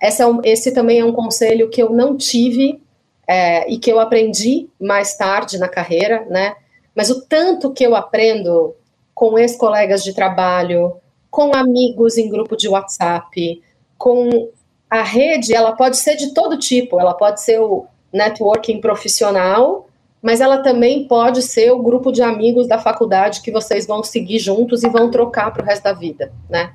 Esse, 0.00 0.22
é 0.22 0.26
um, 0.26 0.40
esse 0.44 0.72
também 0.72 1.00
é 1.00 1.04
um 1.04 1.12
conselho 1.12 1.68
que 1.68 1.82
eu 1.82 1.90
não 1.90 2.16
tive 2.16 2.80
é, 3.26 3.70
e 3.70 3.78
que 3.78 3.90
eu 3.90 3.98
aprendi 3.98 4.68
mais 4.80 5.16
tarde 5.16 5.58
na 5.58 5.68
carreira, 5.68 6.24
né? 6.30 6.54
Mas 6.94 7.10
o 7.10 7.20
tanto 7.22 7.72
que 7.72 7.84
eu 7.84 7.94
aprendo 7.94 8.74
com 9.14 9.38
ex-colegas 9.38 10.02
de 10.04 10.14
trabalho, 10.14 10.96
com 11.30 11.54
amigos 11.54 12.16
em 12.16 12.28
grupo 12.28 12.56
de 12.56 12.68
WhatsApp, 12.68 13.62
com 13.96 14.48
a 14.88 15.02
rede, 15.02 15.54
ela 15.54 15.72
pode 15.72 15.96
ser 15.96 16.16
de 16.16 16.32
todo 16.32 16.58
tipo, 16.58 16.98
ela 16.98 17.14
pode 17.14 17.42
ser 17.42 17.60
o 17.60 17.86
networking 18.12 18.80
profissional, 18.80 19.87
mas 20.22 20.40
ela 20.40 20.58
também 20.58 21.06
pode 21.06 21.42
ser 21.42 21.70
o 21.70 21.82
grupo 21.82 22.10
de 22.10 22.22
amigos 22.22 22.66
da 22.66 22.78
faculdade 22.78 23.40
que 23.40 23.50
vocês 23.50 23.86
vão 23.86 24.02
seguir 24.02 24.38
juntos 24.38 24.82
e 24.82 24.88
vão 24.88 25.10
trocar 25.10 25.52
para 25.52 25.62
o 25.62 25.64
resto 25.64 25.84
da 25.84 25.92
vida, 25.92 26.32
né? 26.48 26.72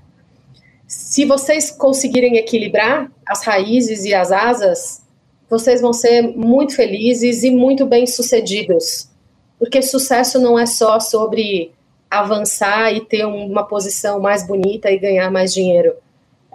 Se 0.88 1.26
vocês 1.26 1.72
conseguirem 1.72 2.38
equilibrar 2.38 3.12
as 3.26 3.44
raízes 3.44 4.06
e 4.06 4.14
as 4.14 4.32
asas, 4.32 5.02
vocês 5.50 5.82
vão 5.82 5.94
ser 5.94 6.22
muito 6.22 6.76
felizes 6.76 7.44
e 7.44 7.52
muito 7.52 7.86
bem-sucedidos. 7.86 9.10
Porque 9.58 9.82
sucesso 9.82 10.40
não 10.40 10.58
é 10.58 10.66
só 10.66 11.00
sobre 11.00 11.72
avançar 12.10 12.94
e 12.94 13.02
ter 13.02 13.26
uma 13.26 13.66
posição 13.66 14.20
mais 14.20 14.46
bonita 14.46 14.92
e 14.92 15.00
ganhar 15.00 15.32
mais 15.32 15.54
dinheiro. 15.54 15.94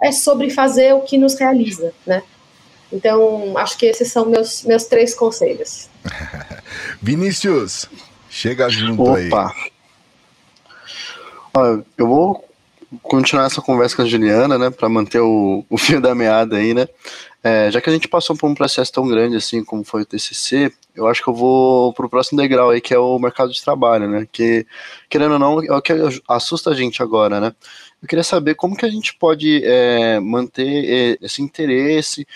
É 0.01 0.11
sobre 0.11 0.49
fazer 0.49 0.93
o 0.93 1.01
que 1.01 1.17
nos 1.17 1.35
realiza, 1.37 1.93
né? 2.05 2.23
Então, 2.91 3.57
acho 3.57 3.77
que 3.77 3.85
esses 3.85 4.11
são 4.11 4.25
meus, 4.25 4.63
meus 4.63 4.85
três 4.85 5.13
conselhos. 5.13 5.89
Vinícius, 7.01 7.87
chega 8.29 8.69
junto 8.69 9.03
Opa. 9.03 9.53
aí. 9.53 9.71
Olha, 11.53 11.85
eu 11.97 12.07
vou 12.07 12.49
continuar 13.03 13.45
essa 13.45 13.61
conversa 13.61 13.95
com 13.95 14.01
a 14.01 14.05
Juliana, 14.05 14.57
né, 14.57 14.69
para 14.71 14.89
manter 14.89 15.19
o, 15.19 15.63
o 15.69 15.77
fio 15.77 16.01
da 16.01 16.15
meada 16.15 16.57
aí, 16.57 16.73
né? 16.73 16.87
É, 17.41 17.71
já 17.71 17.79
que 17.79 17.89
a 17.89 17.93
gente 17.93 18.07
passou 18.07 18.35
por 18.35 18.49
um 18.49 18.55
processo 18.55 18.91
tão 18.91 19.07
grande 19.07 19.37
assim 19.37 19.63
como 19.63 19.83
foi 19.83 20.01
o 20.01 20.05
TCC, 20.05 20.73
eu 20.93 21.07
acho 21.07 21.23
que 21.23 21.29
eu 21.29 21.33
vou 21.33 21.93
para 21.93 22.05
o 22.05 22.09
próximo 22.09 22.41
degrau 22.41 22.69
aí, 22.69 22.81
que 22.81 22.93
é 22.93 22.99
o 22.99 23.17
mercado 23.17 23.53
de 23.53 23.63
trabalho, 23.63 24.09
né? 24.09 24.27
Que, 24.29 24.65
querendo 25.09 25.33
ou 25.33 25.39
não, 25.39 25.63
é 25.63 25.71
o 25.71 25.81
que 25.81 25.93
assusta 26.27 26.71
a 26.71 26.75
gente 26.75 27.01
agora, 27.01 27.39
né? 27.39 27.55
Eu 28.01 28.07
queria 28.07 28.23
saber 28.23 28.55
como 28.55 28.75
que 28.75 28.85
a 28.85 28.89
gente 28.89 29.15
pode 29.15 29.61
é, 29.63 30.19
manter 30.19 31.17
é, 31.21 31.25
esse 31.25 31.41
interesse 31.41 32.27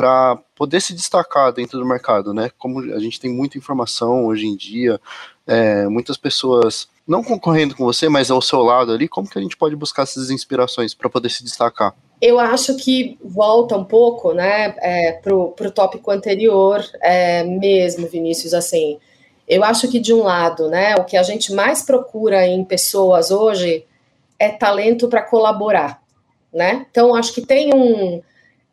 para 0.00 0.38
poder 0.56 0.80
se 0.80 0.94
destacar 0.94 1.52
dentro 1.52 1.78
do 1.78 1.84
mercado, 1.84 2.32
né? 2.32 2.50
Como 2.56 2.80
a 2.94 2.98
gente 2.98 3.20
tem 3.20 3.30
muita 3.30 3.58
informação 3.58 4.24
hoje 4.24 4.46
em 4.46 4.56
dia, 4.56 4.98
é, 5.46 5.86
muitas 5.88 6.16
pessoas 6.16 6.88
não 7.06 7.22
concorrendo 7.22 7.76
com 7.76 7.84
você, 7.84 8.08
mas 8.08 8.30
ao 8.30 8.40
seu 8.40 8.62
lado 8.62 8.92
ali, 8.92 9.06
como 9.06 9.28
que 9.28 9.38
a 9.38 9.42
gente 9.42 9.58
pode 9.58 9.76
buscar 9.76 10.04
essas 10.04 10.30
inspirações 10.30 10.94
para 10.94 11.10
poder 11.10 11.28
se 11.28 11.44
destacar? 11.44 11.94
Eu 12.18 12.40
acho 12.40 12.76
que 12.76 13.18
volta 13.22 13.76
um 13.76 13.84
pouco, 13.84 14.32
né, 14.32 14.74
é, 14.78 15.12
pro, 15.12 15.50
pro 15.50 15.70
tópico 15.70 16.10
anterior 16.10 16.82
é, 17.02 17.44
mesmo, 17.44 18.08
Vinícius, 18.08 18.54
assim, 18.54 18.98
eu 19.46 19.62
acho 19.62 19.86
que 19.86 20.00
de 20.00 20.14
um 20.14 20.22
lado, 20.22 20.70
né, 20.70 20.94
o 20.94 21.04
que 21.04 21.18
a 21.18 21.22
gente 21.22 21.52
mais 21.52 21.82
procura 21.82 22.46
em 22.46 22.64
pessoas 22.64 23.30
hoje 23.30 23.84
é 24.38 24.48
talento 24.48 25.08
para 25.08 25.20
colaborar, 25.20 26.02
né, 26.50 26.86
então 26.90 27.14
acho 27.14 27.34
que 27.34 27.42
tem 27.42 27.74
um, 27.74 28.22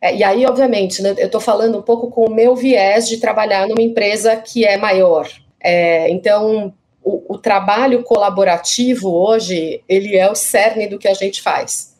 é, 0.01 0.15
e 0.15 0.23
aí, 0.23 0.45
obviamente, 0.45 1.01
né, 1.01 1.15
eu 1.17 1.25
estou 1.25 1.41
falando 1.41 1.77
um 1.77 1.81
pouco 1.81 2.09
com 2.11 2.25
o 2.25 2.33
meu 2.33 2.55
viés 2.55 3.07
de 3.07 3.17
trabalhar 3.17 3.67
numa 3.67 3.81
empresa 3.81 4.35
que 4.35 4.63
é 4.63 4.77
maior. 4.77 5.27
É, 5.59 6.09
então, 6.11 6.73
o, 7.03 7.33
o, 7.33 7.37
trabalho 7.37 8.03
colaborativo 8.03 9.11
hoje, 9.11 9.81
ele 9.89 10.15
é 10.15 10.29
o 10.29 10.35
cerne 10.35 10.87
do 10.87 10.99
que 10.99 11.07
a 11.07 11.13
gente 11.13 11.41
faz. 11.41 11.95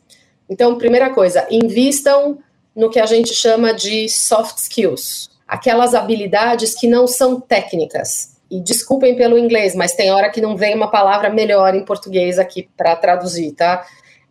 Então, 0.48 0.78
primeira 0.78 1.10
coisa, 1.10 1.46
invistam 1.50 2.38
no 2.74 2.88
que 2.88 3.00
a 3.00 3.06
gente 3.06 3.34
chama 3.34 3.74
de 3.74 4.08
soft 4.08 4.58
skills, 4.58 5.30
aquelas 5.46 5.94
habilidades 5.94 6.74
que 6.74 6.86
não 6.86 7.06
são 7.06 7.40
técnicas. 7.40 8.36
E 8.50 8.60
desculpem 8.60 9.16
pelo 9.16 9.36
inglês, 9.36 9.74
mas 9.74 9.94
tem 9.94 10.10
hora 10.12 10.30
que 10.30 10.40
não 10.40 10.56
vem 10.56 10.74
uma 10.74 10.90
palavra 10.90 11.28
melhor 11.28 11.74
em 11.74 11.84
português 11.84 12.38
aqui 12.38 12.68
para 12.76 12.96
traduzir, 12.96 13.52
tá? 13.52 13.84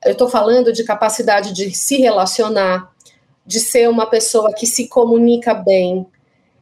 Eu 0.03 0.13
estou 0.13 0.30
falando 0.30 0.71
de 0.71 0.84
capacidade 0.84 1.53
de 1.53 1.75
se 1.75 1.97
relacionar, 1.97 2.89
de 3.47 3.62
ser 3.62 3.89
uma 3.89 4.05
pessoa 4.05 4.53
que 4.53 4.67
se 4.67 4.89
comunica 4.89 5.53
bem, 5.53 6.05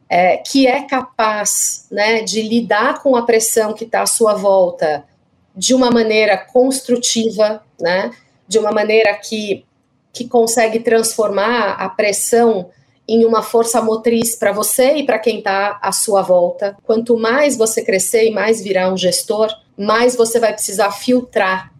é, 0.08 0.36
que 0.36 0.68
é 0.68 0.82
capaz 0.82 1.88
né, 1.90 2.22
de 2.22 2.40
lidar 2.40 3.02
com 3.02 3.16
a 3.16 3.22
pressão 3.22 3.74
que 3.74 3.84
está 3.84 4.02
à 4.02 4.06
sua 4.06 4.34
volta 4.34 5.04
de 5.54 5.74
uma 5.74 5.90
maneira 5.90 6.38
construtiva, 6.38 7.60
né, 7.80 8.12
de 8.46 8.58
uma 8.58 8.70
maneira 8.70 9.12
que, 9.14 9.64
que 10.12 10.28
consegue 10.28 10.78
transformar 10.78 11.72
a 11.72 11.88
pressão 11.88 12.70
em 13.08 13.24
uma 13.24 13.42
força 13.42 13.82
motriz 13.82 14.36
para 14.36 14.52
você 14.52 14.94
e 14.94 15.06
para 15.06 15.18
quem 15.18 15.38
está 15.38 15.78
à 15.82 15.90
sua 15.90 16.22
volta. 16.22 16.76
Quanto 16.84 17.16
mais 17.16 17.56
você 17.56 17.82
crescer 17.82 18.26
e 18.28 18.30
mais 18.30 18.62
virar 18.62 18.92
um 18.92 18.96
gestor, 18.96 19.48
mais 19.76 20.14
você 20.14 20.38
vai 20.38 20.52
precisar 20.52 20.92
filtrar 20.92 21.72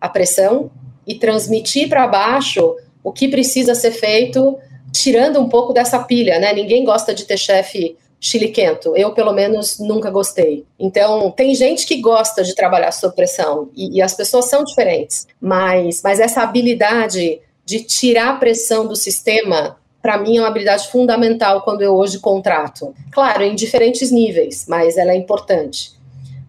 a 0.00 0.08
pressão 0.08 0.70
e 1.06 1.16
transmitir 1.16 1.88
para 1.88 2.06
baixo 2.06 2.76
o 3.02 3.12
que 3.12 3.28
precisa 3.28 3.74
ser 3.74 3.92
feito, 3.92 4.58
tirando 4.92 5.40
um 5.40 5.48
pouco 5.48 5.72
dessa 5.72 5.98
pilha, 5.98 6.38
né? 6.38 6.52
Ninguém 6.52 6.84
gosta 6.84 7.14
de 7.14 7.24
ter 7.24 7.36
chefe 7.36 7.96
chiliquento. 8.20 8.96
Eu, 8.96 9.12
pelo 9.12 9.32
menos, 9.32 9.80
nunca 9.80 10.08
gostei. 10.08 10.64
Então, 10.78 11.30
tem 11.32 11.54
gente 11.56 11.84
que 11.84 12.00
gosta 12.00 12.44
de 12.44 12.54
trabalhar 12.54 12.92
sob 12.92 13.16
pressão 13.16 13.68
e, 13.74 13.96
e 13.96 14.02
as 14.02 14.14
pessoas 14.14 14.48
são 14.48 14.62
diferentes, 14.62 15.26
mas, 15.40 16.00
mas 16.04 16.20
essa 16.20 16.42
habilidade 16.42 17.40
de 17.64 17.80
tirar 17.82 18.30
a 18.30 18.36
pressão 18.36 18.86
do 18.86 18.94
sistema 18.94 19.76
para 20.00 20.18
mim 20.18 20.36
é 20.36 20.40
uma 20.40 20.48
habilidade 20.48 20.88
fundamental 20.88 21.62
quando 21.62 21.82
eu 21.82 21.94
hoje 21.94 22.20
contrato. 22.20 22.94
Claro, 23.10 23.42
em 23.42 23.56
diferentes 23.56 24.12
níveis, 24.12 24.66
mas 24.68 24.96
ela 24.96 25.12
é 25.12 25.16
importante. 25.16 25.92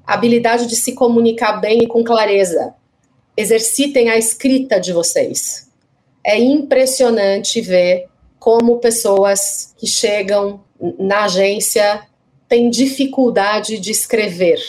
A 0.06 0.14
habilidade 0.14 0.68
de 0.68 0.76
se 0.76 0.94
comunicar 0.94 1.54
bem 1.54 1.84
e 1.84 1.88
com 1.88 2.04
clareza. 2.04 2.74
Exercitem 3.36 4.10
a 4.10 4.18
escrita 4.18 4.80
de 4.80 4.94
vocês 4.94 5.73
é 6.26 6.40
impressionante 6.40 7.62
ver 7.62 8.08
como 8.40 8.80
pessoas 8.80 9.74
que 9.78 9.88
chegam 9.88 10.62
na 11.00 11.26
agência 11.26 12.02
têm 12.48 12.70
dificuldade 12.70 13.80
de 13.80 13.92
escrever. 13.92 14.60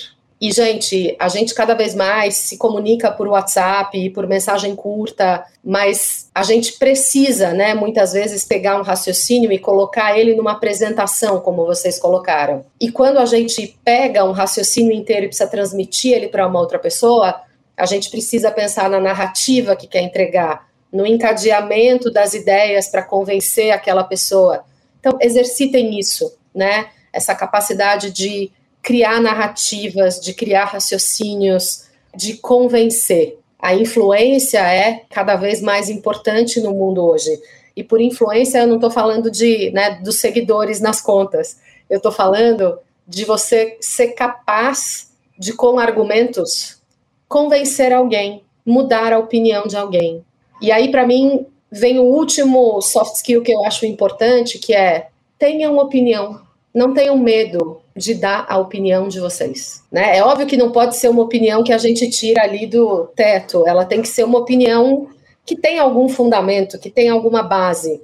E, 0.40 0.53
gente, 0.53 1.17
a 1.19 1.29
gente 1.29 1.55
cada 1.55 1.75
vez 1.75 1.95
mais 1.95 2.35
se 2.35 2.59
comunica 2.59 3.11
por 3.11 3.29
WhatsApp 3.29 4.11
por 4.11 4.27
mensagem 4.27 4.77
curta, 4.77 5.45
mas 5.64 6.29
a 6.35 6.43
gente 6.43 6.75
precisa, 6.75 7.53
né, 7.53 7.73
muitas 7.73 8.12
vezes, 8.12 8.45
pegar 8.45 8.79
um 8.79 8.83
raciocínio 8.83 9.51
e 9.51 9.59
colocar 9.59 10.19
ele 10.19 10.35
numa 10.35 10.53
apresentação, 10.53 11.40
como 11.40 11.64
vocês 11.64 11.99
colocaram. 11.99 12.64
E 12.81 12.90
quando 12.90 13.19
a 13.19 13.25
gente 13.25 13.79
pega 13.85 14.25
um 14.25 14.33
raciocínio 14.33 14.93
inteiro 14.93 15.25
e 15.25 15.29
precisa 15.29 15.49
transmitir 15.49 16.12
ele 16.12 16.29
para 16.29 16.47
uma 16.47 16.61
outra 16.61 16.79
pessoa, 16.79 17.40
a 17.77 17.87
gente 17.87 18.11
precisa 18.11 18.51
pensar 18.51 18.90
na 18.90 19.01
narrativa 19.01 19.75
que 19.75 19.87
quer 19.87 20.03
entregar, 20.03 20.69
no 20.94 21.04
encadeamento 21.04 22.09
das 22.09 22.35
ideias 22.35 22.87
para 22.87 23.02
convencer 23.02 23.72
aquela 23.72 24.04
pessoa. 24.04 24.64
Então, 25.00 25.18
exercitem 25.20 25.98
isso, 25.98 26.33
né? 26.54 26.87
Essa 27.12 27.35
capacidade 27.35 28.12
de 28.12 28.52
criar 28.80 29.20
narrativas, 29.20 30.20
de 30.20 30.33
criar 30.33 30.66
raciocínios, 30.66 31.87
de 32.14 32.35
convencer. 32.37 33.40
A 33.59 33.74
influência 33.74 34.61
é 34.61 35.02
cada 35.11 35.35
vez 35.35 35.61
mais 35.61 35.90
importante 35.90 36.61
no 36.61 36.70
mundo 36.70 37.04
hoje. 37.04 37.40
E 37.74 37.83
por 37.83 38.00
influência 38.00 38.59
eu 38.59 38.68
não 38.68 38.76
estou 38.76 38.90
falando 38.90 39.33
de, 39.33 39.72
né, 39.72 39.98
dos 40.00 40.20
seguidores 40.20 40.80
nas 40.80 41.00
contas. 41.00 41.59
Eu 41.90 41.96
estou 41.96 42.12
falando 42.12 42.78
de 43.07 43.24
você 43.24 43.76
ser 43.80 44.09
capaz 44.12 45.11
de, 45.37 45.54
com 45.54 45.76
argumentos, 45.76 46.80
convencer 47.28 47.92
alguém, 47.92 48.44
mudar 48.64 49.12
a 49.12 49.18
opinião 49.18 49.66
de 49.66 49.76
alguém, 49.76 50.24
e 50.64 50.72
aí, 50.72 50.90
para 50.90 51.07
mim, 51.07 51.46
vem 51.70 51.98
o 51.98 52.05
último 52.05 52.81
soft 52.81 53.16
skill 53.16 53.42
que 53.42 53.53
eu 53.53 53.64
acho 53.64 53.85
importante, 53.85 54.59
que 54.59 54.74
é 54.74 55.09
tenham 55.38 55.77
opinião. 55.77 56.40
Não 56.72 56.94
tenham 56.94 57.18
medo 57.18 57.83
de 57.94 58.14
dar 58.14 58.46
a 58.48 58.57
opinião 58.57 59.07
de 59.07 59.20
vocês. 59.20 59.83
Né? 59.92 60.16
É 60.16 60.24
óbvio 60.24 60.46
que 60.46 60.57
não 60.57 60.72
pode 60.72 60.96
ser 60.96 61.09
uma 61.09 61.22
opinião 61.22 61.62
que 61.62 61.72
a 61.72 61.77
gente 61.77 62.09
tira 62.09 62.42
ali 62.42 62.66
do 62.66 63.09
teto. 63.14 63.66
Ela 63.66 63.85
tem 63.85 64.00
que 64.00 64.09
ser 64.09 64.24
uma 64.24 64.38
opinião 64.38 65.09
que 65.44 65.55
tem 65.55 65.79
algum 65.79 66.09
fundamento, 66.09 66.79
que 66.79 66.88
tem 66.88 67.11
alguma 67.11 67.42
base. 67.42 68.00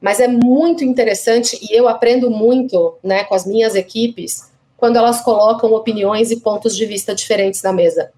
Mas 0.00 0.18
é 0.18 0.26
muito 0.26 0.82
interessante 0.82 1.58
e 1.60 1.76
eu 1.76 1.86
aprendo 1.86 2.30
muito 2.30 2.94
né, 3.04 3.24
com 3.24 3.34
as 3.34 3.44
minhas 3.44 3.74
equipes 3.74 4.50
quando 4.76 4.96
elas 4.96 5.20
colocam 5.20 5.74
opiniões 5.74 6.30
e 6.30 6.40
pontos 6.40 6.74
de 6.74 6.86
vista 6.86 7.14
diferentes 7.14 7.62
na 7.62 7.72
mesa. 7.72 8.10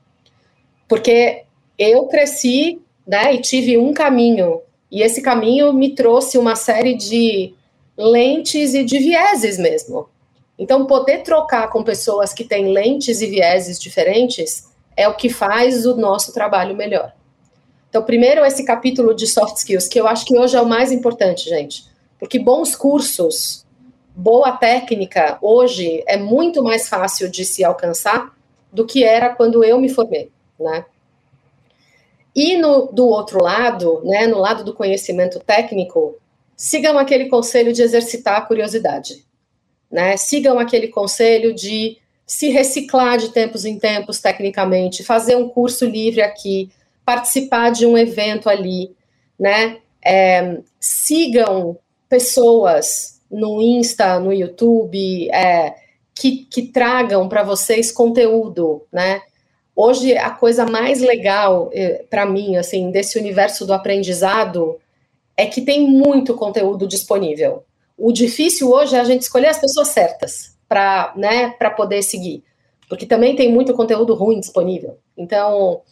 Porque 0.86 1.42
eu 1.76 2.04
cresci 2.04 2.80
né, 3.06 3.34
e 3.34 3.40
tive 3.40 3.76
um 3.76 3.92
caminho, 3.92 4.60
e 4.90 5.02
esse 5.02 5.22
caminho 5.22 5.72
me 5.72 5.94
trouxe 5.94 6.36
uma 6.36 6.54
série 6.54 6.94
de 6.94 7.54
lentes 7.96 8.74
e 8.74 8.84
de 8.84 8.98
vieses 8.98 9.58
mesmo. 9.58 10.08
Então, 10.58 10.86
poder 10.86 11.22
trocar 11.22 11.70
com 11.70 11.82
pessoas 11.82 12.32
que 12.32 12.44
têm 12.44 12.72
lentes 12.72 13.20
e 13.20 13.26
vieses 13.26 13.80
diferentes 13.80 14.70
é 14.96 15.08
o 15.08 15.16
que 15.16 15.28
faz 15.28 15.86
o 15.86 15.96
nosso 15.96 16.32
trabalho 16.32 16.76
melhor. 16.76 17.12
Então, 17.88 18.02
primeiro, 18.02 18.44
esse 18.44 18.64
capítulo 18.64 19.14
de 19.14 19.26
soft 19.26 19.56
skills, 19.56 19.88
que 19.88 20.00
eu 20.00 20.06
acho 20.06 20.24
que 20.24 20.38
hoje 20.38 20.56
é 20.56 20.60
o 20.60 20.68
mais 20.68 20.92
importante, 20.92 21.48
gente. 21.48 21.84
Porque 22.18 22.38
bons 22.38 22.76
cursos, 22.76 23.66
boa 24.14 24.52
técnica, 24.52 25.38
hoje 25.42 26.02
é 26.06 26.16
muito 26.16 26.62
mais 26.62 26.88
fácil 26.88 27.30
de 27.30 27.44
se 27.44 27.64
alcançar 27.64 28.34
do 28.72 28.86
que 28.86 29.04
era 29.04 29.34
quando 29.34 29.64
eu 29.64 29.80
me 29.80 29.88
formei, 29.88 30.30
né? 30.58 30.84
E 32.34 32.56
no, 32.56 32.86
do 32.86 33.06
outro 33.06 33.42
lado, 33.42 34.00
né, 34.04 34.26
no 34.26 34.38
lado 34.38 34.64
do 34.64 34.74
conhecimento 34.74 35.38
técnico, 35.40 36.16
sigam 36.56 36.98
aquele 36.98 37.28
conselho 37.28 37.72
de 37.72 37.82
exercitar 37.82 38.38
a 38.38 38.42
curiosidade. 38.42 39.24
Né? 39.90 40.16
Sigam 40.16 40.58
aquele 40.58 40.88
conselho 40.88 41.54
de 41.54 41.98
se 42.26 42.48
reciclar 42.48 43.18
de 43.18 43.30
tempos 43.30 43.64
em 43.64 43.78
tempos 43.78 44.20
tecnicamente, 44.20 45.04
fazer 45.04 45.36
um 45.36 45.48
curso 45.48 45.84
livre 45.84 46.22
aqui, 46.22 46.70
participar 47.04 47.70
de 47.70 47.84
um 47.84 47.98
evento 47.98 48.48
ali, 48.48 48.94
né? 49.38 49.78
É, 50.04 50.58
sigam 50.80 51.76
pessoas 52.08 53.20
no 53.30 53.60
Insta, 53.60 54.18
no 54.18 54.32
YouTube, 54.32 55.30
é, 55.30 55.74
que, 56.14 56.46
que 56.50 56.62
tragam 56.62 57.28
para 57.28 57.42
vocês 57.42 57.90
conteúdo, 57.90 58.82
né? 58.92 59.22
Hoje 59.74 60.16
a 60.16 60.30
coisa 60.30 60.66
mais 60.66 61.00
legal 61.00 61.70
eh, 61.72 62.04
para 62.10 62.26
mim, 62.26 62.56
assim, 62.56 62.90
desse 62.90 63.18
universo 63.18 63.66
do 63.66 63.72
aprendizado 63.72 64.78
é 65.36 65.46
que 65.46 65.62
tem 65.62 65.88
muito 65.88 66.34
conteúdo 66.34 66.86
disponível. 66.86 67.64
O 67.96 68.12
difícil 68.12 68.70
hoje 68.70 68.96
é 68.96 69.00
a 69.00 69.04
gente 69.04 69.22
escolher 69.22 69.48
as 69.48 69.58
pessoas 69.58 69.88
certas 69.88 70.56
para 70.68 71.12
né, 71.16 71.54
poder 71.76 72.02
seguir, 72.02 72.42
porque 72.88 73.06
também 73.06 73.34
tem 73.34 73.50
muito 73.50 73.74
conteúdo 73.74 74.14
ruim 74.14 74.40
disponível. 74.40 74.98
Então, 75.16 75.82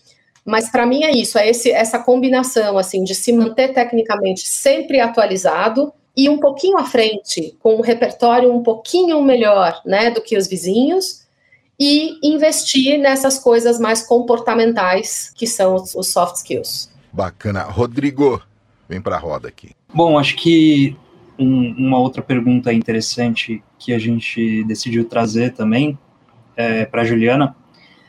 mas 0.45 0.71
para 0.71 0.87
mim 0.87 1.05
é 1.05 1.11
isso, 1.11 1.38
é 1.38 1.49
esse, 1.49 1.71
essa 1.71 1.99
combinação 1.99 2.77
assim 2.77 3.05
de 3.05 3.14
se 3.14 3.33
manter 3.33 3.73
tecnicamente 3.73 4.47
sempre 4.47 5.01
atualizado 5.01 5.93
e 6.16 6.29
um 6.29 6.38
pouquinho 6.38 6.79
à 6.79 6.85
frente, 6.85 7.57
com 7.61 7.77
um 7.77 7.81
repertório 7.81 8.53
um 8.53 8.62
pouquinho 8.62 9.23
melhor, 9.23 9.81
né, 9.85 10.11
do 10.11 10.21
que 10.21 10.37
os 10.37 10.49
vizinhos, 10.49 11.27
e 11.81 12.19
investir 12.23 12.99
nessas 12.99 13.38
coisas 13.38 13.81
mais 13.81 14.03
comportamentais 14.03 15.33
que 15.35 15.47
são 15.47 15.77
os 15.77 16.09
soft 16.09 16.37
skills. 16.37 16.93
Bacana, 17.11 17.62
Rodrigo, 17.62 18.43
vem 18.87 19.01
para 19.01 19.16
a 19.16 19.19
roda 19.19 19.49
aqui. 19.49 19.71
Bom, 19.93 20.19
acho 20.19 20.37
que 20.37 20.95
um, 21.38 21.75
uma 21.79 21.99
outra 21.99 22.21
pergunta 22.21 22.73
interessante 22.73 23.62
que 23.79 23.95
a 23.95 23.99
gente 23.99 24.62
decidiu 24.64 25.09
trazer 25.09 25.55
também 25.55 25.99
é, 26.55 26.85
para 26.85 27.03
Juliana, 27.03 27.57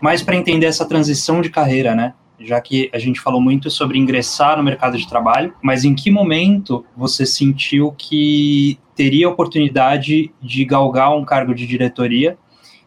mais 0.01 0.21
para 0.21 0.35
entender 0.35 0.65
essa 0.65 0.85
transição 0.85 1.41
de 1.41 1.49
carreira, 1.49 1.95
né? 1.95 2.13
Já 2.39 2.59
que 2.59 2.89
a 2.91 2.99
gente 2.99 3.21
falou 3.21 3.39
muito 3.39 3.69
sobre 3.69 3.97
ingressar 3.97 4.57
no 4.57 4.63
mercado 4.63 4.97
de 4.97 5.07
trabalho, 5.07 5.53
mas 5.61 5.85
em 5.85 5.95
que 5.95 6.11
momento 6.11 6.83
você 6.97 7.25
sentiu 7.25 7.91
que 7.91 8.79
teria 8.95 9.29
oportunidade 9.29 10.31
de 10.41 10.65
galgar 10.65 11.15
um 11.15 11.23
cargo 11.23 11.53
de 11.53 11.65
diretoria 11.65 12.37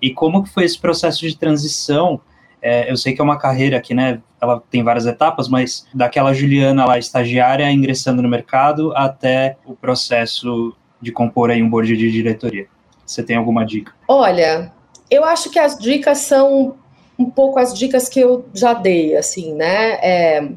e 0.04 0.12
como 0.12 0.42
que 0.42 0.50
foi 0.50 0.64
esse 0.64 0.78
processo 0.78 1.20
de 1.20 1.34
transição? 1.34 2.20
É, 2.60 2.90
eu 2.90 2.96
sei 2.96 3.14
que 3.14 3.22
é 3.22 3.24
uma 3.24 3.38
carreira 3.38 3.80
que, 3.80 3.94
né, 3.94 4.20
ela 4.38 4.62
tem 4.70 4.82
várias 4.82 5.06
etapas, 5.06 5.48
mas 5.48 5.86
daquela 5.94 6.34
Juliana 6.34 6.84
lá, 6.84 6.98
estagiária, 6.98 7.72
ingressando 7.72 8.20
no 8.20 8.28
mercado, 8.28 8.92
até 8.94 9.56
o 9.64 9.74
processo 9.74 10.76
de 11.00 11.10
compor 11.10 11.50
aí 11.50 11.62
um 11.62 11.70
board 11.70 11.96
de 11.96 12.12
diretoria. 12.12 12.66
Você 13.06 13.22
tem 13.22 13.36
alguma 13.36 13.64
dica? 13.64 13.94
Olha, 14.06 14.70
eu 15.10 15.24
acho 15.24 15.48
que 15.48 15.58
as 15.58 15.78
dicas 15.78 16.18
são 16.18 16.76
um 17.18 17.30
pouco 17.30 17.58
as 17.58 17.72
dicas 17.72 18.06
que 18.06 18.20
eu 18.20 18.44
já 18.52 18.74
dei, 18.74 19.16
assim, 19.16 19.54
né? 19.54 19.92
É, 20.02 20.48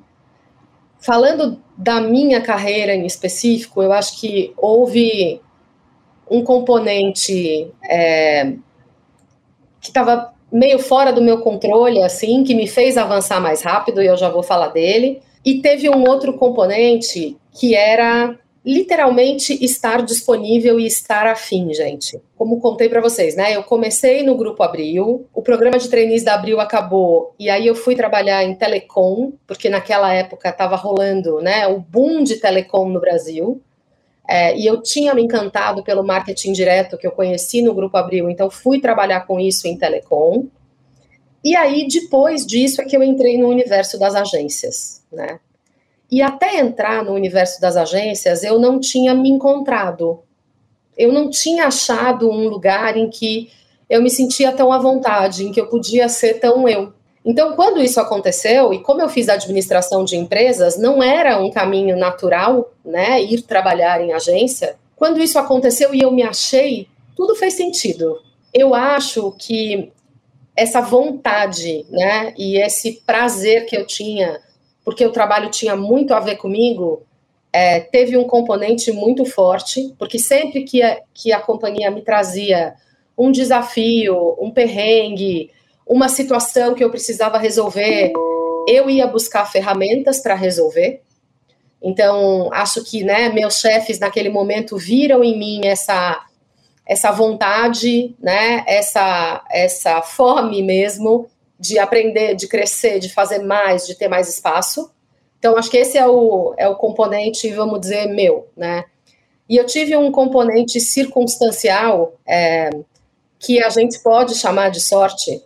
falando 0.99 1.61
da 1.77 2.01
minha 2.01 2.41
carreira 2.41 2.93
em 2.93 3.05
específico, 3.05 3.81
eu 3.81 3.93
acho 3.93 4.19
que 4.19 4.53
houve 4.57 5.39
um 6.29 6.43
componente 6.43 7.71
é, 7.89 8.53
que 9.81 9.89
estava 9.89 10.33
meio 10.51 10.79
fora 10.79 11.11
do 11.11 11.21
meu 11.21 11.39
controle, 11.39 12.01
assim, 12.01 12.43
que 12.43 12.55
me 12.55 12.67
fez 12.67 12.97
avançar 12.97 13.41
mais 13.41 13.61
rápido, 13.61 14.01
e 14.01 14.07
eu 14.07 14.17
já 14.17 14.29
vou 14.29 14.43
falar 14.43 14.69
dele. 14.69 15.21
E 15.45 15.61
teve 15.61 15.89
um 15.89 16.07
outro 16.07 16.33
componente 16.33 17.37
que 17.51 17.75
era 17.75 18.37
literalmente 18.67 19.63
estar 19.63 20.01
disponível 20.01 20.77
e 20.77 20.85
estar 20.85 21.25
afim, 21.25 21.73
gente. 21.73 22.19
Como 22.35 22.59
contei 22.59 22.89
para 22.89 22.99
vocês, 22.99 23.33
né? 23.33 23.55
Eu 23.55 23.63
comecei 23.63 24.23
no 24.23 24.35
Grupo 24.35 24.61
Abril, 24.61 25.25
o 25.33 25.41
programa 25.41 25.79
de 25.79 25.87
trainees 25.87 26.21
da 26.21 26.33
Abril 26.33 26.59
acabou, 26.59 27.33
e 27.39 27.49
aí 27.49 27.65
eu 27.65 27.73
fui 27.73 27.95
trabalhar 27.95 28.43
em 28.43 28.53
telecom, 28.53 29.31
porque 29.47 29.69
naquela 29.69 30.13
época 30.13 30.49
estava 30.49 30.75
rolando, 30.75 31.39
né, 31.39 31.65
o 31.65 31.79
boom 31.79 32.23
de 32.23 32.35
telecom 32.35 32.89
no 32.89 32.99
Brasil. 32.99 33.61
É, 34.27 34.57
e 34.57 34.65
eu 34.65 34.81
tinha 34.81 35.13
me 35.13 35.21
encantado 35.23 35.81
pelo 35.83 36.03
marketing 36.03 36.51
direto 36.51 36.97
que 36.97 37.07
eu 37.07 37.11
conheci 37.11 37.61
no 37.61 37.73
Grupo 37.73 37.95
Abril, 37.95 38.29
então 38.29 38.49
fui 38.49 38.81
trabalhar 38.81 39.21
com 39.21 39.39
isso 39.39 39.67
em 39.67 39.77
telecom. 39.77 40.47
E 41.43 41.55
aí, 41.55 41.87
depois 41.87 42.45
disso, 42.45 42.81
é 42.81 42.85
que 42.85 42.97
eu 42.97 43.01
entrei 43.01 43.37
no 43.37 43.47
universo 43.47 43.97
das 43.97 44.15
agências, 44.15 45.01
né? 45.11 45.39
E 46.11 46.21
até 46.21 46.59
entrar 46.59 47.03
no 47.03 47.13
universo 47.13 47.61
das 47.61 47.77
agências, 47.77 48.43
eu 48.43 48.59
não 48.59 48.79
tinha 48.79 49.13
me 49.13 49.29
encontrado. 49.29 50.19
Eu 50.97 51.13
não 51.13 51.29
tinha 51.29 51.67
achado 51.67 52.29
um 52.29 52.47
lugar 52.47 52.97
em 52.97 53.09
que 53.09 53.49
eu 53.89 54.01
me 54.01 54.09
sentia 54.09 54.51
tão 54.51 54.73
à 54.73 54.77
vontade, 54.77 55.45
em 55.45 55.51
que 55.51 55.59
eu 55.59 55.67
podia 55.67 56.09
ser 56.09 56.35
tão 56.35 56.67
eu. 56.67 56.93
Então, 57.27 57.57
quando 57.57 57.83
isso 57.83 57.99
aconteceu, 57.99 58.73
e 58.73 58.79
como 58.79 59.01
eu 59.01 59.09
fiz 59.09 59.27
administração 59.27 60.05
de 60.05 60.15
empresas, 60.15 60.77
não 60.77 61.03
era 61.03 61.37
um 61.41 61.51
caminho 61.51 61.97
natural, 61.97 62.71
né, 62.85 63.21
ir 63.21 63.41
trabalhar 63.41 63.99
em 63.99 64.13
agência. 64.13 64.77
Quando 64.95 65.19
isso 65.21 65.37
aconteceu 65.37 65.93
e 65.93 66.01
eu 66.01 66.09
me 66.09 66.23
achei, 66.23 66.87
tudo 67.17 67.35
fez 67.35 67.53
sentido. 67.55 68.17
Eu 68.53 68.73
acho 68.73 69.35
que 69.37 69.91
essa 70.55 70.79
vontade, 70.79 71.85
né, 71.89 72.33
e 72.37 72.57
esse 72.61 73.01
prazer 73.05 73.65
que 73.65 73.75
eu 73.75 73.85
tinha, 73.85 74.39
porque 74.85 75.05
o 75.05 75.11
trabalho 75.11 75.49
tinha 75.49 75.75
muito 75.75 76.13
a 76.13 76.21
ver 76.21 76.37
comigo, 76.37 77.03
é, 77.51 77.81
teve 77.81 78.15
um 78.15 78.23
componente 78.23 78.89
muito 78.93 79.25
forte, 79.25 79.93
porque 79.99 80.17
sempre 80.17 80.63
que 80.63 80.81
a, 80.81 81.01
que 81.13 81.33
a 81.33 81.41
companhia 81.41 81.91
me 81.91 82.01
trazia 82.01 82.75
um 83.17 83.33
desafio, 83.33 84.37
um 84.39 84.49
perrengue, 84.49 85.51
uma 85.87 86.09
situação 86.09 86.73
que 86.73 86.83
eu 86.83 86.89
precisava 86.89 87.37
resolver, 87.37 88.11
eu 88.67 88.89
ia 88.89 89.07
buscar 89.07 89.45
ferramentas 89.45 90.19
para 90.19 90.35
resolver. 90.35 91.01
Então, 91.81 92.49
acho 92.51 92.83
que 92.83 93.03
né, 93.03 93.29
meus 93.29 93.59
chefes 93.59 93.99
naquele 93.99 94.29
momento 94.29 94.77
viram 94.77 95.23
em 95.23 95.37
mim 95.37 95.61
essa 95.65 96.23
essa 96.85 97.11
vontade, 97.11 98.15
né, 98.17 98.63
essa 98.65 99.43
essa 99.49 100.01
fome 100.01 100.63
mesmo 100.63 101.29
de 101.59 101.79
aprender, 101.79 102.35
de 102.35 102.47
crescer, 102.47 102.99
de 102.99 103.09
fazer 103.09 103.39
mais, 103.39 103.85
de 103.85 103.95
ter 103.95 104.07
mais 104.07 104.29
espaço. 104.29 104.91
Então, 105.39 105.57
acho 105.57 105.69
que 105.69 105.77
esse 105.77 105.97
é 105.97 106.07
o, 106.07 106.53
é 106.57 106.67
o 106.67 106.75
componente, 106.75 107.49
vamos 107.51 107.79
dizer, 107.79 108.07
meu, 108.07 108.47
né? 108.55 108.85
E 109.49 109.55
eu 109.55 109.65
tive 109.65 109.95
um 109.95 110.11
componente 110.11 110.79
circunstancial 110.79 112.13
é, 112.27 112.69
que 113.39 113.63
a 113.63 113.69
gente 113.69 113.99
pode 113.99 114.35
chamar 114.35 114.69
de 114.69 114.81
sorte, 114.81 115.41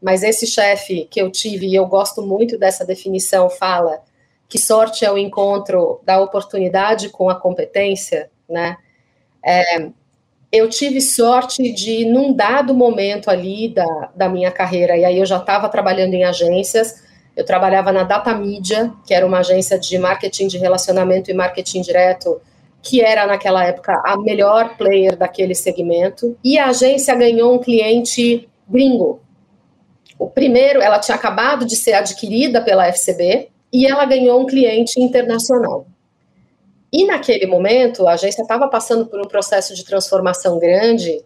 mas 0.00 0.22
esse 0.22 0.46
chefe 0.46 1.06
que 1.10 1.20
eu 1.20 1.30
tive, 1.30 1.66
e 1.66 1.74
eu 1.74 1.86
gosto 1.86 2.22
muito 2.22 2.56
dessa 2.56 2.84
definição, 2.84 3.50
fala 3.50 4.00
que 4.48 4.58
sorte 4.58 5.04
é 5.04 5.12
o 5.12 5.18
encontro 5.18 6.00
da 6.04 6.20
oportunidade 6.20 7.10
com 7.10 7.28
a 7.28 7.34
competência, 7.34 8.30
né? 8.48 8.76
É, 9.44 9.90
eu 10.50 10.68
tive 10.68 11.00
sorte 11.00 11.70
de, 11.72 12.06
num 12.06 12.32
dado 12.32 12.72
momento 12.74 13.28
ali 13.28 13.68
da, 13.68 14.10
da 14.14 14.28
minha 14.28 14.50
carreira, 14.50 14.96
e 14.96 15.04
aí 15.04 15.18
eu 15.18 15.26
já 15.26 15.36
estava 15.36 15.68
trabalhando 15.68 16.14
em 16.14 16.24
agências, 16.24 17.04
eu 17.36 17.44
trabalhava 17.44 17.92
na 17.92 18.02
Data 18.02 18.34
Media, 18.34 18.92
que 19.06 19.12
era 19.12 19.26
uma 19.26 19.40
agência 19.40 19.78
de 19.78 19.98
marketing 19.98 20.48
de 20.48 20.58
relacionamento 20.58 21.30
e 21.30 21.34
marketing 21.34 21.82
direto, 21.82 22.40
que 22.82 23.02
era 23.02 23.26
naquela 23.26 23.64
época 23.64 23.92
a 24.04 24.16
melhor 24.16 24.76
player 24.76 25.16
daquele 25.16 25.54
segmento, 25.54 26.36
e 26.42 26.58
a 26.58 26.68
agência 26.68 27.14
ganhou 27.14 27.54
um 27.54 27.58
cliente 27.58 28.48
gringo, 28.66 29.20
o 30.18 30.28
primeiro, 30.28 30.80
ela 30.80 30.98
tinha 30.98 31.14
acabado 31.14 31.64
de 31.64 31.76
ser 31.76 31.92
adquirida 31.92 32.60
pela 32.60 32.86
FCB 32.88 33.48
e 33.72 33.86
ela 33.86 34.04
ganhou 34.04 34.40
um 34.40 34.46
cliente 34.46 35.00
internacional. 35.00 35.86
E 36.92 37.04
naquele 37.04 37.46
momento, 37.46 38.08
a 38.08 38.14
agência 38.14 38.42
estava 38.42 38.66
passando 38.66 39.06
por 39.06 39.20
um 39.20 39.28
processo 39.28 39.74
de 39.74 39.84
transformação 39.84 40.58
grande 40.58 41.22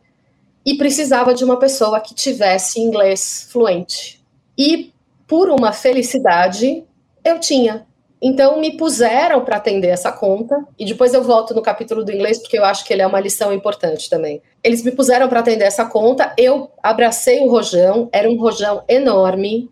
e 0.66 0.74
precisava 0.76 1.32
de 1.34 1.44
uma 1.44 1.58
pessoa 1.58 2.00
que 2.00 2.14
tivesse 2.14 2.80
inglês 2.80 3.48
fluente. 3.50 4.20
E 4.58 4.92
por 5.26 5.48
uma 5.48 5.72
felicidade, 5.72 6.84
eu 7.24 7.38
tinha. 7.38 7.86
Então 8.24 8.60
me 8.60 8.76
puseram 8.76 9.44
para 9.44 9.56
atender 9.56 9.88
essa 9.88 10.12
conta 10.12 10.64
e 10.78 10.84
depois 10.84 11.12
eu 11.12 11.24
volto 11.24 11.52
no 11.52 11.60
capítulo 11.60 12.04
do 12.04 12.12
inglês 12.12 12.38
porque 12.38 12.56
eu 12.56 12.64
acho 12.64 12.84
que 12.84 12.92
ele 12.92 13.02
é 13.02 13.06
uma 13.06 13.18
lição 13.18 13.52
importante 13.52 14.08
também. 14.08 14.40
Eles 14.62 14.84
me 14.84 14.92
puseram 14.92 15.28
para 15.28 15.40
atender 15.40 15.64
essa 15.64 15.84
conta, 15.84 16.32
eu 16.38 16.70
abracei 16.80 17.40
o 17.40 17.50
rojão, 17.50 18.08
era 18.12 18.30
um 18.30 18.38
rojão 18.38 18.84
enorme, 18.88 19.68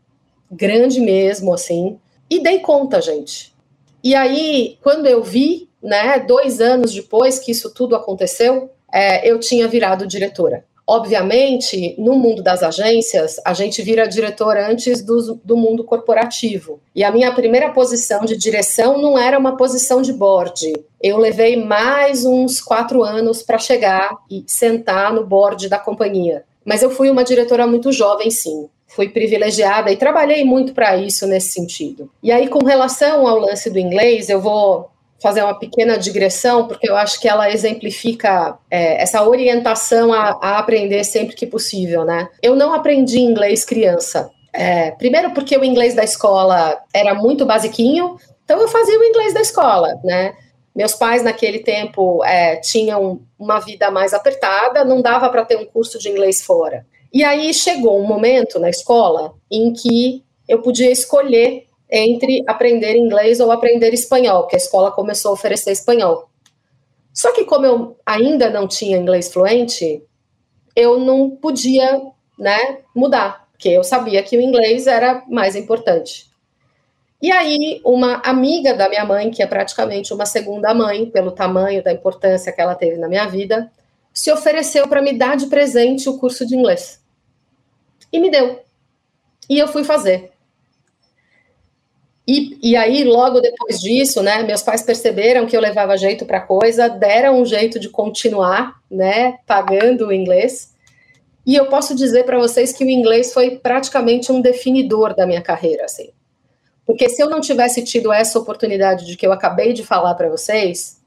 grande 0.50 0.98
mesmo 0.98 1.54
assim, 1.54 1.96
e 2.28 2.42
dei 2.42 2.58
conta, 2.58 3.00
gente. 3.00 3.54
E 4.02 4.16
aí, 4.16 4.76
quando 4.82 5.06
eu 5.06 5.22
vi, 5.22 5.68
né, 5.80 6.18
dois 6.18 6.60
anos 6.60 6.92
depois 6.92 7.38
que 7.38 7.52
isso 7.52 7.72
tudo 7.72 7.94
aconteceu, 7.94 8.68
é, 8.92 9.30
eu 9.30 9.38
tinha 9.38 9.68
virado 9.68 10.08
diretora. 10.08 10.64
Obviamente, 10.86 11.94
no 11.98 12.16
mundo 12.16 12.42
das 12.42 12.62
agências, 12.62 13.40
a 13.44 13.54
gente 13.54 13.80
vira 13.82 14.08
diretor 14.08 14.56
antes 14.56 15.02
do, 15.02 15.40
do 15.44 15.56
mundo 15.56 15.84
corporativo. 15.84 16.80
E 16.94 17.04
a 17.04 17.12
minha 17.12 17.32
primeira 17.32 17.70
posição 17.70 18.24
de 18.24 18.36
direção 18.36 19.00
não 19.00 19.18
era 19.18 19.38
uma 19.38 19.56
posição 19.56 20.02
de 20.02 20.12
board. 20.12 20.72
Eu 21.00 21.18
levei 21.18 21.56
mais 21.56 22.24
uns 22.24 22.60
quatro 22.60 23.02
anos 23.02 23.42
para 23.42 23.58
chegar 23.58 24.10
e 24.30 24.44
sentar 24.46 25.12
no 25.12 25.24
board 25.24 25.68
da 25.68 25.78
companhia. 25.78 26.44
Mas 26.64 26.82
eu 26.82 26.90
fui 26.90 27.10
uma 27.10 27.24
diretora 27.24 27.66
muito 27.66 27.92
jovem, 27.92 28.30
sim 28.30 28.68
fui 28.90 29.08
privilegiada 29.08 29.90
e 29.92 29.96
trabalhei 29.96 30.44
muito 30.44 30.74
para 30.74 30.96
isso 30.96 31.26
nesse 31.26 31.50
sentido. 31.50 32.10
E 32.22 32.32
aí, 32.32 32.48
com 32.48 32.64
relação 32.64 33.26
ao 33.26 33.38
lance 33.38 33.70
do 33.70 33.78
inglês, 33.78 34.28
eu 34.28 34.40
vou 34.40 34.90
fazer 35.20 35.42
uma 35.42 35.58
pequena 35.58 35.98
digressão, 35.98 36.66
porque 36.66 36.88
eu 36.88 36.96
acho 36.96 37.20
que 37.20 37.28
ela 37.28 37.50
exemplifica 37.50 38.58
é, 38.70 39.02
essa 39.02 39.22
orientação 39.22 40.12
a, 40.12 40.38
a, 40.40 40.58
aprender 40.58 41.04
sempre 41.04 41.36
que 41.36 41.46
possível, 41.46 42.04
né? 42.04 42.28
Eu 42.42 42.56
não 42.56 42.72
aprendi 42.72 43.20
inglês 43.20 43.64
criança. 43.64 44.30
É, 44.52 44.90
primeiro 44.92 45.32
porque 45.32 45.56
o 45.56 45.64
inglês 45.64 45.94
da 45.94 46.02
escola 46.02 46.80
era 46.92 47.14
muito 47.14 47.44
basiquinho, 47.46 48.16
então 48.44 48.60
eu 48.60 48.68
fazia 48.68 48.98
o 48.98 49.04
inglês 49.04 49.34
da 49.34 49.40
escola, 49.40 50.00
né? 50.02 50.34
Meus 50.74 50.94
pais 50.94 51.22
naquele 51.22 51.58
tempo 51.60 52.24
é, 52.24 52.56
tinham 52.56 53.20
uma 53.38 53.60
vida 53.60 53.90
mais 53.90 54.14
apertada, 54.14 54.84
não 54.84 55.02
dava 55.02 55.28
para 55.28 55.44
ter 55.44 55.56
um 55.56 55.66
curso 55.66 55.98
de 55.98 56.08
inglês 56.08 56.42
fora. 56.42 56.86
E 57.12 57.24
aí 57.24 57.52
chegou 57.52 58.00
um 58.00 58.06
momento 58.06 58.58
na 58.58 58.70
escola 58.70 59.34
em 59.50 59.72
que 59.72 60.24
eu 60.48 60.62
podia 60.62 60.90
escolher 60.90 61.66
entre 61.90 62.42
aprender 62.46 62.96
inglês 62.96 63.40
ou 63.40 63.50
aprender 63.50 63.92
espanhol, 63.92 64.46
que 64.46 64.56
a 64.56 64.58
escola 64.58 64.90
começou 64.90 65.30
a 65.30 65.34
oferecer 65.34 65.72
espanhol. 65.72 66.28
Só 67.12 67.32
que 67.32 67.44
como 67.44 67.66
eu 67.66 67.96
ainda 68.06 68.48
não 68.48 68.68
tinha 68.68 68.96
inglês 68.96 69.32
fluente, 69.32 70.02
eu 70.76 70.98
não 70.98 71.30
podia, 71.30 72.00
né, 72.38 72.78
mudar, 72.94 73.48
porque 73.52 73.68
eu 73.68 73.82
sabia 73.82 74.22
que 74.22 74.36
o 74.36 74.40
inglês 74.40 74.86
era 74.86 75.24
mais 75.28 75.56
importante. 75.56 76.30
E 77.22 77.30
aí, 77.30 77.82
uma 77.84 78.22
amiga 78.24 78.72
da 78.72 78.88
minha 78.88 79.04
mãe, 79.04 79.30
que 79.30 79.42
é 79.42 79.46
praticamente 79.46 80.14
uma 80.14 80.24
segunda 80.24 80.72
mãe, 80.72 81.04
pelo 81.10 81.32
tamanho 81.32 81.82
da 81.82 81.92
importância 81.92 82.50
que 82.50 82.60
ela 82.60 82.74
teve 82.74 82.96
na 82.96 83.08
minha 83.08 83.26
vida, 83.26 83.70
se 84.12 84.32
ofereceu 84.32 84.88
para 84.88 85.02
me 85.02 85.12
dar 85.12 85.36
de 85.36 85.46
presente 85.46 86.08
o 86.08 86.18
curso 86.18 86.46
de 86.46 86.56
inglês. 86.56 87.02
E 88.10 88.18
me 88.18 88.30
deu. 88.30 88.60
E 89.48 89.58
eu 89.58 89.68
fui 89.68 89.84
fazer. 89.84 90.32
E, 92.32 92.56
e 92.62 92.76
aí, 92.76 93.02
logo 93.02 93.40
depois 93.40 93.80
disso, 93.80 94.22
né, 94.22 94.44
meus 94.44 94.62
pais 94.62 94.82
perceberam 94.82 95.46
que 95.46 95.56
eu 95.56 95.60
levava 95.60 95.96
jeito 95.96 96.24
para 96.24 96.40
coisa, 96.40 96.88
deram 96.88 97.42
um 97.42 97.44
jeito 97.44 97.80
de 97.80 97.88
continuar, 97.88 98.80
né, 98.88 99.38
pagando 99.44 100.06
o 100.06 100.12
inglês. 100.12 100.72
E 101.44 101.56
eu 101.56 101.66
posso 101.66 101.92
dizer 101.92 102.24
para 102.24 102.38
vocês 102.38 102.72
que 102.72 102.84
o 102.84 102.88
inglês 102.88 103.34
foi 103.34 103.58
praticamente 103.58 104.30
um 104.30 104.40
definidor 104.40 105.12
da 105.12 105.26
minha 105.26 105.42
carreira, 105.42 105.86
assim. 105.86 106.10
Porque 106.86 107.08
se 107.08 107.20
eu 107.20 107.28
não 107.28 107.40
tivesse 107.40 107.82
tido 107.82 108.12
essa 108.12 108.38
oportunidade 108.38 109.06
de 109.06 109.16
que 109.16 109.26
eu 109.26 109.32
acabei 109.32 109.72
de 109.72 109.82
falar 109.82 110.14
para 110.14 110.28
vocês, 110.28 111.00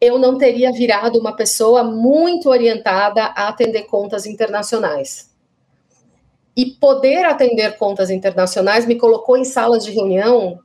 eu 0.00 0.18
não 0.18 0.36
teria 0.36 0.72
virado 0.72 1.16
uma 1.16 1.36
pessoa 1.36 1.84
muito 1.84 2.48
orientada 2.48 3.22
a 3.22 3.46
atender 3.46 3.82
contas 3.84 4.26
internacionais. 4.26 5.29
E 6.56 6.66
poder 6.66 7.24
atender 7.24 7.76
contas 7.76 8.10
internacionais 8.10 8.86
me 8.86 8.96
colocou 8.96 9.36
em 9.36 9.44
salas 9.44 9.84
de 9.84 9.92
reunião 9.92 10.58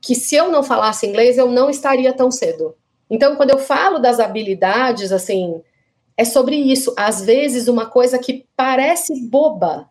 que, 0.00 0.14
se 0.14 0.34
eu 0.34 0.50
não 0.50 0.62
falasse 0.62 1.06
inglês, 1.06 1.36
eu 1.36 1.50
não 1.50 1.68
estaria 1.68 2.12
tão 2.12 2.30
cedo. 2.30 2.74
Então, 3.10 3.36
quando 3.36 3.50
eu 3.50 3.58
falo 3.58 3.98
das 3.98 4.20
habilidades, 4.20 5.12
assim, 5.12 5.60
é 6.16 6.24
sobre 6.24 6.56
isso. 6.56 6.92
Às 6.96 7.24
vezes, 7.24 7.68
uma 7.68 7.86
coisa 7.86 8.18
que 8.18 8.46
parece 8.56 9.28
boba 9.28 9.88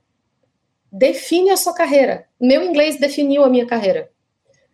define 0.92 1.52
a 1.52 1.58
sua 1.58 1.74
carreira. 1.74 2.26
Meu 2.40 2.64
inglês 2.64 3.00
definiu 3.00 3.44
a 3.44 3.50
minha 3.50 3.66
carreira. 3.66 4.10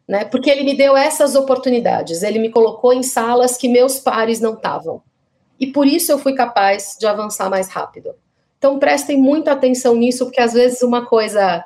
Né? 0.08 0.26
Porque 0.26 0.50
ele 0.50 0.64
me 0.64 0.76
deu 0.76 0.98
essas 0.98 1.36
oportunidades, 1.36 2.24
ele 2.24 2.40
me 2.40 2.50
colocou 2.50 2.92
em 2.92 3.04
salas 3.04 3.56
que 3.56 3.70
meus 3.70 4.00
pares 4.00 4.42
não 4.42 4.54
estavam. 4.54 5.02
E 5.60 5.68
por 5.68 5.88
isso 5.88 6.12
eu 6.12 6.20
fui 6.20 6.34
capaz 6.34 6.98
de 7.00 7.08
avançar 7.08 7.50
mais 7.50 7.70
rápido. 7.70 8.14
Então 8.64 8.80
prestem 8.80 9.18
muita 9.22 9.52
atenção 9.52 9.94
nisso, 9.94 10.24
porque 10.24 10.40
às 10.40 10.54
vezes 10.54 10.82
uma 10.82 11.06
coisa 11.06 11.66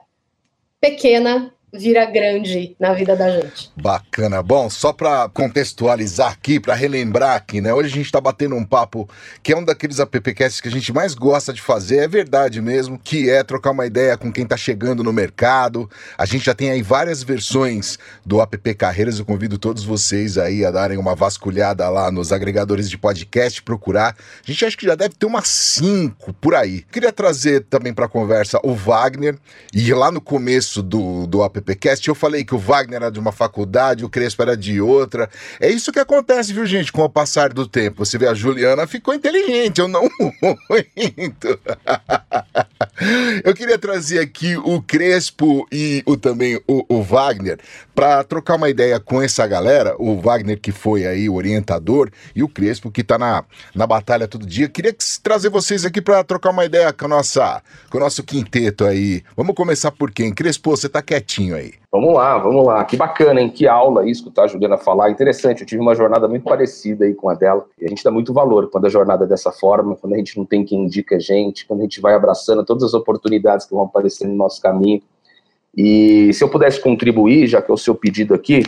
pequena 0.81 1.53
vira 1.74 2.05
grande 2.05 2.76
na 2.80 2.93
vida 2.93 3.15
da 3.15 3.30
gente. 3.30 3.70
Bacana. 3.76 4.41
Bom, 4.41 4.70
só 4.70 4.93
para 4.93 5.28
contextualizar 5.30 6.32
aqui, 6.32 6.59
para 6.59 6.74
relembrar 6.74 7.36
aqui, 7.36 7.59
né? 7.59 7.74
Hoje 7.74 7.89
a 7.89 7.95
gente 7.95 8.05
está 8.05 8.22
batendo 8.22 8.55
um 8.55 8.63
papo 8.63 9.07
que 9.43 9.51
é 9.51 9.57
um 9.57 9.63
daqueles 9.63 9.99
appcasts 9.99 10.61
que 10.61 10.70
a 10.70 10.72
gente 10.72 10.93
mais 10.93 11.13
gosta 11.13 11.51
de 11.51 11.61
fazer, 11.61 11.97
é 11.97 12.07
verdade 12.07 12.61
mesmo, 12.61 12.97
que 12.97 13.30
é 13.30 13.43
trocar 13.43 13.72
uma 13.72 13.86
ideia 13.86 14.18
com 14.18 14.32
quem 14.32 14.45
está 14.45 14.55
chegando 14.55 15.03
no 15.03 15.11
mercado. 15.11 15.89
A 16.18 16.26
gente 16.26 16.45
já 16.45 16.53
tem 16.53 16.72
aí 16.72 16.82
várias 16.82 17.22
versões 17.22 17.99
do 18.26 18.41
app 18.41 18.57
Carreiras, 18.74 19.20
eu 19.20 19.26
convido 19.26 19.57
todos 19.57 19.84
vocês 19.84 20.38
aí 20.38 20.65
a 20.65 20.72
darem 20.72 20.97
uma 20.97 21.15
vasculhada 21.15 21.88
lá 21.89 22.11
nos 22.11 22.32
agregadores 22.32 22.89
de 22.89 22.97
podcast, 22.97 23.61
procurar. 23.61 24.15
A 24.15 24.51
gente 24.51 24.65
acha 24.65 24.78
que 24.78 24.86
já 24.86 24.95
deve 24.95 25.15
ter 25.15 25.26
umas 25.26 25.47
cinco 25.47 26.34
por 26.34 26.55
aí. 26.55 26.84
Queria 26.91 27.11
trazer 27.11 27.65
também 27.65 27.93
para 27.93 28.07
conversa 28.07 28.59
o 28.63 28.74
Wagner 28.74 29.38
e 29.74 29.93
lá 29.93 30.11
no 30.11 30.22
começo 30.22 30.82
do, 30.82 31.28
do 31.28 31.43
app 31.43 31.57
PPcast, 31.62 32.08
eu 32.08 32.16
falei 32.16 32.43
que 32.43 32.55
o 32.55 32.58
Wagner 32.58 32.97
era 32.97 33.12
de 33.12 33.20
uma 33.20 33.32
faculdade, 33.32 34.05
o 34.05 34.10
Crespo 34.10 34.41
era 34.41 34.55
de 34.55 34.80
outra. 34.82 35.30
É 35.60 35.70
isso 35.70 35.91
que 35.91 35.99
acontece, 35.99 36.53
viu, 36.53 36.66
gente, 36.66 36.91
com 36.91 37.03
o 37.03 37.10
passar 37.10 37.53
do 37.53 37.68
tempo. 37.68 38.05
Você 38.05 38.18
vê, 38.18 38.28
a 38.28 38.34
Juliana 38.34 38.88
ficou 38.88 39.14
inteligente, 39.14 39.80
eu 39.80 39.88
não 39.88 40.03
muito. 40.10 41.60
eu 43.43 43.53
queria 43.53 43.78
trazer 43.78 44.20
aqui 44.20 44.58
o 44.58 44.82
Crespo 44.82 45.68
e 45.72 46.03
o, 46.05 46.16
também 46.16 46.62
o, 46.68 46.86
o 46.88 47.01
Wagner 47.01 47.60
para 47.97 48.23
trocar 48.23 48.57
uma 48.57 48.69
ideia 48.69 48.99
com 48.99 49.19
essa 49.19 49.47
galera. 49.47 49.95
O 49.97 50.17
Wagner, 50.17 50.61
que 50.61 50.71
foi 50.71 51.07
aí 51.07 51.27
o 51.27 51.33
orientador, 51.33 52.11
e 52.35 52.43
o 52.43 52.47
Crespo, 52.47 52.91
que 52.91 53.01
está 53.01 53.17
na, 53.17 53.43
na 53.73 53.87
batalha 53.87 54.27
todo 54.27 54.45
dia. 54.45 54.69
Queria 54.69 54.95
trazer 55.23 55.49
vocês 55.49 55.83
aqui 55.83 55.99
para 55.99 56.23
trocar 56.23 56.51
uma 56.51 56.63
ideia 56.63 56.93
com, 56.93 57.05
a 57.05 57.07
nossa, 57.07 57.59
com 57.89 57.97
o 57.97 57.99
nosso 57.99 58.23
quinteto 58.23 58.85
aí. 58.85 59.23
Vamos 59.35 59.55
começar 59.55 59.91
por 59.91 60.11
quem? 60.11 60.31
Crespo, 60.31 60.69
você 60.69 60.85
está 60.85 61.01
quietinho 61.01 61.55
aí. 61.55 61.73
Vamos 61.91 62.13
lá, 62.13 62.37
vamos 62.37 62.63
lá. 62.63 62.85
Que 62.85 62.95
bacana, 62.95 63.41
hein? 63.41 63.49
Que 63.49 63.67
aula 63.67 64.01
aí, 64.01 64.11
escutar 64.11 64.43
a 64.43 64.47
Juliana 64.47 64.77
falar. 64.77 65.09
Interessante, 65.09 65.61
eu 65.61 65.65
tive 65.65 65.81
uma 65.81 65.95
jornada 65.95 66.27
muito 66.27 66.43
parecida 66.43 67.03
aí 67.03 67.15
com 67.15 67.29
a 67.29 67.33
dela. 67.33 67.65
E 67.81 67.85
a 67.85 67.89
gente 67.89 68.03
dá 68.03 68.11
muito 68.11 68.31
valor 68.31 68.69
quando 68.69 68.85
a 68.85 68.89
jornada 68.89 69.25
é 69.25 69.27
dessa 69.27 69.51
forma, 69.51 69.95
quando 69.95 70.13
a 70.13 70.17
gente 70.17 70.37
não 70.37 70.45
tem 70.45 70.63
quem 70.63 70.83
indica 70.83 71.15
a 71.15 71.19
gente, 71.19 71.65
quando 71.65 71.79
a 71.79 71.83
gente 71.83 71.99
vai 71.99 72.13
abraçando 72.13 72.63
todas 72.63 72.83
as 72.83 72.93
oportunidades 72.93 73.65
que 73.65 73.73
vão 73.73 73.85
aparecendo 73.85 74.29
no 74.29 74.35
nosso 74.35 74.61
caminho. 74.61 75.01
E 75.78 76.34
se 76.34 76.43
eu 76.43 76.49
pudesse 76.49 76.82
contribuir, 76.82 77.45
já 77.45 77.61
que 77.61 77.69
é 77.69 77.73
o 77.73 77.78
seu 77.78 77.93
pedido 77.93 78.34
aqui, 78.34 78.63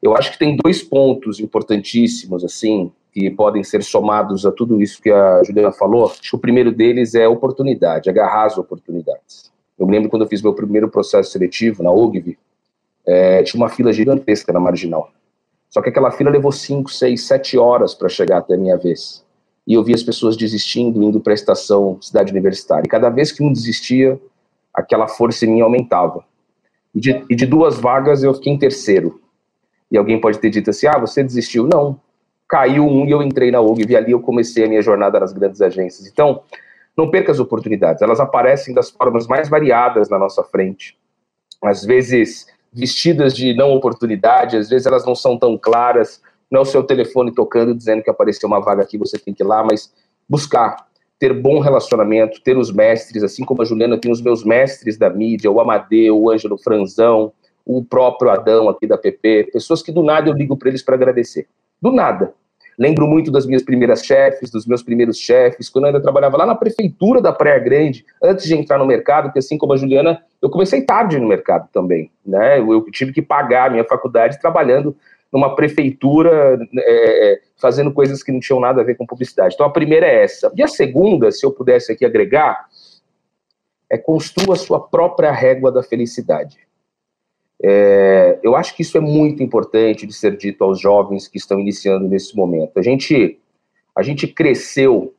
eu 0.00 0.16
acho 0.16 0.30
que 0.30 0.38
tem 0.38 0.56
dois 0.56 0.82
pontos 0.82 1.40
importantíssimos, 1.40 2.44
assim, 2.44 2.92
que 3.12 3.28
podem 3.30 3.64
ser 3.64 3.82
somados 3.82 4.46
a 4.46 4.52
tudo 4.52 4.80
isso 4.80 5.02
que 5.02 5.10
a 5.10 5.42
Juliana 5.42 5.72
falou. 5.72 6.06
Acho 6.06 6.20
que 6.20 6.36
o 6.36 6.38
primeiro 6.38 6.70
deles 6.70 7.16
é 7.16 7.26
oportunidade, 7.26 8.08
agarrar 8.08 8.44
as 8.44 8.56
oportunidades. 8.56 9.52
Eu 9.76 9.86
me 9.86 9.92
lembro 9.92 10.08
quando 10.08 10.22
eu 10.22 10.28
fiz 10.28 10.40
meu 10.42 10.54
primeiro 10.54 10.88
processo 10.88 11.32
seletivo 11.32 11.82
na 11.82 11.90
UGV, 11.90 12.38
é, 13.06 13.42
tinha 13.42 13.60
uma 13.60 13.68
fila 13.68 13.92
gigantesca 13.92 14.52
na 14.52 14.60
marginal. 14.60 15.10
Só 15.68 15.82
que 15.82 15.88
aquela 15.88 16.12
fila 16.12 16.30
levou 16.30 16.52
5, 16.52 16.88
6, 16.88 17.20
7 17.26 17.58
horas 17.58 17.94
para 17.94 18.08
chegar 18.08 18.38
até 18.38 18.54
a 18.54 18.56
minha 18.56 18.76
vez. 18.76 19.24
E 19.66 19.74
eu 19.74 19.82
vi 19.82 19.92
as 19.92 20.04
pessoas 20.04 20.36
desistindo, 20.36 21.02
indo 21.02 21.18
para 21.18 21.32
a 21.32 21.34
estação 21.34 21.98
cidade 22.00 22.30
universitária. 22.30 22.84
E 22.86 22.88
cada 22.88 23.10
vez 23.10 23.32
que 23.32 23.42
um 23.42 23.52
desistia, 23.52 24.20
aquela 24.72 25.08
força 25.08 25.44
em 25.44 25.50
mim 25.50 25.60
aumentava. 25.62 26.24
E 26.94 27.00
de, 27.00 27.24
e 27.28 27.34
de 27.34 27.46
duas 27.46 27.78
vagas 27.78 28.22
eu 28.22 28.32
fiquei 28.34 28.52
em 28.52 28.58
terceiro. 28.58 29.20
E 29.90 29.98
alguém 29.98 30.20
pode 30.20 30.38
ter 30.38 30.50
dito 30.50 30.70
assim: 30.70 30.86
ah, 30.86 30.98
você 30.98 31.22
desistiu. 31.22 31.66
Não. 31.66 32.00
Caiu 32.48 32.86
um 32.86 33.06
e 33.06 33.10
eu 33.10 33.22
entrei 33.22 33.50
na 33.50 33.60
UGV. 33.60 33.92
E 33.92 33.96
ali 33.96 34.12
eu 34.12 34.20
comecei 34.20 34.64
a 34.64 34.68
minha 34.68 34.82
jornada 34.82 35.18
nas 35.18 35.32
grandes 35.32 35.60
agências. 35.60 36.06
Então, 36.06 36.42
não 36.96 37.10
perca 37.10 37.32
as 37.32 37.40
oportunidades, 37.40 38.02
elas 38.02 38.20
aparecem 38.20 38.72
das 38.72 38.90
formas 38.90 39.26
mais 39.26 39.48
variadas 39.48 40.08
na 40.08 40.18
nossa 40.18 40.44
frente. 40.44 40.96
Às 41.62 41.84
vezes 41.84 42.46
vestidas 42.72 43.34
de 43.34 43.54
não 43.54 43.72
oportunidade, 43.72 44.56
às 44.56 44.68
vezes 44.68 44.86
elas 44.86 45.04
não 45.04 45.14
são 45.14 45.36
tão 45.36 45.58
claras 45.58 46.20
não 46.54 46.60
é 46.60 46.62
o 46.62 46.66
seu 46.66 46.84
telefone 46.84 47.32
tocando 47.32 47.74
dizendo 47.74 48.02
que 48.02 48.08
apareceu 48.08 48.46
uma 48.46 48.60
vaga 48.60 48.82
aqui, 48.82 48.96
você 48.96 49.18
tem 49.18 49.34
que 49.34 49.42
ir 49.42 49.46
lá, 49.46 49.64
mas 49.64 49.92
buscar 50.28 50.86
ter 51.18 51.32
bom 51.32 51.60
relacionamento, 51.60 52.40
ter 52.42 52.56
os 52.56 52.72
mestres, 52.72 53.22
assim 53.22 53.44
como 53.44 53.62
a 53.62 53.64
Juliana 53.64 53.98
tem 53.98 54.10
os 54.10 54.20
meus 54.20 54.44
mestres 54.44 54.98
da 54.98 55.08
mídia, 55.08 55.50
o 55.50 55.60
Amadeu, 55.60 56.20
o 56.20 56.30
Ângelo 56.30 56.58
Franzão, 56.58 57.32
o 57.64 57.84
próprio 57.84 58.30
Adão 58.30 58.68
aqui 58.68 58.86
da 58.86 58.98
PP, 58.98 59.50
pessoas 59.52 59.82
que 59.82 59.92
do 59.92 60.02
nada 60.02 60.28
eu 60.28 60.34
ligo 60.34 60.56
para 60.56 60.68
eles 60.68 60.82
para 60.82 60.94
agradecer. 60.94 61.46
Do 61.80 61.90
nada. 61.90 62.34
Lembro 62.78 63.06
muito 63.06 63.30
das 63.30 63.46
minhas 63.46 63.62
primeiras 63.62 64.04
chefes, 64.04 64.50
dos 64.50 64.66
meus 64.66 64.82
primeiros 64.82 65.16
chefes, 65.16 65.68
quando 65.68 65.84
eu 65.84 65.88
ainda 65.88 66.00
trabalhava 66.00 66.36
lá 66.36 66.46
na 66.46 66.54
prefeitura 66.56 67.20
da 67.20 67.32
Praia 67.32 67.58
Grande, 67.58 68.04
antes 68.22 68.46
de 68.46 68.54
entrar 68.54 68.78
no 68.78 68.86
mercado, 68.86 69.26
porque 69.26 69.38
assim 69.38 69.56
como 69.56 69.72
a 69.72 69.76
Juliana, 69.76 70.20
eu 70.42 70.50
comecei 70.50 70.82
tarde 70.82 71.18
no 71.18 71.28
mercado 71.28 71.68
também, 71.72 72.10
né? 72.26 72.58
Eu, 72.58 72.72
eu 72.72 72.84
tive 72.90 73.12
que 73.12 73.22
pagar 73.22 73.68
a 73.68 73.70
minha 73.70 73.84
faculdade 73.84 74.40
trabalhando 74.40 74.96
numa 75.34 75.56
prefeitura, 75.56 76.64
é, 76.76 77.32
é, 77.32 77.40
fazendo 77.56 77.92
coisas 77.92 78.22
que 78.22 78.30
não 78.30 78.38
tinham 78.38 78.60
nada 78.60 78.80
a 78.80 78.84
ver 78.84 78.94
com 78.96 79.04
publicidade. 79.04 79.54
Então 79.54 79.66
a 79.66 79.70
primeira 79.70 80.06
é 80.06 80.22
essa. 80.22 80.52
E 80.54 80.62
a 80.62 80.68
segunda, 80.68 81.32
se 81.32 81.44
eu 81.44 81.50
pudesse 81.50 81.90
aqui 81.90 82.04
agregar, 82.04 82.68
é 83.90 83.98
construa 83.98 84.54
a 84.54 84.58
sua 84.58 84.78
própria 84.78 85.32
régua 85.32 85.72
da 85.72 85.82
felicidade. 85.82 86.56
É, 87.60 88.38
eu 88.44 88.54
acho 88.54 88.76
que 88.76 88.82
isso 88.82 88.96
é 88.96 89.00
muito 89.00 89.42
importante 89.42 90.06
de 90.06 90.12
ser 90.12 90.36
dito 90.36 90.62
aos 90.62 90.80
jovens 90.80 91.26
que 91.26 91.36
estão 91.36 91.58
iniciando 91.58 92.06
nesse 92.06 92.36
momento. 92.36 92.78
A 92.78 92.82
gente, 92.82 93.40
a 93.96 94.04
gente 94.04 94.28
cresceu 94.28 95.14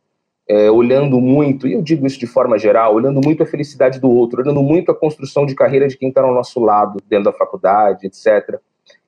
é, 0.47 0.71
olhando 0.71 1.19
muito, 1.19 1.67
e 1.67 1.73
eu 1.73 1.81
digo 1.81 2.07
isso 2.07 2.19
de 2.19 2.27
forma 2.27 2.57
geral, 2.57 2.95
olhando 2.95 3.19
muito 3.21 3.43
a 3.43 3.45
felicidade 3.45 3.99
do 3.99 4.09
outro, 4.09 4.41
olhando 4.41 4.61
muito 4.61 4.91
a 4.91 4.95
construção 4.95 5.45
de 5.45 5.55
carreira 5.55 5.89
de 5.89 5.97
quem 5.97 6.07
está 6.07 6.21
ao 6.21 6.33
nosso 6.33 6.61
lado, 6.61 7.01
dentro 7.09 7.25
da 7.25 7.33
faculdade, 7.33 8.07
etc. 8.07 8.61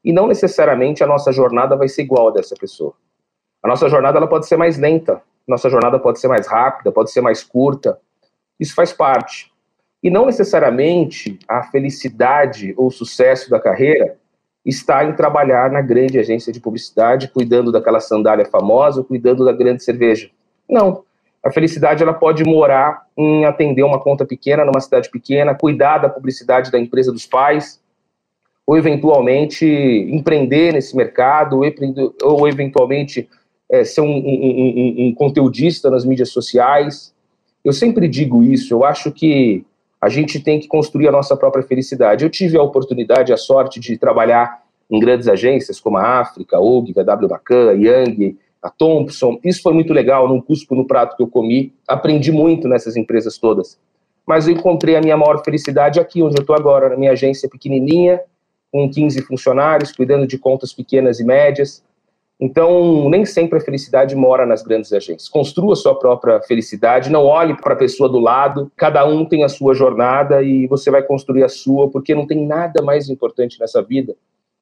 E 0.08 0.14
não 0.14 0.26
necessariamente 0.26 1.04
a 1.04 1.06
nossa 1.06 1.34
jornada 1.34 1.76
vai 1.76 1.90
ser 1.90 2.04
igual 2.04 2.30
a 2.30 2.32
dessa 2.32 2.56
pessoa. 2.56 2.94
A 3.62 3.68
nossa 3.68 3.90
jornada 3.90 4.18
ela 4.18 4.26
pode 4.26 4.48
ser 4.48 4.56
mais 4.56 4.78
lenta, 4.78 5.22
nossa 5.46 5.70
jornada 5.70 6.00
pode 6.00 6.22
ser 6.22 6.30
mais 6.30 6.48
rápida, 6.48 6.94
pode 6.94 7.12
ser 7.12 7.20
mais 7.20 7.44
curta. 7.44 8.00
Isso 8.58 8.74
faz 8.74 8.94
parte. 8.94 9.52
E 10.02 10.10
não 10.10 10.26
necessariamente 10.26 11.38
a 11.46 11.62
felicidade 11.64 12.74
ou 12.78 12.90
sucesso 12.90 13.50
da 13.50 13.60
carreira 13.60 14.16
está 14.66 15.04
em 15.04 15.14
trabalhar 15.14 15.70
na 15.70 15.82
grande 15.82 16.18
agência 16.18 16.54
de 16.54 16.62
publicidade, 16.62 17.28
cuidando 17.28 17.70
daquela 17.70 18.00
sandália 18.00 18.46
famosa, 18.46 19.04
cuidando 19.04 19.44
da 19.44 19.52
grande 19.52 19.84
cerveja. 19.84 20.32
Não. 20.70 21.04
A 21.44 21.52
felicidade 21.52 22.02
ela 22.02 22.14
pode 22.14 22.46
morar 22.46 23.06
em 23.18 23.44
atender 23.44 23.84
uma 23.84 24.00
conta 24.00 24.26
pequena 24.26 24.64
numa 24.64 24.80
cidade 24.80 25.12
pequena, 25.12 25.54
cuidar 25.54 25.98
da 25.98 26.08
publicidade 26.08 26.72
da 26.72 26.80
empresa 26.80 27.12
dos 27.12 27.26
pais, 27.26 27.82
ou 28.68 28.78
eventualmente 28.78 29.66
empreender 29.66 30.74
nesse 30.74 30.94
mercado, 30.96 31.62
ou, 32.22 32.48
eventualmente 32.50 33.30
é, 33.72 33.86
ser 33.86 34.02
um, 34.02 34.06
um, 34.06 34.16
um, 34.18 35.08
um 35.08 35.14
conteudista 35.16 35.90
nas 35.90 36.04
mídias 36.04 36.32
sociais. 36.32 37.16
Eu 37.64 37.72
sempre 37.72 38.10
digo 38.10 38.44
isso, 38.44 38.74
eu 38.74 38.84
acho 38.84 39.10
que 39.10 39.66
a 40.02 40.10
gente 40.10 40.42
tem 40.42 40.60
que 40.60 40.68
construir 40.68 41.08
a 41.08 41.12
nossa 41.12 41.36
própria 41.36 41.64
felicidade. 41.64 42.26
Eu 42.26 42.30
tive 42.30 42.58
a 42.58 42.62
oportunidade, 42.62 43.32
a 43.32 43.38
sorte 43.38 43.80
de 43.80 43.98
trabalhar 43.98 44.62
em 44.92 45.00
grandes 45.00 45.30
agências 45.30 45.80
como 45.80 45.98
a 45.98 46.20
África, 46.20 46.60
OG, 46.60 46.94
a 47.00 47.04
W 47.04 47.30
Bacan, 47.30 47.72
a 47.72 47.74
Young, 47.74 48.38
a 48.62 48.70
Thompson. 48.70 49.40
Isso 49.44 49.62
foi 49.62 49.74
muito 49.74 49.94
legal, 49.94 50.28
num 50.28 50.42
cuspo 50.42 50.76
no 50.76 50.86
prato 50.86 51.16
que 51.16 51.24
eu 51.24 51.28
comi. 51.28 51.74
Aprendi 51.88 52.34
muito 52.34 52.68
nessas 52.68 52.98
empresas 52.98 53.38
todas. 53.38 53.80
Mas 54.26 54.46
eu 54.46 54.54
encontrei 54.54 54.98
a 54.98 55.02
minha 55.02 55.16
maior 55.16 55.42
felicidade 55.44 56.00
aqui, 56.02 56.22
onde 56.22 56.38
eu 56.38 56.42
estou 56.42 56.56
agora, 56.56 56.90
na 56.90 56.98
minha 56.98 57.14
agência 57.14 57.50
pequenininha, 57.50 58.22
com 58.78 58.88
15 58.88 59.24
funcionários, 59.24 59.92
cuidando 59.92 60.28
de 60.28 60.38
contas 60.38 60.72
pequenas 60.72 61.20
e 61.20 61.24
médias, 61.24 61.84
então, 62.40 63.10
nem 63.10 63.26
sempre 63.26 63.58
a 63.58 63.62
felicidade 63.62 64.16
mora 64.16 64.46
nas 64.46 64.62
grandes 64.62 64.94
agências. 64.94 65.28
Construa 65.28 65.76
sua 65.76 65.98
própria 65.98 66.40
felicidade, 66.44 67.10
não 67.10 67.26
olhe 67.26 67.58
para 67.60 67.74
a 67.74 67.78
pessoa 67.78 68.08
do 68.08 68.20
lado, 68.20 68.72
cada 68.78 69.04
um 69.08 69.26
tem 69.26 69.44
a 69.44 69.50
sua 69.50 69.74
jornada 69.74 70.44
e 70.44 70.68
você 70.68 70.92
vai 70.92 71.02
construir 71.02 71.44
a 71.44 71.50
sua, 71.50 71.90
porque 71.90 72.14
não 72.14 72.28
tem 72.28 72.46
nada 72.46 72.84
mais 72.84 73.10
importante 73.10 73.60
nessa 73.60 73.82
vida 73.82 74.16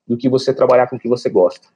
do 0.07 0.15
que 0.15 0.29
você 0.29 0.53
trabalhar 0.53 0.87
com 0.87 0.95
o 0.95 0.99
que 0.99 1.09
você 1.09 1.29
gosta. 1.29 1.67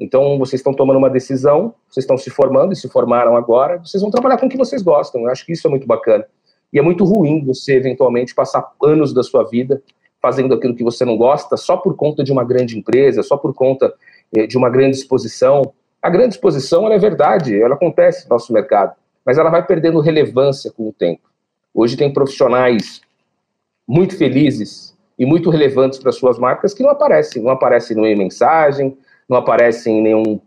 Então, 0.00 0.36
vocês 0.36 0.58
estão 0.58 0.74
tomando 0.74 0.96
uma 0.96 1.08
decisão, 1.08 1.72
vocês 1.88 2.02
estão 2.02 2.18
se 2.18 2.28
formando 2.28 2.72
e 2.72 2.76
se 2.76 2.88
formaram 2.88 3.36
agora, 3.36 3.78
vocês 3.78 4.02
vão 4.02 4.10
trabalhar 4.10 4.38
com 4.38 4.46
o 4.46 4.48
que 4.48 4.58
vocês 4.58 4.82
gostam. 4.82 5.22
Eu 5.22 5.30
acho 5.30 5.46
que 5.46 5.52
isso 5.52 5.68
é 5.68 5.70
muito 5.70 5.86
bacana. 5.86 6.26
E 6.72 6.78
é 6.78 6.82
muito 6.82 7.04
ruim 7.04 7.44
você, 7.44 7.76
eventualmente, 7.76 8.34
passar 8.34 8.72
anos 8.82 9.14
da 9.14 9.22
sua 9.22 9.44
vida 9.44 9.80
fazendo 10.26 10.52
aquilo 10.54 10.74
que 10.74 10.82
você 10.82 11.04
não 11.04 11.16
gosta 11.16 11.56
só 11.56 11.76
por 11.76 11.94
conta 11.94 12.24
de 12.24 12.32
uma 12.32 12.42
grande 12.42 12.76
empresa, 12.76 13.22
só 13.22 13.36
por 13.36 13.54
conta 13.54 13.94
eh, 14.34 14.44
de 14.44 14.58
uma 14.58 14.68
grande 14.68 14.96
exposição. 14.96 15.72
A 16.02 16.10
grande 16.10 16.34
exposição 16.34 16.90
é 16.90 16.98
verdade, 16.98 17.62
ela 17.62 17.76
acontece 17.76 18.24
no 18.24 18.30
nosso 18.30 18.52
mercado, 18.52 18.96
mas 19.24 19.38
ela 19.38 19.50
vai 19.50 19.64
perdendo 19.64 20.00
relevância 20.00 20.72
com 20.72 20.88
o 20.88 20.92
tempo. 20.92 21.22
Hoje 21.72 21.96
tem 21.96 22.12
profissionais 22.12 23.00
muito 23.86 24.18
felizes 24.18 24.96
e 25.16 25.24
muito 25.24 25.48
relevantes 25.48 26.00
para 26.00 26.10
suas 26.10 26.40
marcas 26.40 26.74
que 26.74 26.82
não 26.82 26.90
aparecem, 26.90 27.40
não 27.40 27.52
aparecem 27.52 27.96
em 28.04 28.16
mensagem, 28.16 28.98
não 29.28 29.36
aparecem 29.38 30.00
em 30.00 30.02
nenhum 30.02 30.40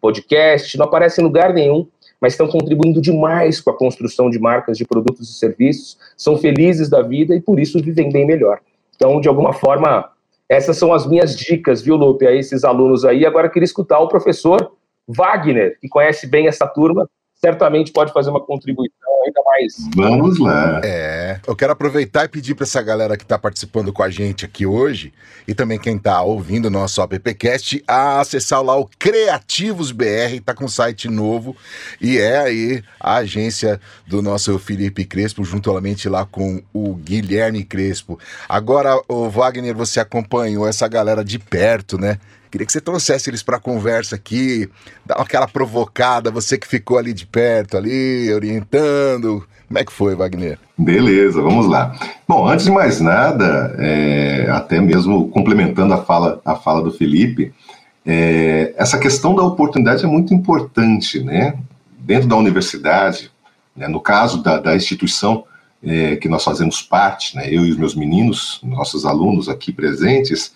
podcast, 0.00 0.78
não 0.78 0.86
aparecem 0.86 1.22
em 1.22 1.26
lugar 1.26 1.52
nenhum, 1.52 1.86
mas 2.18 2.32
estão 2.32 2.48
contribuindo 2.48 3.02
demais 3.02 3.60
com 3.60 3.68
a 3.68 3.76
construção 3.76 4.30
de 4.30 4.38
marcas, 4.38 4.78
de 4.78 4.86
produtos 4.86 5.28
e 5.28 5.34
serviços, 5.34 5.98
são 6.16 6.38
felizes 6.38 6.88
da 6.88 7.02
vida 7.02 7.36
e 7.36 7.40
por 7.42 7.60
isso 7.60 7.82
vivem 7.82 8.10
bem 8.10 8.26
melhor. 8.26 8.60
Então, 8.96 9.20
de 9.20 9.28
alguma 9.28 9.52
forma, 9.52 10.10
essas 10.48 10.76
são 10.76 10.92
as 10.92 11.06
minhas 11.06 11.36
dicas, 11.36 11.82
viu, 11.82 11.96
Lupe, 11.96 12.26
a 12.26 12.32
esses 12.32 12.64
alunos 12.64 13.04
aí. 13.04 13.24
Agora, 13.24 13.48
queria 13.48 13.64
escutar 13.64 14.00
o 14.00 14.08
professor 14.08 14.72
Wagner, 15.06 15.78
que 15.80 15.88
conhece 15.88 16.26
bem 16.26 16.48
essa 16.48 16.66
turma, 16.66 17.08
certamente 17.34 17.92
pode 17.92 18.12
fazer 18.12 18.30
uma 18.30 18.44
contribuição 18.44 19.15
ainda 19.26 19.42
mais. 19.44 19.74
Vamos 19.94 20.38
lá. 20.38 20.80
É, 20.84 21.40
eu 21.46 21.54
quero 21.54 21.72
aproveitar 21.72 22.24
e 22.24 22.28
pedir 22.28 22.54
para 22.54 22.64
essa 22.64 22.82
galera 22.82 23.16
que 23.16 23.22
está 23.22 23.38
participando 23.38 23.92
com 23.92 24.02
a 24.02 24.10
gente 24.10 24.44
aqui 24.44 24.66
hoje 24.66 25.12
e 25.46 25.54
também 25.54 25.78
quem 25.78 25.96
está 25.96 26.22
ouvindo 26.22 26.66
o 26.66 26.70
nosso 26.70 27.00
appcast 27.02 27.82
a 27.86 28.20
acessar 28.20 28.62
lá 28.62 28.76
o 28.76 28.88
Criativos 28.98 29.92
BR, 29.92 30.40
tá 30.44 30.54
com 30.54 30.64
um 30.64 30.68
site 30.68 31.08
novo 31.08 31.56
e 32.00 32.18
é 32.18 32.38
aí 32.38 32.82
a 32.98 33.16
agência 33.16 33.80
do 34.06 34.22
nosso 34.22 34.58
Felipe 34.58 35.04
Crespo 35.04 35.44
juntamente 35.44 36.08
lá 36.08 36.24
com 36.24 36.62
o 36.72 36.94
Guilherme 36.94 37.64
Crespo. 37.64 38.18
Agora, 38.48 39.00
o 39.08 39.28
Wagner, 39.28 39.74
você 39.74 40.00
acompanhou 40.00 40.66
essa 40.66 40.88
galera 40.88 41.24
de 41.24 41.38
perto, 41.38 41.98
né? 41.98 42.18
Queria 42.50 42.66
que 42.66 42.72
você 42.72 42.80
trouxesse 42.80 43.30
eles 43.30 43.42
para 43.42 43.56
a 43.56 43.60
conversa 43.60 44.16
aqui, 44.16 44.68
dar 45.04 45.16
aquela 45.16 45.48
provocada, 45.48 46.30
você 46.30 46.56
que 46.56 46.66
ficou 46.66 46.98
ali 46.98 47.12
de 47.12 47.26
perto, 47.26 47.76
ali, 47.76 48.32
orientando. 48.32 49.46
Como 49.66 49.78
é 49.78 49.84
que 49.84 49.92
foi, 49.92 50.14
Wagner? 50.14 50.58
Beleza, 50.78 51.42
vamos 51.42 51.66
lá. 51.66 51.94
Bom, 52.28 52.46
antes 52.46 52.66
de 52.66 52.70
mais 52.70 53.00
nada, 53.00 53.74
é, 53.78 54.48
até 54.50 54.80
mesmo 54.80 55.28
complementando 55.28 55.92
a 55.94 55.98
fala, 56.04 56.40
a 56.44 56.54
fala 56.54 56.82
do 56.82 56.92
Felipe, 56.92 57.52
é, 58.04 58.72
essa 58.76 58.98
questão 58.98 59.34
da 59.34 59.42
oportunidade 59.42 60.04
é 60.04 60.06
muito 60.06 60.32
importante, 60.32 61.20
né? 61.22 61.58
Dentro 61.98 62.28
da 62.28 62.36
universidade, 62.36 63.32
né, 63.76 63.88
no 63.88 64.00
caso 64.00 64.42
da, 64.42 64.58
da 64.58 64.76
instituição 64.76 65.44
é, 65.82 66.16
que 66.16 66.28
nós 66.28 66.42
fazemos 66.42 66.80
parte, 66.80 67.36
né, 67.36 67.48
eu 67.48 67.64
e 67.64 67.70
os 67.70 67.76
meus 67.76 67.94
meninos, 67.94 68.60
nossos 68.62 69.04
alunos 69.04 69.48
aqui 69.48 69.72
presentes, 69.72 70.54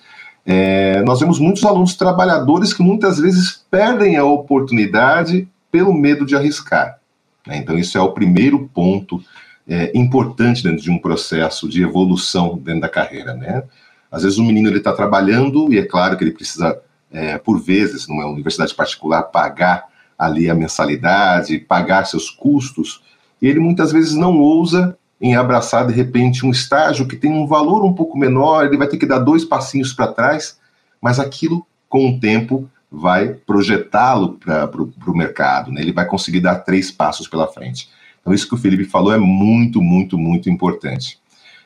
é, 0.52 1.00
nós 1.02 1.20
vemos 1.20 1.38
muitos 1.38 1.64
alunos 1.64 1.94
trabalhadores 1.94 2.72
que 2.72 2.82
muitas 2.82 3.20
vezes 3.20 3.64
perdem 3.70 4.16
a 4.16 4.24
oportunidade 4.24 5.46
pelo 5.70 5.94
medo 5.94 6.26
de 6.26 6.34
arriscar. 6.34 6.98
Né? 7.46 7.58
Então, 7.58 7.78
isso 7.78 7.96
é 7.96 8.00
o 8.00 8.10
primeiro 8.10 8.68
ponto 8.74 9.22
é, 9.68 9.96
importante 9.96 10.60
dentro 10.60 10.82
de 10.82 10.90
um 10.90 10.98
processo 10.98 11.68
de 11.68 11.84
evolução 11.84 12.58
dentro 12.58 12.80
da 12.80 12.88
carreira. 12.88 13.32
Né? 13.32 13.62
Às 14.10 14.24
vezes, 14.24 14.38
o 14.38 14.42
menino 14.42 14.76
está 14.76 14.92
trabalhando 14.92 15.72
e 15.72 15.78
é 15.78 15.84
claro 15.84 16.16
que 16.16 16.24
ele 16.24 16.32
precisa, 16.32 16.80
é, 17.12 17.38
por 17.38 17.62
vezes, 17.62 18.08
numa 18.08 18.26
universidade 18.26 18.74
particular, 18.74 19.22
pagar 19.22 19.84
ali 20.18 20.50
a 20.50 20.54
mensalidade, 20.54 21.60
pagar 21.60 22.06
seus 22.06 22.28
custos, 22.28 23.00
e 23.40 23.46
ele 23.46 23.60
muitas 23.60 23.92
vezes 23.92 24.16
não 24.16 24.36
ousa 24.40 24.98
em 25.20 25.36
abraçar 25.36 25.86
de 25.86 25.92
repente 25.92 26.46
um 26.46 26.50
estágio 26.50 27.06
que 27.06 27.16
tem 27.16 27.30
um 27.30 27.46
valor 27.46 27.84
um 27.84 27.92
pouco 27.92 28.16
menor, 28.16 28.64
ele 28.64 28.78
vai 28.78 28.88
ter 28.88 28.96
que 28.96 29.06
dar 29.06 29.18
dois 29.18 29.44
passinhos 29.44 29.92
para 29.92 30.08
trás, 30.08 30.58
mas 31.00 31.20
aquilo, 31.20 31.66
com 31.88 32.08
o 32.08 32.18
tempo, 32.20 32.68
vai 32.90 33.28
projetá-lo 33.28 34.38
para 34.38 34.70
o 34.82 35.16
mercado, 35.16 35.70
né? 35.70 35.80
ele 35.80 35.92
vai 35.92 36.06
conseguir 36.06 36.40
dar 36.40 36.56
três 36.56 36.90
passos 36.90 37.28
pela 37.28 37.46
frente. 37.46 37.88
Então, 38.20 38.32
isso 38.32 38.48
que 38.48 38.54
o 38.54 38.58
Felipe 38.58 38.84
falou 38.84 39.12
é 39.12 39.18
muito, 39.18 39.80
muito, 39.80 40.18
muito 40.18 40.50
importante. 40.50 41.18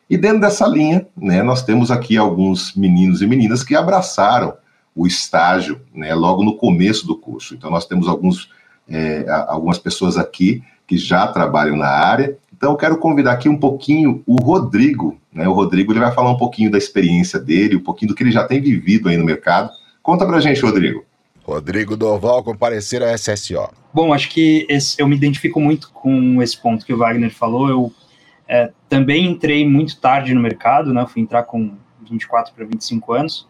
E 0.08 0.18
dentro 0.18 0.40
dessa 0.40 0.66
linha, 0.66 1.06
né, 1.16 1.42
nós 1.42 1.62
temos 1.62 1.90
aqui 1.90 2.16
alguns 2.16 2.74
meninos 2.74 3.22
e 3.22 3.26
meninas 3.26 3.62
que 3.64 3.74
abraçaram 3.74 4.54
o 4.94 5.06
estágio 5.06 5.80
né, 5.94 6.14
logo 6.14 6.44
no 6.44 6.56
começo 6.56 7.06
do 7.06 7.16
curso. 7.16 7.54
Então, 7.54 7.70
nós 7.70 7.86
temos 7.86 8.06
alguns, 8.06 8.50
é, 8.88 9.24
algumas 9.48 9.78
pessoas 9.78 10.16
aqui 10.16 10.62
que 10.86 10.98
já 10.98 11.26
trabalham 11.26 11.76
na 11.76 11.88
área 11.88 12.36
então 12.56 12.70
eu 12.70 12.76
quero 12.76 12.98
convidar 12.98 13.32
aqui 13.32 13.48
um 13.48 13.58
pouquinho 13.58 14.22
o 14.26 14.36
Rodrigo, 14.36 15.18
né? 15.32 15.48
O 15.48 15.52
Rodrigo 15.52 15.92
ele 15.92 16.00
vai 16.00 16.12
falar 16.12 16.30
um 16.30 16.36
pouquinho 16.36 16.70
da 16.70 16.78
experiência 16.78 17.40
dele, 17.40 17.76
um 17.76 17.82
pouquinho 17.82 18.10
do 18.10 18.14
que 18.14 18.22
ele 18.22 18.30
já 18.30 18.44
tem 18.44 18.60
vivido 18.60 19.08
aí 19.08 19.16
no 19.16 19.24
mercado. 19.24 19.70
Conta 20.02 20.24
pra 20.24 20.40
gente, 20.40 20.60
Rodrigo. 20.60 21.04
Rodrigo 21.42 21.96
Doval 21.96 22.42
comparecer 22.44 23.02
à 23.02 23.12
SSO. 23.12 23.68
Bom, 23.92 24.14
acho 24.14 24.30
que 24.30 24.66
esse, 24.68 25.00
eu 25.00 25.06
me 25.06 25.16
identifico 25.16 25.60
muito 25.60 25.90
com 25.90 26.40
esse 26.42 26.56
ponto 26.56 26.86
que 26.86 26.92
o 26.92 26.96
Wagner 26.96 27.34
falou. 27.34 27.68
Eu 27.68 27.92
é, 28.48 28.70
também 28.88 29.26
entrei 29.26 29.68
muito 29.68 30.00
tarde 30.00 30.32
no 30.32 30.40
mercado, 30.40 30.94
né? 30.94 31.04
fui 31.06 31.20
entrar 31.20 31.42
com 31.42 31.72
24 32.08 32.54
para 32.54 32.64
25 32.64 33.12
anos 33.12 33.46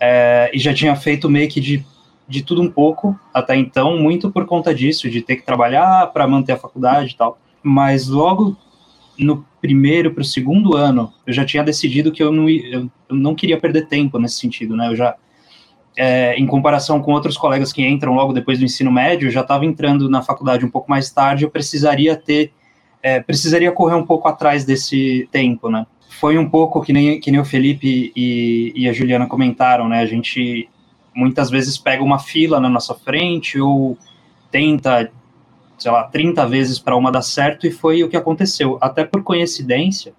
é, 0.00 0.50
e 0.52 0.58
já 0.58 0.74
tinha 0.74 0.94
feito 0.96 1.28
meio 1.28 1.48
que 1.48 1.60
de, 1.60 1.84
de 2.28 2.42
tudo 2.42 2.62
um 2.62 2.70
pouco 2.70 3.18
até 3.32 3.56
então, 3.56 3.98
muito 3.98 4.30
por 4.30 4.44
conta 4.46 4.74
disso, 4.74 5.08
de 5.08 5.22
ter 5.22 5.36
que 5.36 5.46
trabalhar 5.46 6.08
para 6.08 6.26
manter 6.26 6.52
a 6.52 6.58
faculdade 6.58 7.12
e 7.12 7.16
tal. 7.16 7.38
Mas 7.68 8.06
logo 8.06 8.56
no 9.18 9.44
primeiro 9.60 10.12
para 10.12 10.20
o 10.20 10.24
segundo 10.24 10.76
ano, 10.76 11.12
eu 11.26 11.32
já 11.32 11.44
tinha 11.44 11.64
decidido 11.64 12.12
que 12.12 12.22
eu 12.22 12.30
não, 12.30 12.48
eu, 12.48 12.88
eu 13.08 13.16
não 13.16 13.34
queria 13.34 13.58
perder 13.58 13.88
tempo 13.88 14.20
nesse 14.20 14.36
sentido, 14.36 14.76
né? 14.76 14.86
Eu 14.86 14.94
já 14.94 15.16
é, 15.96 16.36
em 16.36 16.46
comparação 16.46 17.02
com 17.02 17.12
outros 17.12 17.36
colegas 17.36 17.72
que 17.72 17.84
entram 17.84 18.14
logo 18.14 18.32
depois 18.32 18.60
do 18.60 18.64
ensino 18.64 18.92
médio, 18.92 19.30
já 19.32 19.40
estava 19.40 19.66
entrando 19.66 20.08
na 20.08 20.22
faculdade 20.22 20.64
um 20.64 20.70
pouco 20.70 20.88
mais 20.88 21.10
tarde, 21.10 21.42
eu 21.42 21.50
precisaria 21.50 22.14
ter, 22.14 22.52
é, 23.02 23.18
precisaria 23.18 23.72
correr 23.72 23.96
um 23.96 24.06
pouco 24.06 24.28
atrás 24.28 24.64
desse 24.64 25.28
tempo, 25.32 25.68
né? 25.68 25.84
Foi 26.20 26.38
um 26.38 26.48
pouco 26.48 26.80
que 26.82 26.92
nem, 26.92 27.18
que 27.18 27.32
nem 27.32 27.40
o 27.40 27.44
Felipe 27.44 28.12
e, 28.14 28.72
e 28.76 28.88
a 28.88 28.92
Juliana 28.92 29.26
comentaram, 29.26 29.88
né? 29.88 30.00
A 30.02 30.06
gente 30.06 30.68
muitas 31.12 31.50
vezes 31.50 31.76
pega 31.76 32.04
uma 32.04 32.20
fila 32.20 32.60
na 32.60 32.68
nossa 32.68 32.94
frente 32.94 33.58
ou 33.60 33.98
tenta, 34.52 35.10
sei 35.78 35.90
lá, 35.90 36.04
30 36.04 36.46
vezes 36.46 36.78
para 36.78 36.96
uma 36.96 37.12
dar 37.12 37.22
certo, 37.22 37.66
e 37.66 37.70
foi 37.70 38.02
o 38.02 38.08
que 38.08 38.16
aconteceu. 38.16 38.78
Até 38.80 39.04
por 39.04 39.22
coincidência, 39.22 40.14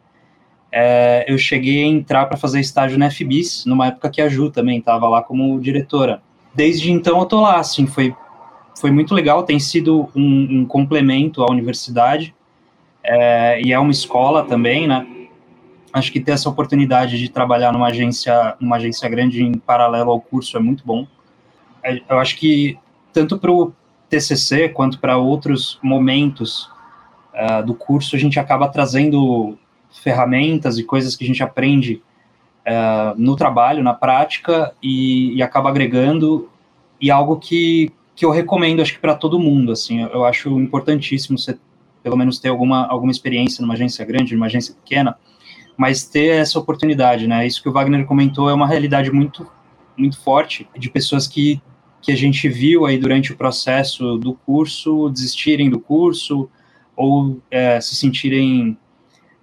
é, 0.71 1.25
eu 1.27 1.37
cheguei 1.37 1.83
a 1.83 1.87
entrar 1.87 2.25
para 2.25 2.37
fazer 2.37 2.59
estágio 2.59 2.97
na 2.97 3.09
FBIS, 3.09 3.65
numa 3.65 3.87
época 3.87 4.09
que 4.09 4.21
a 4.21 4.29
Ju 4.29 4.49
também 4.49 4.79
estava 4.79 5.07
lá 5.07 5.21
como 5.21 5.59
diretora. 5.59 6.21
Desde 6.53 6.91
então 6.91 7.19
eu 7.19 7.25
tô 7.25 7.41
lá, 7.41 7.59
assim, 7.59 7.87
foi, 7.87 8.13
foi 8.79 8.91
muito 8.91 9.13
legal, 9.13 9.43
tem 9.43 9.59
sido 9.59 10.09
um, 10.15 10.59
um 10.59 10.65
complemento 10.65 11.43
à 11.43 11.51
universidade, 11.51 12.35
é, 13.03 13.61
e 13.63 13.71
é 13.71 13.79
uma 13.79 13.91
escola 13.91 14.43
também, 14.43 14.87
né? 14.87 15.07
Acho 15.93 16.11
que 16.11 16.19
ter 16.19 16.31
essa 16.31 16.49
oportunidade 16.49 17.17
de 17.17 17.29
trabalhar 17.29 17.71
numa 17.71 17.87
agência, 17.87 18.55
numa 18.59 18.75
agência 18.75 19.07
grande 19.07 19.41
em 19.43 19.53
paralelo 19.53 20.11
ao 20.11 20.19
curso 20.19 20.57
é 20.57 20.59
muito 20.59 20.83
bom. 20.85 21.07
É, 21.81 22.01
eu 22.09 22.19
acho 22.19 22.35
que 22.35 22.77
tanto 23.13 23.37
para 23.39 23.51
o 23.51 23.71
TCC 24.09 24.69
quanto 24.69 24.99
para 24.99 25.17
outros 25.17 25.79
momentos 25.81 26.69
uh, 27.33 27.65
do 27.65 27.73
curso 27.73 28.15
a 28.15 28.19
gente 28.19 28.39
acaba 28.39 28.67
trazendo 28.67 29.57
ferramentas 29.91 30.77
e 30.77 30.83
coisas 30.83 31.15
que 31.15 31.23
a 31.23 31.27
gente 31.27 31.43
aprende 31.43 32.01
uh, 32.67 33.15
no 33.17 33.35
trabalho, 33.35 33.83
na 33.83 33.93
prática, 33.93 34.73
e, 34.83 35.35
e, 35.35 35.41
acaba 35.41 35.69
agregando, 35.69 36.49
e 36.99 37.09
algo 37.09 37.37
que, 37.37 37.91
que 38.15 38.25
eu 38.25 38.31
recomendo, 38.31 38.81
acho 38.81 38.93
que 38.93 38.99
para 38.99 39.15
todo 39.15 39.39
mundo, 39.39 39.71
assim, 39.71 40.01
eu, 40.01 40.09
eu 40.09 40.25
acho 40.25 40.49
importantíssimo 40.59 41.37
você, 41.37 41.57
pelo 42.03 42.17
menos, 42.17 42.39
ter 42.39 42.49
alguma, 42.49 42.85
alguma 42.87 43.11
experiência 43.11 43.61
numa 43.61 43.73
agência 43.73 44.05
grande, 44.05 44.35
numa 44.35 44.47
agência 44.47 44.75
pequena, 44.75 45.17
mas 45.77 46.03
ter 46.03 46.41
essa 46.41 46.59
oportunidade, 46.59 47.27
né, 47.27 47.45
isso 47.45 47.61
que 47.61 47.69
o 47.69 47.71
Wagner 47.71 48.05
comentou 48.05 48.49
é 48.49 48.53
uma 48.53 48.67
realidade 48.67 49.11
muito, 49.11 49.47
muito 49.95 50.19
forte, 50.19 50.67
de 50.77 50.89
pessoas 50.89 51.27
que, 51.27 51.61
que 52.07 52.13
a 52.13 52.15
gente 52.15 52.47
viu 52.47 52.85
aí 52.85 52.97
durante 52.97 53.33
o 53.33 53.35
processo 53.35 54.17
do 54.17 54.33
curso, 54.33 55.09
desistirem 55.09 55.69
do 55.69 55.77
curso, 55.77 56.49
ou 56.95 57.37
é, 57.51 57.81
se 57.81 57.97
sentirem 57.97 58.77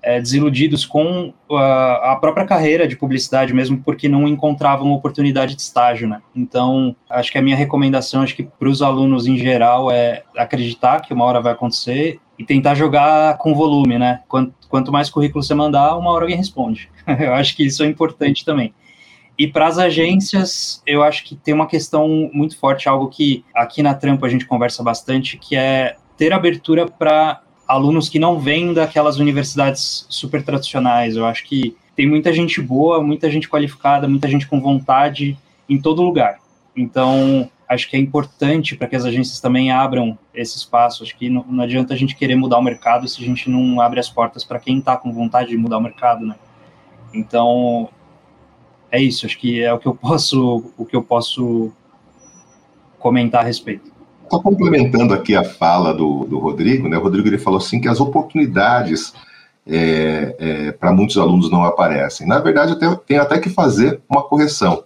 é, 0.00 0.18
desiludidos 0.18 0.86
com 0.86 1.34
a, 1.50 2.12
a, 2.12 2.16
própria 2.16 2.46
carreira 2.46 2.88
de 2.88 2.96
publicidade 2.96 3.52
mesmo, 3.52 3.82
porque 3.84 4.08
não 4.08 4.26
encontravam 4.26 4.92
oportunidade 4.92 5.54
de 5.54 5.60
estágio, 5.60 6.08
né? 6.08 6.22
Então, 6.34 6.96
acho 7.10 7.30
que 7.30 7.36
a 7.36 7.42
minha 7.42 7.54
recomendação, 7.54 8.22
acho 8.22 8.34
que 8.34 8.44
para 8.44 8.70
os 8.70 8.80
alunos 8.80 9.26
em 9.26 9.36
geral, 9.36 9.90
é 9.90 10.22
acreditar 10.34 11.00
que 11.00 11.12
uma 11.12 11.26
hora 11.26 11.42
vai 11.42 11.52
acontecer 11.52 12.18
e 12.38 12.46
tentar 12.46 12.74
jogar 12.74 13.36
com 13.36 13.54
volume, 13.54 13.98
né? 13.98 14.22
Quanto, 14.26 14.54
quanto 14.70 14.90
mais 14.90 15.10
currículo 15.10 15.44
você 15.44 15.52
mandar, 15.52 15.98
uma 15.98 16.10
hora 16.12 16.24
alguém 16.24 16.38
responde. 16.38 16.88
eu 17.20 17.34
acho 17.34 17.54
que 17.54 17.66
isso 17.66 17.82
é 17.82 17.86
importante 17.86 18.42
também. 18.42 18.72
E 19.38 19.48
para 19.48 19.66
as 19.66 19.78
agências, 19.78 20.80
eu 20.86 21.02
acho 21.02 21.24
que 21.24 21.34
tem 21.34 21.52
uma 21.52 21.66
questão 21.66 22.30
muito 22.32 22.56
forte, 22.56 22.88
algo 22.88 23.08
que 23.08 23.44
aqui 23.54 23.82
na 23.82 23.94
Trampa 23.94 24.26
a 24.26 24.30
gente 24.30 24.46
conversa 24.46 24.82
bastante, 24.82 25.36
que 25.36 25.56
é 25.56 25.96
ter 26.16 26.32
abertura 26.32 26.86
para 26.86 27.40
alunos 27.66 28.08
que 28.08 28.18
não 28.18 28.38
vêm 28.38 28.72
daquelas 28.72 29.18
universidades 29.18 30.06
super 30.08 30.44
tradicionais. 30.44 31.16
Eu 31.16 31.26
acho 31.26 31.44
que 31.44 31.76
tem 31.96 32.08
muita 32.08 32.32
gente 32.32 32.60
boa, 32.60 33.02
muita 33.02 33.28
gente 33.30 33.48
qualificada, 33.48 34.08
muita 34.08 34.28
gente 34.28 34.46
com 34.46 34.60
vontade 34.60 35.36
em 35.68 35.80
todo 35.80 36.02
lugar. 36.02 36.38
Então, 36.76 37.50
acho 37.68 37.88
que 37.88 37.96
é 37.96 38.00
importante 38.00 38.76
para 38.76 38.86
que 38.86 38.96
as 38.96 39.04
agências 39.04 39.40
também 39.40 39.70
abram 39.70 40.18
esse 40.34 40.56
espaço. 40.56 41.02
Acho 41.02 41.16
que 41.16 41.28
não, 41.28 41.44
não, 41.48 41.64
adianta 41.64 41.94
a 41.94 41.96
gente 41.96 42.16
querer 42.16 42.36
mudar 42.36 42.58
o 42.58 42.62
mercado 42.62 43.08
se 43.08 43.22
a 43.22 43.24
gente 43.24 43.48
não 43.48 43.80
abre 43.80 44.00
as 44.00 44.08
portas 44.08 44.44
para 44.44 44.58
quem 44.58 44.78
está 44.78 44.96
com 44.96 45.12
vontade 45.12 45.50
de 45.50 45.56
mudar 45.56 45.78
o 45.78 45.82
mercado, 45.82 46.26
né? 46.26 46.36
Então, 47.12 47.88
é 48.94 49.02
isso. 49.02 49.26
Acho 49.26 49.38
que 49.38 49.62
é 49.62 49.72
o 49.72 49.78
que 49.78 49.86
eu 49.86 49.94
posso, 49.94 50.64
o 50.78 50.84
que 50.84 50.94
eu 50.94 51.02
posso 51.02 51.72
comentar 52.98 53.42
a 53.42 53.44
respeito. 53.44 53.92
Só 54.30 54.38
complementando 54.38 55.12
aqui 55.12 55.34
a 55.34 55.44
fala 55.44 55.92
do, 55.92 56.24
do 56.24 56.38
Rodrigo, 56.38 56.88
né? 56.88 56.96
O 56.96 57.02
Rodrigo 57.02 57.28
ele 57.28 57.38
falou 57.38 57.58
assim 57.58 57.80
que 57.80 57.88
as 57.88 58.00
oportunidades 58.00 59.12
é, 59.66 60.36
é, 60.38 60.72
para 60.72 60.92
muitos 60.92 61.18
alunos 61.18 61.50
não 61.50 61.64
aparecem. 61.64 62.26
Na 62.26 62.38
verdade, 62.38 62.72
eu 62.72 62.78
tenho, 62.78 62.96
tenho, 62.96 63.22
até 63.22 63.38
que 63.38 63.50
fazer 63.50 64.00
uma 64.08 64.22
correção. 64.22 64.84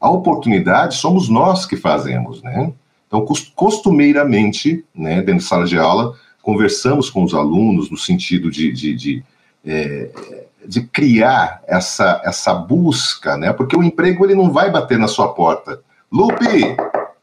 A 0.00 0.10
oportunidade 0.10 0.96
somos 0.96 1.28
nós 1.28 1.66
que 1.66 1.76
fazemos, 1.76 2.42
né? 2.42 2.72
Então, 3.06 3.26
costumeiramente, 3.54 4.84
né, 4.94 5.16
dentro 5.16 5.36
de 5.36 5.44
sala 5.44 5.66
de 5.66 5.78
aula, 5.78 6.14
conversamos 6.42 7.10
com 7.10 7.22
os 7.22 7.34
alunos 7.34 7.90
no 7.90 7.96
sentido 7.98 8.50
de, 8.50 8.72
de, 8.72 8.94
de, 8.94 9.24
é, 9.64 10.10
de 10.66 10.82
criar 10.82 11.62
essa, 11.66 12.20
essa 12.24 12.54
busca, 12.54 13.36
né? 13.36 13.52
Porque 13.52 13.76
o 13.76 13.82
emprego 13.82 14.24
ele 14.24 14.34
não 14.34 14.50
vai 14.50 14.70
bater 14.70 14.98
na 14.98 15.08
sua 15.08 15.32
porta. 15.34 15.80
Lupe, 16.10 16.76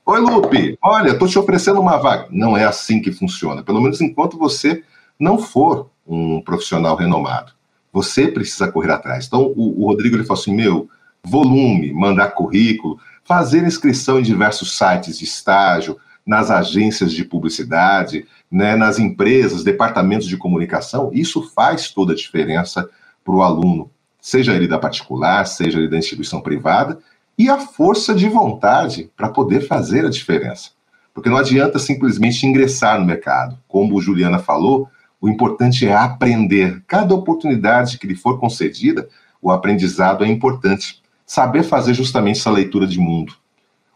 Oi, 0.06 0.20
Lupe, 0.20 0.76
olha, 0.82 1.12
estou 1.12 1.28
te 1.28 1.38
oferecendo 1.38 1.80
uma 1.80 1.98
vaga. 1.98 2.28
Não 2.32 2.58
é 2.58 2.66
assim 2.66 3.00
que 3.00 3.12
funciona, 3.12 3.62
pelo 3.62 3.80
menos 3.80 4.02
enquanto 4.02 4.40
você 4.40 4.84
não 5.20 5.38
for 5.38 5.92
um 6.08 6.42
profissional 6.42 6.96
renomado. 6.96 7.52
Você 7.94 8.28
precisa 8.28 8.72
correr 8.72 8.92
atrás. 8.92 9.28
Então, 9.28 9.54
o, 9.56 9.84
o 9.84 9.88
Rodrigo 9.88 10.16
ele 10.16 10.24
falou 10.24 10.42
assim: 10.42 10.56
meu, 10.56 10.90
volume, 11.24 11.94
mandar 11.94 12.32
currículo, 12.32 13.00
fazer 13.24 13.64
inscrição 13.64 14.20
em 14.20 14.24
diversos 14.24 14.76
sites 14.76 15.20
de 15.20 15.26
estágio, 15.26 15.96
nas 16.26 16.50
agências 16.50 17.14
de 17.14 17.24
publicidade, 17.24 18.26
né, 18.52 18.76
nas 18.76 18.98
empresas, 18.98 19.64
departamentos 19.64 20.28
de 20.28 20.38
comunicação, 20.38 21.12
isso 21.14 21.52
faz 21.54 21.92
toda 21.92 22.14
a 22.14 22.16
diferença 22.16 22.90
para 23.24 23.36
o 23.36 23.42
aluno, 23.42 23.92
seja 24.20 24.54
ele 24.54 24.68
da 24.68 24.78
particular, 24.78 25.46
seja 25.46 25.80
ele 25.80 25.90
da 25.90 25.98
instituição 25.98 26.42
privada, 26.42 27.00
e 27.38 27.50
a 27.50 27.58
força 27.58 28.14
de 28.14 28.28
vontade 28.28 29.10
para 29.16 29.30
poder 29.30 29.66
fazer 29.66 30.06
a 30.06 30.10
diferença. 30.10 30.72
Porque 31.14 31.30
não 31.30 31.38
adianta 31.38 31.80
simplesmente 31.80 32.46
ingressar 32.46 33.00
no 33.00 33.06
mercado. 33.06 33.58
Como 33.68 33.96
o 33.96 34.02
Juliana 34.02 34.40
falou, 34.40 34.90
o 35.22 35.30
importante 35.30 35.88
é 35.88 35.94
aprender. 35.94 36.84
Cada 36.88 37.16
oportunidade 37.16 37.98
que 37.98 38.08
lhe 38.08 38.16
for 38.16 38.40
concedida, 38.40 39.08
o 39.42 39.52
aprendizado 39.52 40.24
é 40.24 40.28
importante. 40.28 41.02
Saber 41.26 41.64
fazer 41.64 41.94
justamente 41.94 42.40
essa 42.40 42.52
leitura 42.52 42.88
de 42.88 43.00
mundo. 43.00 43.34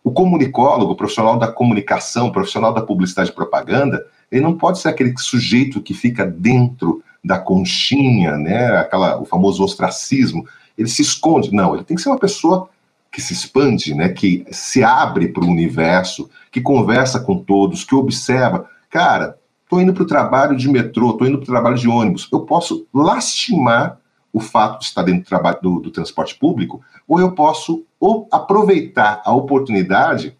O 0.03 0.11
comunicólogo, 0.11 0.95
profissional 0.95 1.37
da 1.37 1.47
comunicação, 1.47 2.31
profissional 2.31 2.73
da 2.73 2.81
publicidade 2.81 3.29
e 3.29 3.33
propaganda, 3.33 4.05
ele 4.33 4.41
não 4.41 4.57
pode 4.57 4.79
ser 4.79 4.89
aquele 4.89 5.13
sujeito 5.15 5.79
que 5.79 5.93
fica 5.93 6.25
dentro 6.25 7.03
da 7.23 7.37
conchinha, 7.37 8.35
né? 8.35 8.77
Aquela, 8.77 9.21
o 9.21 9.25
famoso 9.25 9.63
ostracismo. 9.63 10.43
Ele 10.75 10.89
se 10.89 11.03
esconde. 11.03 11.53
Não, 11.53 11.75
ele 11.75 11.83
tem 11.83 11.95
que 11.95 12.01
ser 12.01 12.09
uma 12.09 12.17
pessoa 12.17 12.67
que 13.11 13.21
se 13.21 13.31
expande, 13.31 13.93
né, 13.93 14.09
que 14.09 14.43
se 14.49 14.83
abre 14.83 15.27
para 15.27 15.43
o 15.43 15.47
universo, 15.47 16.27
que 16.51 16.59
conversa 16.59 17.19
com 17.19 17.37
todos, 17.37 17.83
que 17.83 17.93
observa. 17.93 18.67
Cara, 18.89 19.37
estou 19.63 19.79
indo 19.79 19.93
para 19.93 20.01
o 20.01 20.07
trabalho 20.07 20.57
de 20.57 20.67
metrô, 20.67 21.11
estou 21.11 21.27
indo 21.27 21.37
para 21.37 21.43
o 21.43 21.53
trabalho 21.53 21.77
de 21.77 21.87
ônibus. 21.87 22.27
Eu 22.33 22.39
posso 22.39 22.87
lastimar 22.91 23.99
o 24.33 24.39
fato 24.39 24.79
de 24.79 24.85
estar 24.85 25.03
dentro 25.03 25.29
do, 25.29 25.59
do, 25.61 25.79
do 25.79 25.91
transporte 25.91 26.33
público, 26.33 26.81
ou 27.07 27.19
eu 27.19 27.33
posso 27.33 27.85
ou 27.99 28.27
aproveitar 28.31 29.21
a 29.23 29.31
oportunidade 29.31 30.35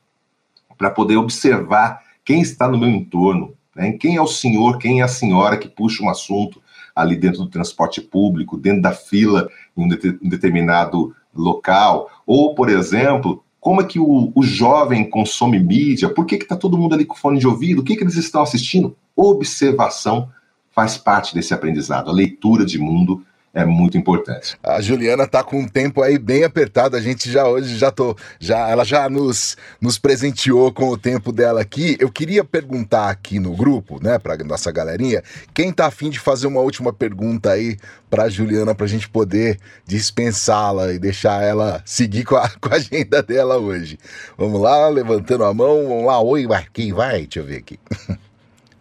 para 0.76 0.90
poder 0.90 1.18
observar 1.18 2.02
quem 2.26 2.42
está 2.42 2.68
no 2.68 2.80
meu 2.80 2.90
entorno, 2.90 3.54
né? 3.76 3.94
quem 3.94 4.16
é 4.16 4.22
o 4.22 4.28
senhor, 4.28 4.78
quem 4.78 5.02
é 5.02 5.04
a 5.04 5.08
senhora 5.08 5.58
que 5.58 5.68
puxa 5.68 6.04
um 6.04 6.10
assunto 6.10 6.62
ali 6.96 7.16
dentro 7.16 7.40
do 7.40 7.50
transporte 7.50 8.02
público, 8.02 8.58
dentro 8.58 8.82
da 8.82 8.92
fila 8.92 9.50
em 9.76 9.84
um, 9.84 9.88
de, 9.88 10.20
um 10.22 10.30
determinado 10.30 11.16
local, 11.34 12.10
ou, 12.26 12.54
por 12.54 12.70
exemplo, 12.70 13.44
como 13.60 13.82
é 13.82 13.86
que 13.86 14.00
o, 14.00 14.32
o 14.36 14.44
jovem 14.44 15.10
consome 15.10 15.60
mídia, 15.60 16.10
por 16.10 16.26
que 16.26 16.36
está 16.36 16.56
todo 16.56 16.78
mundo 16.78 16.94
ali 16.94 17.06
com 17.06 17.16
fone 17.16 17.40
de 17.40 17.48
ouvido, 17.48 17.80
o 17.80 17.84
que, 17.84 17.96
que 17.96 18.04
eles 18.04 18.18
estão 18.18 18.42
assistindo? 18.42 18.96
Observação 19.16 20.30
faz 20.72 20.98
parte 20.98 21.34
desse 21.34 21.54
aprendizado. 21.54 22.10
A 22.10 22.14
leitura 22.14 22.66
de 22.66 22.78
mundo 22.78 23.24
é 23.54 23.64
muito 23.64 23.96
importante. 23.96 24.58
A 24.64 24.82
Juliana 24.82 25.28
tá 25.28 25.44
com 25.44 25.60
um 25.60 25.68
tempo 25.68 26.02
aí 26.02 26.18
bem 26.18 26.44
apertado. 26.44 26.98
A 26.98 27.02
gente 27.02 27.32
já 27.32 27.48
hoje 27.48 27.78
já 27.78 27.92
tô, 27.92 28.18
já 28.40 28.68
ela 28.68 28.84
já 28.84 29.08
nos, 29.08 29.56
nos 29.80 30.00
presenteou 30.00 30.74
com 30.74 30.90
o 30.90 30.98
tempo 30.98 31.32
dela 31.32 31.62
aqui. 31.62 31.96
Eu 32.00 32.12
queria 32.12 32.44
perguntar 32.44 33.10
aqui 33.10 33.40
no 33.40 33.56
grupo, 33.56 34.04
né, 34.04 34.18
para 34.18 34.44
nossa 34.44 34.72
galerinha, 34.72 35.22
quem 35.54 35.72
tá 35.72 35.86
afim 35.86 36.10
de 36.10 36.20
fazer 36.20 36.48
uma 36.48 36.62
última 36.62 36.92
pergunta 36.92 37.52
aí 37.52 37.78
para 38.10 38.28
Juliana 38.28 38.74
para 38.74 38.86
a 38.86 38.90
gente 38.90 39.08
poder 39.08 39.60
dispensá-la 39.86 40.92
e 40.92 40.98
deixar 40.98 41.44
ela 41.44 41.82
seguir 41.86 42.26
com 42.26 42.36
a, 42.36 42.50
com 42.60 42.70
a 42.70 42.78
agenda 42.78 43.22
dela 43.22 43.58
hoje. 43.58 44.00
Vamos 44.36 44.60
lá, 44.60 44.90
levantando 44.90 45.44
a 45.44 45.54
mão. 45.54 45.88
Vamos 45.88 46.06
lá, 46.06 46.20
oi, 46.20 46.48
quem 46.74 46.92
vai? 46.92 47.22
Deixa 47.22 47.40
eu 47.40 47.46
ver 47.46 47.58
aqui. 47.58 47.80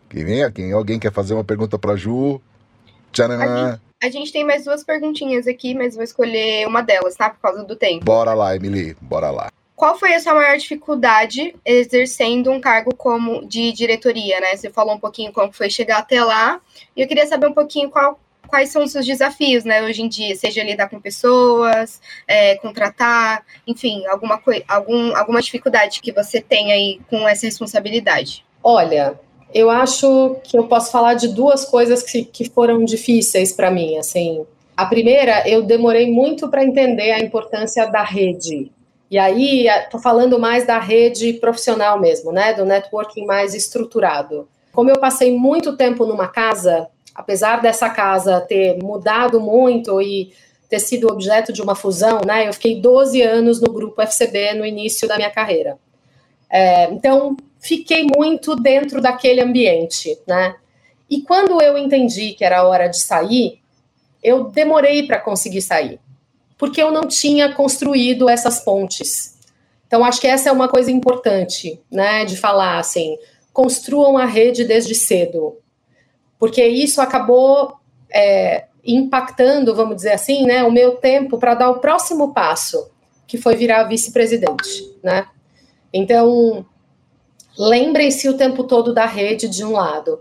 Quem 0.08 0.26
vem? 0.26 0.52
Quem? 0.52 0.72
Alguém 0.72 0.98
quer 0.98 1.10
fazer 1.10 1.32
uma 1.32 1.42
pergunta 1.42 1.78
para 1.78 1.96
Ju? 1.96 2.38
Tcharam! 3.12 3.80
A 4.02 4.10
gente 4.10 4.32
tem 4.32 4.44
mais 4.44 4.64
duas 4.64 4.82
perguntinhas 4.82 5.46
aqui, 5.46 5.74
mas 5.74 5.94
vou 5.94 6.02
escolher 6.02 6.66
uma 6.66 6.82
delas, 6.82 7.14
tá? 7.14 7.30
Por 7.30 7.38
causa 7.38 7.62
do 7.62 7.76
tempo. 7.76 8.04
Bora 8.04 8.34
lá, 8.34 8.56
Emily, 8.56 8.96
bora 9.00 9.30
lá. 9.30 9.52
Qual 9.76 9.96
foi 9.96 10.12
a 10.12 10.20
sua 10.20 10.34
maior 10.34 10.56
dificuldade 10.56 11.54
exercendo 11.64 12.50
um 12.50 12.60
cargo 12.60 12.92
como 12.96 13.46
de 13.46 13.70
diretoria, 13.72 14.40
né? 14.40 14.56
Você 14.56 14.70
falou 14.70 14.94
um 14.94 14.98
pouquinho 14.98 15.32
como 15.32 15.52
foi 15.52 15.70
chegar 15.70 15.98
até 15.98 16.22
lá. 16.22 16.60
E 16.96 17.00
eu 17.00 17.06
queria 17.06 17.26
saber 17.28 17.46
um 17.46 17.52
pouquinho 17.52 17.90
qual, 17.90 18.18
quais 18.48 18.70
são 18.70 18.82
os 18.82 18.90
seus 18.90 19.06
desafios, 19.06 19.62
né, 19.64 19.82
hoje 19.84 20.02
em 20.02 20.08
dia, 20.08 20.34
seja 20.34 20.64
lidar 20.64 20.88
com 20.88 21.00
pessoas, 21.00 22.00
é, 22.26 22.56
contratar, 22.56 23.44
enfim, 23.66 24.04
alguma, 24.06 24.42
algum, 24.66 25.16
alguma 25.16 25.40
dificuldade 25.40 26.00
que 26.00 26.12
você 26.12 26.40
tem 26.40 26.72
aí 26.72 27.00
com 27.08 27.28
essa 27.28 27.46
responsabilidade. 27.46 28.44
Olha, 28.62 29.18
eu 29.54 29.70
acho 29.70 30.36
que 30.44 30.56
eu 30.56 30.64
posso 30.64 30.90
falar 30.90 31.14
de 31.14 31.28
duas 31.28 31.64
coisas 31.64 32.02
que, 32.02 32.24
que 32.24 32.48
foram 32.50 32.84
difíceis 32.84 33.52
para 33.52 33.70
mim. 33.70 33.96
Assim, 33.96 34.44
a 34.76 34.86
primeira, 34.86 35.48
eu 35.48 35.62
demorei 35.62 36.10
muito 36.10 36.48
para 36.48 36.64
entender 36.64 37.10
a 37.12 37.20
importância 37.20 37.86
da 37.86 38.02
rede. 38.02 38.70
E 39.10 39.18
aí, 39.18 39.68
estou 39.68 40.00
falando 40.00 40.38
mais 40.38 40.66
da 40.66 40.78
rede 40.78 41.34
profissional 41.34 42.00
mesmo, 42.00 42.32
né? 42.32 42.54
Do 42.54 42.64
networking 42.64 43.26
mais 43.26 43.54
estruturado. 43.54 44.48
Como 44.72 44.88
eu 44.88 44.98
passei 44.98 45.36
muito 45.36 45.76
tempo 45.76 46.06
numa 46.06 46.28
casa, 46.28 46.88
apesar 47.14 47.60
dessa 47.60 47.90
casa 47.90 48.40
ter 48.40 48.78
mudado 48.82 49.38
muito 49.38 50.00
e 50.00 50.32
ter 50.66 50.80
sido 50.80 51.08
objeto 51.08 51.52
de 51.52 51.60
uma 51.60 51.74
fusão, 51.74 52.22
né? 52.26 52.48
Eu 52.48 52.54
fiquei 52.54 52.80
12 52.80 53.20
anos 53.20 53.60
no 53.60 53.70
grupo 53.70 54.00
FCB 54.00 54.54
no 54.54 54.64
início 54.64 55.06
da 55.06 55.16
minha 55.16 55.30
carreira. 55.30 55.76
É, 56.52 56.92
então, 56.92 57.34
fiquei 57.58 58.06
muito 58.14 58.54
dentro 58.54 59.00
daquele 59.00 59.40
ambiente, 59.40 60.18
né? 60.26 60.54
E 61.08 61.22
quando 61.22 61.62
eu 61.62 61.78
entendi 61.78 62.34
que 62.34 62.44
era 62.44 62.66
hora 62.66 62.88
de 62.88 63.00
sair, 63.00 63.60
eu 64.22 64.44
demorei 64.44 65.06
para 65.06 65.18
conseguir 65.18 65.62
sair, 65.62 65.98
porque 66.58 66.82
eu 66.82 66.92
não 66.92 67.08
tinha 67.08 67.52
construído 67.54 68.28
essas 68.28 68.60
pontes. 68.60 69.38
Então, 69.86 70.04
acho 70.04 70.20
que 70.20 70.26
essa 70.26 70.50
é 70.50 70.52
uma 70.52 70.68
coisa 70.68 70.90
importante, 70.90 71.80
né, 71.90 72.24
de 72.26 72.36
falar 72.36 72.78
assim: 72.78 73.16
construam 73.52 74.18
a 74.18 74.26
rede 74.26 74.64
desde 74.64 74.94
cedo, 74.94 75.56
porque 76.38 76.64
isso 76.66 77.00
acabou 77.00 77.78
é, 78.12 78.66
impactando, 78.84 79.74
vamos 79.74 79.96
dizer 79.96 80.12
assim, 80.12 80.44
né, 80.44 80.62
o 80.64 80.70
meu 80.70 80.96
tempo 80.96 81.38
para 81.38 81.54
dar 81.54 81.70
o 81.70 81.78
próximo 81.78 82.34
passo, 82.34 82.90
que 83.26 83.38
foi 83.38 83.56
virar 83.56 83.84
vice-presidente, 83.84 84.94
né? 85.02 85.26
Então, 85.92 86.64
lembrem-se 87.58 88.28
o 88.28 88.36
tempo 88.36 88.64
todo 88.64 88.94
da 88.94 89.06
rede 89.06 89.48
de 89.48 89.64
um 89.64 89.72
lado. 89.72 90.20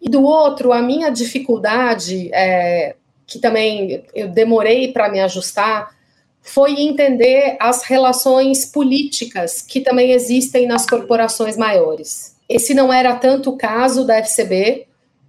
E 0.00 0.08
do 0.08 0.22
outro, 0.22 0.72
a 0.72 0.82
minha 0.82 1.10
dificuldade, 1.10 2.30
é, 2.32 2.96
que 3.26 3.38
também 3.38 4.04
eu 4.14 4.28
demorei 4.28 4.92
para 4.92 5.08
me 5.08 5.20
ajustar, 5.20 5.94
foi 6.40 6.80
entender 6.80 7.56
as 7.58 7.82
relações 7.82 8.64
políticas 8.64 9.60
que 9.60 9.80
também 9.80 10.12
existem 10.12 10.66
nas 10.66 10.86
corporações 10.86 11.56
maiores. 11.56 12.36
Esse 12.48 12.72
não 12.72 12.92
era 12.92 13.16
tanto 13.16 13.50
o 13.50 13.56
caso 13.56 14.06
da 14.06 14.18
FCB, 14.18 14.86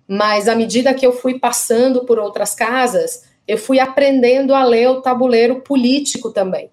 mas 0.08 0.48
à 0.48 0.56
medida 0.56 0.94
que 0.94 1.06
eu 1.06 1.12
fui 1.12 1.40
passando 1.40 2.06
por 2.06 2.20
outras 2.20 2.54
casas, 2.54 3.24
eu 3.48 3.58
fui 3.58 3.80
aprendendo 3.80 4.54
a 4.54 4.64
ler 4.64 4.90
o 4.90 5.02
tabuleiro 5.02 5.62
político 5.62 6.32
também. 6.32 6.70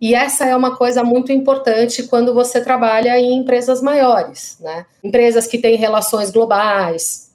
E 0.00 0.14
essa 0.14 0.44
é 0.44 0.54
uma 0.54 0.76
coisa 0.76 1.02
muito 1.02 1.32
importante 1.32 2.02
quando 2.02 2.34
você 2.34 2.60
trabalha 2.60 3.18
em 3.18 3.38
empresas 3.38 3.80
maiores, 3.80 4.58
né? 4.60 4.84
Empresas 5.02 5.46
que 5.46 5.56
têm 5.56 5.76
relações 5.76 6.30
globais, 6.30 7.32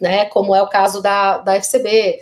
né? 0.00 0.26
Como 0.26 0.54
é 0.54 0.62
o 0.62 0.68
caso 0.68 1.02
da, 1.02 1.38
da 1.38 1.56
FCB. 1.56 2.20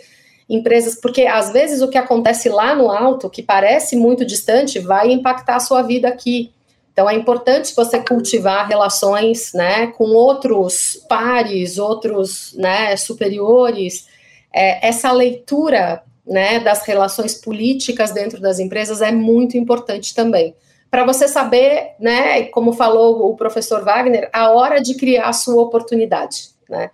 Empresas, 0.49 0.99
porque 0.99 1.27
às 1.27 1.51
vezes 1.51 1.81
o 1.81 1.87
que 1.87 1.97
acontece 1.97 2.49
lá 2.49 2.73
no 2.73 2.89
alto, 2.89 3.29
que 3.29 3.43
parece 3.43 3.95
muito 3.95 4.25
distante, 4.25 4.79
vai 4.79 5.11
impactar 5.11 5.57
a 5.57 5.59
sua 5.59 5.83
vida 5.83 6.07
aqui. 6.07 6.51
Então 6.91 7.07
é 7.07 7.13
importante 7.13 7.73
você 7.75 7.99
cultivar 7.99 8.67
relações, 8.67 9.53
né, 9.53 9.87
com 9.87 10.05
outros 10.05 11.05
pares, 11.07 11.77
outros, 11.77 12.53
né, 12.57 12.97
superiores. 12.97 14.07
É, 14.51 14.87
essa 14.87 15.11
leitura 15.11 16.01
né, 16.25 16.59
das 16.59 16.83
relações 16.83 17.33
políticas 17.35 18.11
dentro 18.11 18.39
das 18.39 18.59
empresas 18.59 19.01
é 19.01 19.11
muito 19.11 19.57
importante 19.57 20.13
também. 20.13 20.55
Para 20.89 21.05
você 21.05 21.27
saber, 21.27 21.95
né, 21.99 22.43
como 22.45 22.73
falou 22.73 23.29
o 23.29 23.35
professor 23.35 23.83
Wagner, 23.83 24.29
a 24.33 24.49
hora 24.51 24.81
de 24.81 24.95
criar 24.95 25.29
a 25.29 25.33
sua 25.33 25.61
oportunidade, 25.61 26.49
né? 26.67 26.89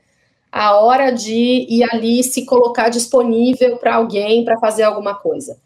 A 0.52 0.78
hora 0.80 1.12
de 1.12 1.66
ir 1.70 1.84
ali 1.92 2.24
se 2.24 2.46
colocar 2.46 2.90
disponível 2.90 3.78
para 3.78 3.96
alguém 3.96 4.46
para 4.46 4.58
fazer 4.58 4.84
alguma 4.84 5.14
coisa. 5.14 5.58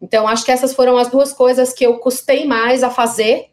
Então, 0.00 0.26
acho 0.26 0.44
que 0.44 0.50
essas 0.50 0.74
foram 0.74 0.96
as 0.96 1.08
duas 1.08 1.32
coisas 1.32 1.72
que 1.72 1.86
eu 1.86 1.98
custei 1.98 2.44
mais 2.44 2.82
a 2.82 2.90
fazer 2.90 3.50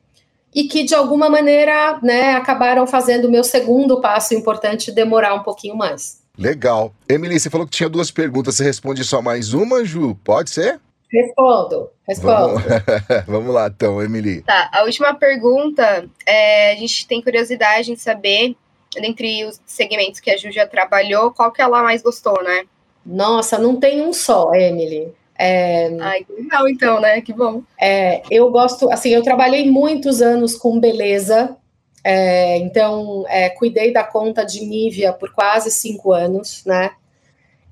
e 0.54 0.64
que, 0.64 0.84
de 0.84 0.96
alguma 0.96 1.30
maneira, 1.30 2.00
né, 2.02 2.34
acabaram 2.34 2.88
fazendo 2.88 3.26
o 3.26 3.32
meu 3.32 3.44
segundo 3.44 4.02
passo 4.02 4.34
importante 4.34 4.92
demorar 4.92 5.36
um 5.36 5.44
pouquinho 5.44 5.76
mais. 5.76 6.19
Legal. 6.40 6.94
Emily, 7.08 7.38
você 7.38 7.50
falou 7.50 7.68
que 7.68 7.76
tinha 7.76 7.90
duas 7.90 8.10
perguntas. 8.10 8.56
Você 8.56 8.64
responde 8.64 9.04
só 9.04 9.22
mais 9.22 9.54
uma, 9.54 9.84
Ju? 9.84 10.16
Pode 10.24 10.50
ser? 10.50 10.80
Respondo, 11.12 11.90
respondo. 12.08 12.60
Vamos, 12.60 12.64
Vamos 13.28 13.54
lá, 13.54 13.68
então, 13.68 14.02
Emily. 14.02 14.42
Tá, 14.44 14.70
a 14.72 14.84
última 14.84 15.14
pergunta, 15.14 16.08
é, 16.26 16.72
a 16.72 16.76
gente 16.76 17.08
tem 17.08 17.22
curiosidade 17.22 17.92
em 17.92 17.96
saber, 17.96 18.56
dentre 18.94 19.44
os 19.46 19.60
segmentos 19.66 20.20
que 20.20 20.30
a 20.30 20.38
Ju 20.38 20.52
já 20.52 20.66
trabalhou, 20.66 21.32
qual 21.32 21.52
que 21.52 21.62
ela 21.62 21.84
mais 21.84 22.02
gostou, 22.02 22.42
né? 22.44 22.64
Nossa, 23.06 23.58
não 23.58 23.76
tem 23.76 24.02
um 24.02 24.14
só, 24.14 24.54
Emily. 24.54 25.12
É, 25.38 25.90
Ai, 26.00 26.24
que 26.24 26.34
legal, 26.34 26.70
então, 26.70 27.02
né? 27.02 27.22
Que 27.22 27.34
bom. 27.34 27.64
É, 27.80 28.22
eu 28.30 28.52
gosto, 28.52 28.92
assim, 28.92 29.10
eu 29.10 29.24
trabalhei 29.24 29.70
muitos 29.70 30.22
anos 30.22 30.56
com 30.56 30.80
beleza, 30.80 31.58
é, 32.04 32.58
então, 32.58 33.26
é, 33.28 33.50
cuidei 33.50 33.92
da 33.92 34.04
conta 34.04 34.46
de 34.46 34.66
Nivea 34.66 35.14
por 35.14 35.34
quase 35.34 35.70
cinco 35.72 36.14
anos, 36.14 36.64
né? 36.66 36.92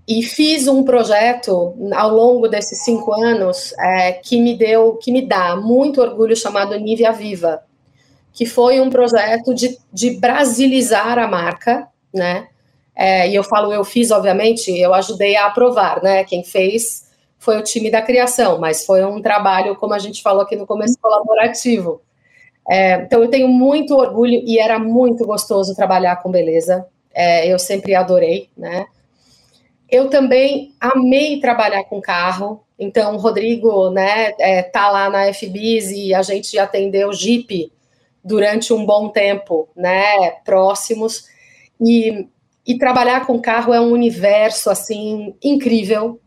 E 0.07 0.23
fiz 0.23 0.67
um 0.67 0.84
projeto 0.84 1.75
ao 1.93 2.09
longo 2.09 2.47
desses 2.47 2.84
cinco 2.84 3.11
anos 3.13 3.73
é, 3.78 4.13
que 4.13 4.39
me 4.39 4.55
deu, 4.55 4.95
que 4.95 5.11
me 5.11 5.25
dá 5.25 5.55
muito 5.55 6.01
orgulho, 6.01 6.36
chamado 6.36 6.80
Nivea 6.80 7.11
Viva, 7.11 7.61
que 8.32 8.45
foi 8.45 8.80
um 8.80 8.89
projeto 8.89 9.53
de, 9.53 9.78
de 9.91 10.11
brasilizar 10.11 11.19
a 11.19 11.28
marca, 11.28 11.88
né? 12.13 12.47
É, 12.95 13.30
e 13.30 13.36
eu 13.36 13.43
falo, 13.43 13.71
eu 13.71 13.84
fiz, 13.84 14.09
obviamente, 14.09 14.71
eu 14.71 14.93
ajudei 14.93 15.36
a 15.36 15.47
aprovar, 15.47 16.01
né? 16.01 16.23
Quem 16.23 16.43
fez 16.43 17.07
foi 17.38 17.57
o 17.57 17.63
time 17.63 17.91
da 17.91 18.01
criação, 18.01 18.59
mas 18.59 18.86
foi 18.86 19.03
um 19.05 19.21
trabalho, 19.21 19.75
como 19.75 19.93
a 19.93 19.99
gente 19.99 20.21
falou 20.21 20.41
aqui 20.41 20.55
no 20.55 20.65
começo, 20.65 20.97
colaborativo. 20.99 22.01
É, 22.70 22.95
então 22.95 23.22
eu 23.22 23.30
tenho 23.30 23.47
muito 23.47 23.95
orgulho 23.95 24.41
e 24.45 24.59
era 24.59 24.78
muito 24.78 25.26
gostoso 25.26 25.76
trabalhar 25.76 26.18
com 26.18 26.30
beleza. 26.30 26.86
É, 27.13 27.51
eu 27.51 27.57
sempre 27.57 27.95
adorei, 27.95 28.49
né? 28.57 28.86
Eu 29.89 30.09
também 30.09 30.74
amei 30.80 31.39
trabalhar 31.39 31.84
com 31.86 32.01
carro. 32.01 32.63
Então 32.78 33.15
o 33.15 33.18
Rodrigo, 33.18 33.89
né, 33.89 34.34
é, 34.39 34.61
tá 34.61 34.91
lá 34.91 35.09
na 35.09 35.34
FBIS 35.34 35.91
e 35.91 36.13
a 36.13 36.22
gente 36.22 36.59
atendeu 36.59 37.11
Jeep 37.13 37.72
durante 38.24 38.74
um 38.74 38.86
bom 38.86 39.09
tempo, 39.09 39.70
né, 39.76 40.32
próximos. 40.43 41.26
E, 41.80 42.28
e 42.65 42.78
trabalhar 42.78 43.26
com 43.26 43.41
carro 43.41 43.74
é 43.74 43.80
um 43.80 43.91
universo 43.91 44.70
assim 44.70 45.34
incrível. 45.41 46.20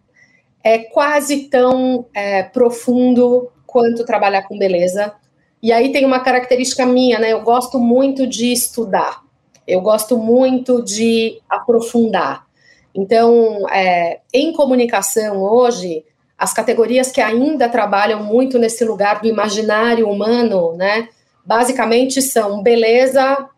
É 0.65 0.79
quase 0.79 1.49
tão 1.49 2.07
é, 2.15 2.43
profundo 2.43 3.53
quanto 3.67 4.05
trabalhar 4.05 4.43
com 4.43 4.59
beleza. 4.59 5.15
E 5.63 5.73
aí 5.73 5.93
tem 5.93 6.05
uma 6.05 6.21
característica 6.21 6.87
minha, 6.87 7.19
né? 7.19 7.33
Eu 7.33 7.43
gosto 7.43 7.79
muito 7.79 8.27
de 8.27 8.53
estudar, 8.53 9.23
eu 9.67 9.81
gosto 9.81 10.17
muito 10.17 10.83
de 10.83 11.41
aprofundar. 11.49 12.47
Então, 12.95 13.69
é, 13.71 14.21
em 14.33 14.53
comunicação 14.53 15.43
hoje, 15.43 16.05
as 16.37 16.53
categorias 16.53 17.13
que 17.13 17.21
ainda 17.21 17.69
trabalham 17.69 18.23
muito 18.25 18.59
nesse 18.59 18.85
lugar 18.85 19.21
do 19.21 19.29
imaginário 19.29 20.09
humano, 20.09 20.75
né? 20.75 21.09
Basicamente 21.45 22.23
são 22.23 22.63
beleza, 22.63 23.49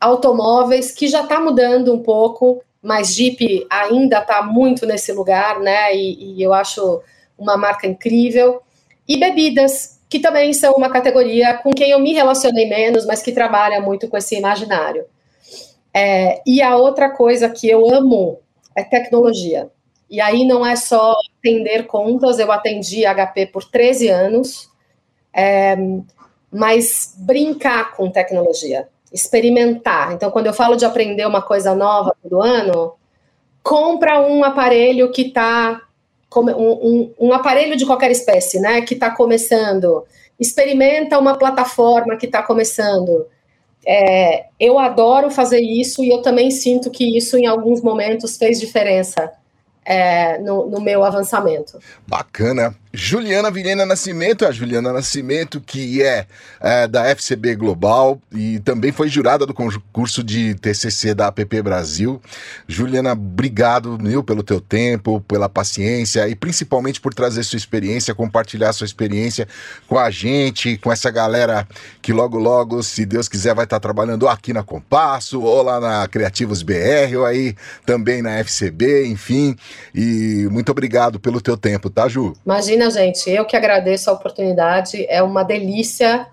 automóveis, 0.00 0.92
que 0.92 1.08
já 1.08 1.22
está 1.22 1.40
mudando 1.40 1.92
um 1.92 2.02
pouco, 2.02 2.62
mas 2.80 3.14
Jeep 3.14 3.66
ainda 3.68 4.20
está 4.20 4.42
muito 4.42 4.86
nesse 4.86 5.12
lugar, 5.12 5.58
né? 5.58 5.94
E, 5.94 6.36
e 6.36 6.42
eu 6.42 6.52
acho 6.52 7.02
uma 7.36 7.56
marca 7.56 7.86
incrível. 7.86 8.62
E 9.06 9.16
bebidas, 9.16 9.97
que 10.08 10.18
também 10.18 10.52
são 10.52 10.74
uma 10.74 10.90
categoria 10.90 11.54
com 11.58 11.70
quem 11.70 11.90
eu 11.90 11.98
me 11.98 12.12
relacionei 12.12 12.68
menos, 12.68 13.04
mas 13.06 13.22
que 13.22 13.32
trabalha 13.32 13.80
muito 13.80 14.08
com 14.08 14.16
esse 14.16 14.36
imaginário. 14.36 15.04
É, 15.92 16.40
e 16.46 16.62
a 16.62 16.76
outra 16.76 17.10
coisa 17.10 17.48
que 17.48 17.68
eu 17.68 17.92
amo 17.92 18.40
é 18.74 18.82
tecnologia. 18.82 19.70
E 20.08 20.20
aí 20.20 20.46
não 20.46 20.64
é 20.64 20.74
só 20.76 21.14
atender 21.38 21.86
contas, 21.86 22.38
eu 22.38 22.50
atendi 22.50 23.04
HP 23.04 23.46
por 23.46 23.64
13 23.64 24.08
anos, 24.08 24.70
é, 25.34 25.76
mas 26.50 27.14
brincar 27.18 27.94
com 27.94 28.10
tecnologia, 28.10 28.88
experimentar. 29.12 30.14
Então, 30.14 30.30
quando 30.30 30.46
eu 30.46 30.54
falo 30.54 30.76
de 30.76 30.86
aprender 30.86 31.26
uma 31.26 31.42
coisa 31.42 31.74
nova 31.74 32.16
todo 32.22 32.40
ano, 32.40 32.94
compra 33.62 34.20
um 34.20 34.42
aparelho 34.42 35.12
que 35.12 35.22
está 35.22 35.82
um, 36.36 37.12
um, 37.18 37.32
aparelho 37.32 37.76
de 37.76 37.86
qualquer 37.86 38.10
espécie, 38.10 38.60
né, 38.60 38.82
que 38.82 38.94
está 38.94 39.10
começando, 39.10 40.04
experimenta 40.38 41.18
uma 41.18 41.36
plataforma 41.36 42.16
que 42.16 42.26
está 42.26 42.42
começando. 42.42 43.26
É, 43.86 44.46
eu 44.60 44.78
adoro 44.78 45.30
fazer 45.30 45.60
isso 45.60 46.02
e 46.02 46.08
eu 46.08 46.20
também 46.20 46.50
sinto 46.50 46.90
que 46.90 47.16
isso 47.16 47.38
em 47.38 47.46
alguns 47.46 47.80
momentos 47.80 48.36
fez 48.36 48.60
diferença 48.60 49.32
é, 49.84 50.38
no, 50.38 50.68
no, 50.68 50.80
meu 50.80 51.02
avançamento. 51.02 51.78
Bacana. 52.06 52.74
Juliana 53.00 53.48
Vilhena 53.48 53.86
Nascimento, 53.86 54.44
a 54.44 54.50
Juliana 54.50 54.92
Nascimento, 54.92 55.60
que 55.60 56.02
é, 56.02 56.26
é, 56.60 56.88
da 56.88 57.06
FCB 57.06 57.54
Global 57.54 58.20
e 58.32 58.58
também 58.58 58.90
foi 58.90 59.08
jurada 59.08 59.46
do 59.46 59.54
concurso 59.54 60.20
de 60.20 60.56
TCC 60.56 61.14
da 61.14 61.28
APP 61.28 61.62
Brasil. 61.62 62.20
Juliana, 62.66 63.12
obrigado, 63.12 63.96
meu, 64.02 64.24
pelo 64.24 64.42
teu 64.42 64.60
tempo, 64.60 65.20
pela 65.28 65.48
paciência 65.48 66.28
e 66.28 66.34
principalmente 66.34 67.00
por 67.00 67.14
trazer 67.14 67.44
sua 67.44 67.56
experiência, 67.56 68.16
compartilhar 68.16 68.72
sua 68.72 68.84
experiência 68.84 69.46
com 69.86 69.96
a 69.96 70.10
gente, 70.10 70.76
com 70.78 70.90
essa 70.90 71.08
galera 71.08 71.68
que 72.02 72.12
logo, 72.12 72.36
logo, 72.36 72.82
se 72.82 73.06
Deus 73.06 73.28
quiser, 73.28 73.54
vai 73.54 73.64
estar 73.64 73.78
trabalhando 73.78 74.26
aqui 74.26 74.52
na 74.52 74.64
Compasso 74.64 75.40
ou 75.40 75.62
lá 75.62 75.78
na 75.78 76.08
Criativos 76.08 76.64
BR 76.64 77.16
ou 77.16 77.24
aí 77.24 77.54
também 77.86 78.22
na 78.22 78.40
FCB, 78.40 79.06
enfim. 79.06 79.54
E 79.94 80.48
muito 80.50 80.72
obrigado 80.72 81.20
pelo 81.20 81.40
teu 81.40 81.56
tempo, 81.56 81.88
tá, 81.88 82.08
Ju? 82.08 82.36
Imagina 82.44 82.87
gente. 82.90 83.30
Eu 83.30 83.44
que 83.44 83.56
agradeço 83.56 84.10
a 84.10 84.12
oportunidade. 84.12 85.06
É 85.08 85.22
uma 85.22 85.42
delícia 85.42 86.26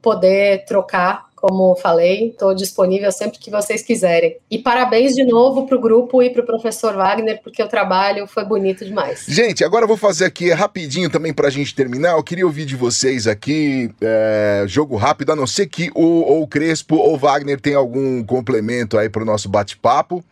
poder 0.00 0.64
trocar, 0.64 1.26
como 1.36 1.76
falei. 1.76 2.30
Estou 2.30 2.54
disponível 2.54 3.10
sempre 3.12 3.38
que 3.38 3.50
vocês 3.50 3.82
quiserem. 3.82 4.36
E 4.50 4.58
parabéns 4.58 5.14
de 5.14 5.24
novo 5.24 5.66
para 5.66 5.76
o 5.76 5.80
grupo 5.80 6.22
e 6.22 6.30
para 6.30 6.42
o 6.42 6.46
professor 6.46 6.94
Wagner, 6.94 7.40
porque 7.42 7.62
o 7.62 7.68
trabalho 7.68 8.26
foi 8.26 8.44
bonito 8.44 8.84
demais. 8.84 9.24
Gente, 9.28 9.64
agora 9.64 9.84
eu 9.84 9.88
vou 9.88 9.96
fazer 9.96 10.24
aqui 10.24 10.50
rapidinho 10.50 11.10
também 11.10 11.32
para 11.32 11.48
a 11.48 11.50
gente 11.50 11.74
terminar. 11.74 12.12
Eu 12.12 12.22
queria 12.22 12.46
ouvir 12.46 12.64
de 12.64 12.76
vocês 12.76 13.26
aqui, 13.26 13.90
é, 14.00 14.64
jogo 14.66 14.96
rápido, 14.96 15.32
a 15.32 15.36
não 15.36 15.46
ser 15.46 15.66
que 15.66 15.90
o, 15.94 16.22
ou 16.22 16.42
o 16.42 16.46
Crespo 16.46 16.96
ou 16.96 17.14
o 17.14 17.18
Wagner 17.18 17.60
tenha 17.60 17.76
algum 17.76 18.22
complemento 18.24 18.98
aí 18.98 19.08
para 19.08 19.22
o 19.22 19.26
nosso 19.26 19.48
bate-papo. 19.48 20.24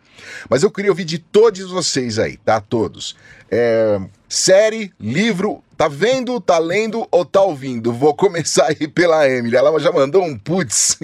Mas 0.49 0.63
eu 0.63 0.71
queria 0.71 0.91
ouvir 0.91 1.05
de 1.05 1.19
todos 1.19 1.71
vocês 1.71 2.19
aí, 2.19 2.37
tá? 2.37 2.61
Todos. 2.61 3.17
É, 3.51 4.01
série, 4.29 4.93
livro, 4.99 5.63
tá 5.77 5.89
vendo, 5.89 6.41
tá 6.41 6.59
lendo 6.59 7.07
ou 7.11 7.25
tá 7.25 7.43
ouvindo? 7.43 7.93
Vou 7.93 8.15
começar 8.15 8.67
aí 8.67 8.89
pela 8.89 9.29
Emily. 9.29 9.57
Ela 9.57 9.79
já 9.79 9.93
mandou 9.93 10.25
um 10.25 10.37
putz. 10.37 10.99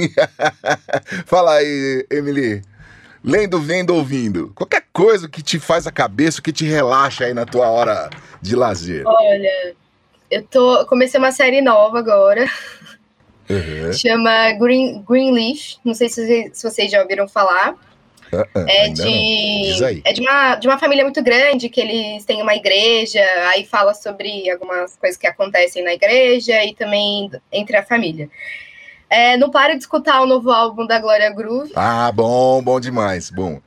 Fala 1.26 1.54
aí, 1.54 2.06
Emily. 2.10 2.62
Lendo, 3.24 3.60
vendo, 3.60 3.94
ouvindo. 3.94 4.52
Qualquer 4.54 4.84
coisa 4.92 5.28
que 5.28 5.42
te 5.42 5.60
faz 5.60 5.86
a 5.86 5.92
cabeça, 5.92 6.42
que 6.42 6.52
te 6.52 6.64
relaxa 6.64 7.24
aí 7.24 7.34
na 7.34 7.46
tua 7.46 7.68
hora 7.68 8.10
de 8.40 8.56
lazer. 8.56 9.06
Olha, 9.06 9.74
eu 10.28 10.42
tô 10.42 10.84
comecei 10.86 11.20
uma 11.20 11.30
série 11.30 11.60
nova 11.60 12.00
agora. 12.00 12.50
Uhum. 13.48 13.92
Chama 13.92 14.52
Green, 14.54 15.04
Greenleaf. 15.08 15.76
Não 15.84 15.94
sei 15.94 16.08
se, 16.08 16.50
se 16.52 16.62
vocês 16.62 16.90
já 16.90 17.00
ouviram 17.00 17.28
falar. 17.28 17.76
Uh 18.32 18.38
-uh, 18.38 18.66
é, 18.66 18.88
de, 18.88 20.02
é 20.04 20.12
de, 20.12 20.20
uma, 20.22 20.54
de 20.56 20.66
uma 20.66 20.78
família 20.78 21.04
muito 21.04 21.22
grande, 21.22 21.68
que 21.68 21.80
eles 21.80 22.24
têm 22.24 22.40
uma 22.40 22.54
igreja, 22.54 23.20
aí 23.52 23.66
fala 23.66 23.92
sobre 23.92 24.48
algumas 24.50 24.96
coisas 24.96 25.18
que 25.18 25.26
acontecem 25.26 25.84
na 25.84 25.92
igreja 25.92 26.64
e 26.64 26.74
também 26.74 27.30
entre 27.52 27.76
a 27.76 27.82
família. 27.84 28.30
É, 29.10 29.36
não 29.36 29.50
pare 29.50 29.74
de 29.74 29.80
escutar 29.80 30.22
o 30.22 30.26
novo 30.26 30.50
álbum 30.50 30.86
da 30.86 30.98
Glória 30.98 31.28
Groove. 31.30 31.72
Ah, 31.76 32.10
bom, 32.10 32.62
bom 32.62 32.80
demais, 32.80 33.30
bom. 33.30 33.60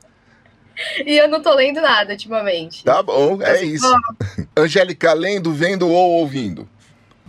E 1.06 1.16
eu 1.16 1.28
não 1.28 1.40
tô 1.40 1.54
lendo 1.54 1.80
nada 1.80 2.12
ultimamente. 2.12 2.82
Tá 2.82 3.00
bom, 3.02 3.40
é 3.40 3.62
isso. 3.62 3.86
Angélica, 4.56 5.12
lendo, 5.12 5.52
vendo 5.52 5.88
ou 5.88 6.20
ouvindo? 6.20 6.68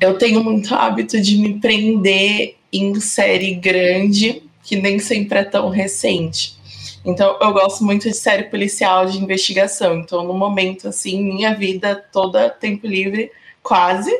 Eu 0.01 0.17
tenho 0.17 0.43
muito 0.43 0.73
hábito 0.73 1.21
de 1.21 1.37
me 1.37 1.59
prender 1.59 2.55
em 2.73 2.99
série 2.99 3.53
grande, 3.53 4.43
que 4.63 4.75
nem 4.75 4.99
sempre 4.99 5.39
é 5.39 5.43
tão 5.43 5.69
recente. 5.69 6.56
Então, 7.05 7.37
eu 7.39 7.53
gosto 7.53 7.83
muito 7.83 8.03
de 8.03 8.15
série 8.15 8.43
policial 8.43 9.05
de 9.05 9.17
investigação. 9.17 9.97
Então, 9.97 10.23
no 10.23 10.33
momento, 10.33 10.89
assim, 10.89 11.23
minha 11.23 11.53
vida 11.53 11.95
toda, 12.11 12.49
tempo 12.49 12.85
livre, 12.85 13.31
quase, 13.63 14.11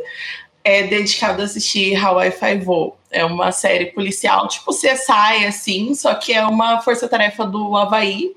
é 0.63 0.83
dedicado 0.83 1.41
a 1.41 1.45
assistir 1.45 1.95
Hawaii 1.95 2.31
Five-O. 2.31 2.93
É 3.09 3.23
uma 3.23 3.51
série 3.51 3.87
policial, 3.87 4.47
tipo 4.47 4.71
CSI, 4.71 5.45
assim, 5.47 5.95
só 5.95 6.13
que 6.13 6.33
é 6.33 6.45
uma 6.45 6.81
força-tarefa 6.81 7.45
do 7.45 7.75
Havaí. 7.75 8.35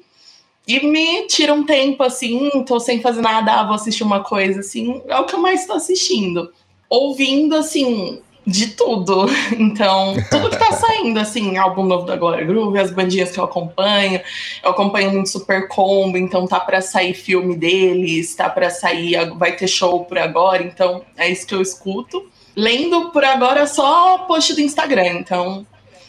E 0.67 0.87
me 0.87 1.27
tira 1.27 1.53
um 1.53 1.65
tempo, 1.65 2.03
assim, 2.03 2.49
tô 2.65 2.79
sem 2.79 3.01
fazer 3.01 3.21
nada, 3.21 3.65
vou 3.65 3.75
assistir 3.75 4.05
uma 4.05 4.23
coisa, 4.23 4.61
assim, 4.61 5.03
é 5.09 5.17
o 5.17 5.25
que 5.25 5.35
eu 5.35 5.41
mais 5.41 5.67
tô 5.67 5.73
assistindo. 5.73 6.53
Ouvindo, 6.89 7.57
assim, 7.57 8.21
de 8.47 8.69
tudo. 8.69 9.27
Então, 9.59 10.15
tudo 10.31 10.51
que 10.51 10.57
tá 10.57 10.73
saindo, 10.73 11.19
assim, 11.19 11.57
álbum 11.57 11.85
novo 11.85 12.07
da 12.07 12.17
Glória 12.17 12.45
Groove, 12.45 12.79
as 12.79 12.91
bandinhas 12.91 13.31
que 13.31 13.39
eu 13.39 13.45
acompanho. 13.45 14.21
Eu 14.63 14.71
acompanho 14.71 15.13
muito 15.13 15.29
Super 15.29 15.69
Combo, 15.69 16.17
então 16.17 16.47
tá 16.47 16.59
para 16.59 16.81
sair 16.81 17.15
filme 17.15 17.57
deles, 17.57 18.35
tá 18.35 18.49
para 18.49 18.71
sair, 18.71 19.31
vai 19.37 19.53
ter 19.53 19.69
show 19.69 20.05
por 20.05 20.19
agora, 20.19 20.63
então 20.63 21.03
é 21.17 21.29
isso 21.29 21.47
que 21.47 21.55
eu 21.55 21.61
escuto. 21.61 22.29
Lendo 22.57 23.11
por 23.11 23.25
agora 23.25 23.67
só 23.67 24.19
post 24.19 24.55
do 24.55 24.61
Instagram, 24.61 25.19
então 25.19 25.67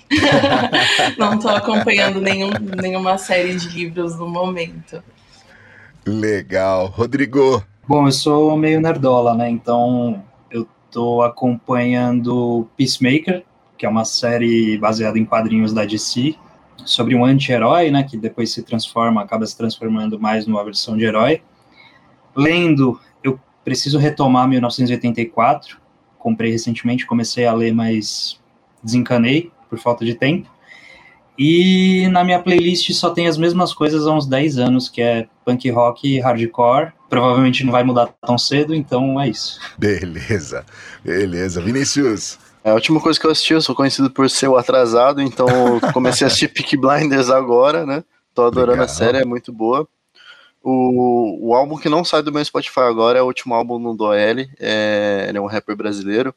não 1.18 1.38
tô 1.38 1.50
acompanhando 1.50 2.20
nenhum, 2.20 2.52
nenhuma 2.82 3.18
série 3.18 3.56
de 3.56 3.70
livros 3.70 4.18
no 4.18 4.28
momento. 4.28 5.04
Legal. 6.06 6.88
Rodrigo. 6.88 7.64
Bom, 7.88 8.08
eu 8.08 8.12
sou 8.12 8.56
meio 8.58 8.80
nerdola, 8.80 9.34
né? 9.34 9.50
Então 9.50 10.24
Estou 10.92 11.22
acompanhando 11.22 12.68
Peacemaker, 12.76 13.46
que 13.78 13.86
é 13.86 13.90
uma 13.90 14.04
série 14.04 14.78
baseada 14.78 15.18
em 15.18 15.24
quadrinhos 15.24 15.72
da 15.72 15.86
DC, 15.86 16.36
sobre 16.84 17.16
um 17.16 17.24
anti-herói, 17.24 17.90
né, 17.90 18.04
que 18.04 18.18
depois 18.18 18.52
se 18.52 18.62
transforma, 18.62 19.22
acaba 19.22 19.46
se 19.46 19.58
transformando 19.58 20.20
mais 20.20 20.46
numa 20.46 20.62
versão 20.66 20.98
de 20.98 21.06
herói. 21.06 21.42
Lendo, 22.36 23.00
eu 23.24 23.40
preciso 23.64 23.98
retomar 23.98 24.50
1984, 24.50 25.80
comprei 26.20 26.52
recentemente, 26.52 27.06
comecei 27.06 27.46
a 27.46 27.54
ler, 27.54 27.74
mas 27.74 28.38
desencanei 28.84 29.50
por 29.70 29.80
falta 29.80 30.04
de 30.04 30.14
tempo. 30.14 30.52
E 31.40 32.06
na 32.10 32.26
minha 32.26 32.42
playlist 32.42 32.92
só 32.92 33.12
tem 33.12 33.28
as 33.28 33.38
mesmas 33.38 33.74
coisas 33.74 34.06
há 34.06 34.12
uns 34.14 34.28
10 34.28 34.58
anos, 34.58 34.90
que 34.90 35.02
é 35.02 35.30
punk 35.46 35.70
rock 35.70 36.20
hardcore. 36.20 36.92
Provavelmente 37.12 37.66
não 37.66 37.74
vai 37.74 37.84
mudar 37.84 38.08
tão 38.26 38.38
cedo, 38.38 38.74
então 38.74 39.20
é 39.20 39.28
isso. 39.28 39.60
Beleza, 39.78 40.66
beleza. 41.04 41.60
Vinícius. 41.60 42.40
É 42.64 42.70
a 42.70 42.74
última 42.74 43.02
coisa 43.02 43.20
que 43.20 43.28
eu 43.28 43.32
assisti, 43.32 43.52
eu 43.52 43.62
sou 43.62 43.76
conhecido 43.76 44.10
por 44.10 44.30
ser 44.30 44.48
o 44.48 44.56
atrasado, 44.56 45.22
então 45.22 45.46
comecei 45.92 46.24
a 46.24 46.30
assistir 46.30 46.48
Peak 46.56 46.78
Blinders 46.78 47.30
agora, 47.30 47.86
né? 47.86 48.02
Tô 48.34 48.44
adorando 48.44 48.80
Legal. 48.80 48.86
a 48.86 48.88
série, 48.88 49.18
é 49.18 49.26
muito 49.26 49.52
boa. 49.52 49.86
O, 50.64 51.50
o 51.50 51.54
álbum 51.54 51.78
que 51.78 51.90
não 51.90 52.06
sai 52.06 52.24
do 52.24 52.32
meu 52.32 52.46
Spotify 52.46 52.80
agora 52.80 53.20
é 53.20 53.22
o 53.22 53.26
último 53.26 53.56
álbum 53.56 53.94
do 53.94 54.06
OL, 54.06 54.16
é, 54.16 55.26
ele 55.28 55.38
é 55.38 55.42
um 55.42 55.48
rapper 55.48 55.76
brasileiro. 55.76 56.34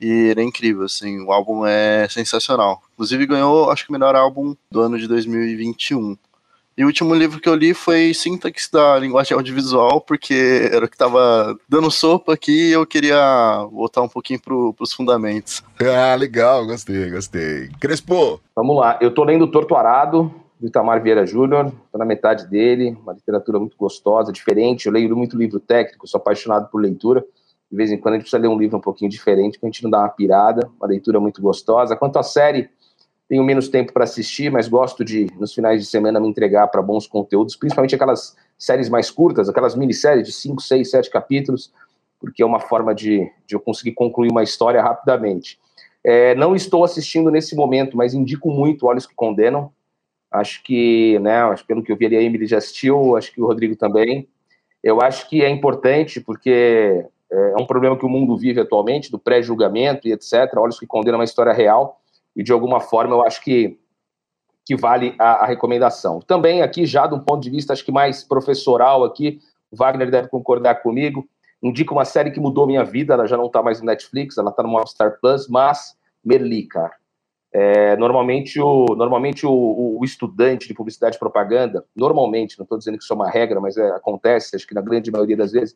E 0.00 0.06
ele 0.30 0.42
é 0.42 0.44
incrível, 0.44 0.84
assim, 0.84 1.20
o 1.24 1.32
álbum 1.32 1.66
é 1.66 2.06
sensacional. 2.08 2.80
Inclusive 2.94 3.26
ganhou, 3.26 3.68
acho 3.68 3.84
que 3.84 3.90
o 3.90 3.92
melhor 3.92 4.14
álbum 4.14 4.54
do 4.70 4.80
ano 4.80 4.96
de 4.96 5.08
2021. 5.08 6.16
E 6.78 6.84
o 6.84 6.86
último 6.86 7.12
livro 7.12 7.40
que 7.40 7.48
eu 7.48 7.56
li 7.56 7.74
foi 7.74 8.14
Sintaxe 8.14 8.70
da 8.70 8.96
Linguagem 8.96 9.36
Audiovisual, 9.36 10.00
porque 10.00 10.70
era 10.72 10.84
o 10.84 10.88
que 10.88 10.94
estava 10.94 11.58
dando 11.68 11.90
sopa 11.90 12.34
aqui 12.34 12.68
e 12.68 12.72
eu 12.72 12.86
queria 12.86 13.66
voltar 13.72 14.00
um 14.00 14.08
pouquinho 14.08 14.40
para 14.40 14.54
os 14.54 14.92
fundamentos. 14.92 15.60
Ah, 15.80 16.14
legal, 16.14 16.64
gostei, 16.64 17.10
gostei. 17.10 17.68
Crespo! 17.80 18.40
Vamos 18.54 18.76
lá, 18.76 18.96
eu 19.00 19.12
tô 19.12 19.24
lendo 19.24 19.50
Torto 19.50 19.74
Arado, 19.74 20.32
do 20.60 20.68
Itamar 20.68 21.02
Vieira 21.02 21.26
Júnior, 21.26 21.72
tô 21.90 21.98
na 21.98 22.04
metade 22.04 22.46
dele, 22.46 22.96
uma 23.02 23.12
literatura 23.12 23.58
muito 23.58 23.76
gostosa, 23.76 24.30
diferente, 24.30 24.86
eu 24.86 24.92
leio 24.92 25.16
muito 25.16 25.36
livro 25.36 25.58
técnico, 25.58 26.06
sou 26.06 26.20
apaixonado 26.20 26.70
por 26.70 26.80
leitura, 26.80 27.24
de 27.68 27.76
vez 27.76 27.90
em 27.90 27.98
quando 27.98 28.14
a 28.14 28.16
gente 28.18 28.22
precisa 28.22 28.40
ler 28.40 28.48
um 28.48 28.56
livro 28.56 28.78
um 28.78 28.80
pouquinho 28.80 29.10
diferente, 29.10 29.58
para 29.58 29.68
a 29.68 29.72
gente 29.72 29.82
não 29.82 29.90
dar 29.90 29.98
uma 29.98 30.10
pirada, 30.10 30.70
uma 30.78 30.86
leitura 30.86 31.18
muito 31.18 31.42
gostosa. 31.42 31.96
Quanto 31.96 32.20
à 32.20 32.22
série, 32.22 32.70
tenho 33.28 33.44
menos 33.44 33.68
tempo 33.68 33.92
para 33.92 34.04
assistir, 34.04 34.50
mas 34.50 34.68
gosto 34.68 35.04
de, 35.04 35.26
nos 35.38 35.52
finais 35.52 35.82
de 35.82 35.86
semana, 35.86 36.18
me 36.18 36.28
entregar 36.28 36.66
para 36.68 36.80
bons 36.80 37.06
conteúdos, 37.06 37.54
principalmente 37.54 37.94
aquelas 37.94 38.34
séries 38.56 38.88
mais 38.88 39.10
curtas, 39.10 39.48
aquelas 39.48 39.76
minisséries 39.76 40.26
de 40.26 40.32
5, 40.32 40.62
6, 40.62 40.90
7 40.90 41.10
capítulos, 41.10 41.70
porque 42.18 42.42
é 42.42 42.46
uma 42.46 42.58
forma 42.58 42.94
de, 42.94 43.30
de 43.46 43.54
eu 43.54 43.60
conseguir 43.60 43.92
concluir 43.92 44.30
uma 44.30 44.42
história 44.42 44.82
rapidamente. 44.82 45.58
É, 46.02 46.34
não 46.36 46.56
estou 46.56 46.82
assistindo 46.84 47.30
nesse 47.30 47.54
momento, 47.54 47.96
mas 47.96 48.14
indico 48.14 48.50
muito 48.50 48.86
Olhos 48.86 49.06
que 49.06 49.14
Condenam. 49.14 49.70
Acho 50.30 50.62
que, 50.62 51.18
né, 51.18 51.42
acho, 51.42 51.66
pelo 51.66 51.82
que 51.82 51.92
eu 51.92 51.96
vi 51.96 52.06
ali, 52.06 52.16
a 52.16 52.22
Emily 52.22 52.46
já 52.46 52.58
assistiu, 52.58 53.14
acho 53.16 53.32
que 53.32 53.42
o 53.42 53.46
Rodrigo 53.46 53.76
também. 53.76 54.26
Eu 54.82 55.02
acho 55.02 55.28
que 55.28 55.42
é 55.42 55.50
importante, 55.50 56.20
porque 56.20 57.04
é, 57.30 57.52
é 57.52 57.56
um 57.60 57.66
problema 57.66 57.96
que 57.96 58.06
o 58.06 58.08
mundo 58.08 58.36
vive 58.38 58.60
atualmente, 58.60 59.10
do 59.10 59.18
pré-julgamento 59.18 60.08
e 60.08 60.12
etc. 60.12 60.50
Olhos 60.56 60.78
que 60.78 60.86
Condenam 60.86 61.16
é 61.16 61.18
uma 61.18 61.24
história 61.24 61.52
real 61.52 62.00
e 62.38 62.42
de 62.44 62.52
alguma 62.52 62.78
forma 62.78 63.16
eu 63.16 63.26
acho 63.26 63.42
que, 63.42 63.76
que 64.64 64.76
vale 64.76 65.12
a, 65.18 65.44
a 65.44 65.46
recomendação. 65.46 66.20
Também 66.20 66.62
aqui, 66.62 66.86
já 66.86 67.04
de 67.08 67.16
um 67.16 67.18
ponto 67.18 67.42
de 67.42 67.50
vista, 67.50 67.72
acho 67.72 67.84
que 67.84 67.90
mais 67.90 68.22
professoral 68.22 69.02
aqui, 69.02 69.40
o 69.72 69.76
Wagner 69.76 70.08
deve 70.08 70.28
concordar 70.28 70.76
comigo, 70.76 71.28
indica 71.60 71.92
uma 71.92 72.04
série 72.04 72.30
que 72.30 72.38
mudou 72.38 72.64
minha 72.64 72.84
vida, 72.84 73.14
ela 73.14 73.26
já 73.26 73.36
não 73.36 73.46
está 73.46 73.60
mais 73.60 73.80
no 73.80 73.86
Netflix, 73.86 74.38
ela 74.38 74.50
está 74.50 74.62
no 74.62 74.68
Movistar 74.68 75.18
Plus, 75.20 75.48
mas 75.48 75.96
Merli, 76.24 76.62
cara. 76.68 76.94
É, 77.52 77.96
normalmente 77.96 78.60
o, 78.60 78.84
normalmente 78.94 79.44
o, 79.44 79.98
o, 79.98 80.04
estudante 80.04 80.68
de 80.68 80.74
publicidade 80.74 81.16
e 81.16 81.18
propaganda, 81.18 81.84
normalmente, 81.96 82.56
não 82.56 82.62
estou 82.62 82.78
dizendo 82.78 82.98
que 82.98 83.02
isso 83.02 83.12
é 83.12 83.16
uma 83.16 83.30
regra, 83.30 83.58
mas 83.58 83.76
é, 83.76 83.90
acontece, 83.90 84.54
acho 84.54 84.66
que 84.66 84.74
na 84.74 84.82
grande 84.82 85.10
maioria 85.10 85.36
das 85.36 85.50
vezes, 85.50 85.74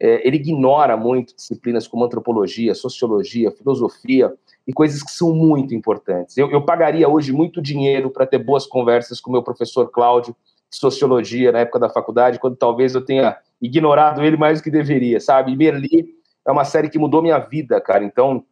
é, 0.00 0.26
ele 0.26 0.36
ignora 0.36 0.96
muito 0.96 1.34
disciplinas 1.34 1.88
como 1.88 2.04
antropologia, 2.04 2.74
sociologia, 2.74 3.50
filosofia, 3.50 4.32
e 4.66 4.72
coisas 4.72 5.02
que 5.02 5.12
são 5.12 5.32
muito 5.32 5.74
importantes. 5.74 6.36
Eu, 6.36 6.50
eu 6.50 6.60
pagaria 6.62 7.08
hoje 7.08 7.32
muito 7.32 7.62
dinheiro 7.62 8.10
para 8.10 8.26
ter 8.26 8.38
boas 8.38 8.66
conversas 8.66 9.20
com 9.20 9.30
meu 9.30 9.42
professor 9.42 9.88
Cláudio, 9.90 10.34
de 10.68 10.76
sociologia, 10.78 11.52
na 11.52 11.60
época 11.60 11.78
da 11.78 11.88
faculdade, 11.88 12.40
quando 12.40 12.56
talvez 12.56 12.94
eu 12.94 13.04
tenha 13.04 13.36
ignorado 13.62 14.22
ele 14.24 14.36
mais 14.36 14.60
do 14.60 14.64
que 14.64 14.70
deveria, 14.70 15.20
sabe? 15.20 15.52
E 15.52 15.56
Merli 15.56 16.08
é 16.46 16.50
uma 16.50 16.64
série 16.64 16.90
que 16.90 16.98
mudou 16.98 17.22
minha 17.22 17.38
vida, 17.38 17.80
cara. 17.80 18.04
Então, 18.04 18.44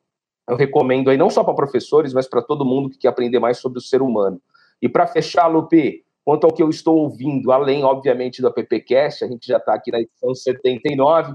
eu 0.48 0.56
recomendo 0.56 1.10
aí 1.10 1.16
não 1.16 1.28
só 1.28 1.42
para 1.42 1.54
professores, 1.54 2.14
mas 2.14 2.28
para 2.28 2.42
todo 2.42 2.64
mundo 2.64 2.88
que 2.88 2.98
quer 2.98 3.08
aprender 3.08 3.40
mais 3.40 3.58
sobre 3.58 3.78
o 3.78 3.82
ser 3.82 4.00
humano. 4.00 4.40
E 4.80 4.88
para 4.88 5.06
fechar, 5.06 5.48
Lupe, 5.48 6.03
quanto 6.24 6.44
ao 6.44 6.52
que 6.52 6.62
eu 6.62 6.70
estou 6.70 6.96
ouvindo, 6.96 7.52
além, 7.52 7.84
obviamente, 7.84 8.40
do 8.40 8.48
AppCast, 8.48 9.24
a 9.24 9.28
gente 9.28 9.46
já 9.46 9.58
está 9.58 9.74
aqui 9.74 9.90
na 9.90 10.00
edição 10.00 10.34
79, 10.34 11.34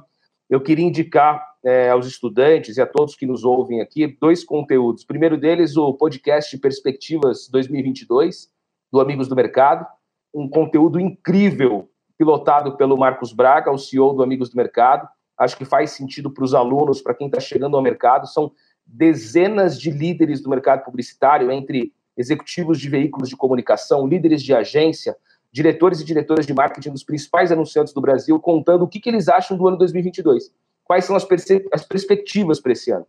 eu 0.50 0.60
queria 0.60 0.86
indicar 0.86 1.48
é, 1.64 1.90
aos 1.90 2.08
estudantes 2.08 2.78
e 2.78 2.82
a 2.82 2.88
todos 2.88 3.16
que 3.16 3.26
nos 3.26 3.44
ouvem 3.44 3.82
aqui 3.82 4.08
dois 4.20 4.44
conteúdos. 4.44 5.04
O 5.04 5.08
primeiro 5.08 5.38
deles, 5.38 5.78
o 5.78 5.94
podcast 5.94 6.58
Perspectivas 6.58 7.48
2022, 7.52 8.50
do 8.92 9.00
Amigos 9.00 9.28
do 9.28 9.36
Mercado, 9.36 9.86
um 10.34 10.50
conteúdo 10.50 11.00
incrível, 11.00 11.90
pilotado 12.18 12.76
pelo 12.76 12.98
Marcos 12.98 13.32
Braga, 13.32 13.72
o 13.72 13.78
CEO 13.78 14.14
do 14.14 14.24
Amigos 14.24 14.50
do 14.50 14.58
Mercado. 14.58 15.08
Acho 15.38 15.56
que 15.56 15.66
faz 15.66 15.92
sentido 15.92 16.32
para 16.32 16.44
os 16.44 16.54
alunos, 16.54 17.02
para 17.02 17.14
quem 17.14 17.28
está 17.28 17.40
chegando 17.40 17.78
ao 17.78 17.84
mercado. 17.84 18.28
São 18.28 18.52
dezenas 18.86 19.80
de 19.80 19.92
líderes 19.92 20.42
do 20.42 20.50
mercado 20.50 20.84
publicitário, 20.84 21.52
entre 21.52 21.94
executivos 22.20 22.78
de 22.78 22.90
veículos 22.90 23.30
de 23.30 23.38
comunicação, 23.38 24.06
líderes 24.06 24.44
de 24.44 24.54
agência, 24.54 25.16
diretores 25.52 26.02
e 26.02 26.04
diretoras 26.04 26.46
de 26.46 26.54
marketing 26.54 26.92
dos 26.92 27.04
principais 27.04 27.50
anunciantes 27.50 27.94
do 27.94 28.02
Brasil, 28.02 28.38
contando 28.40 28.84
o 28.84 28.88
que, 28.88 29.00
que 29.00 29.10
eles 29.10 29.30
acham 29.30 29.58
do 29.58 29.66
ano 29.68 29.78
2022. 29.78 30.52
Quais 30.84 31.06
são 31.06 31.16
as, 31.16 31.26
as 31.72 31.86
perspectivas 31.86 32.60
para 32.60 32.74
esse 32.74 32.92
ano. 32.92 33.08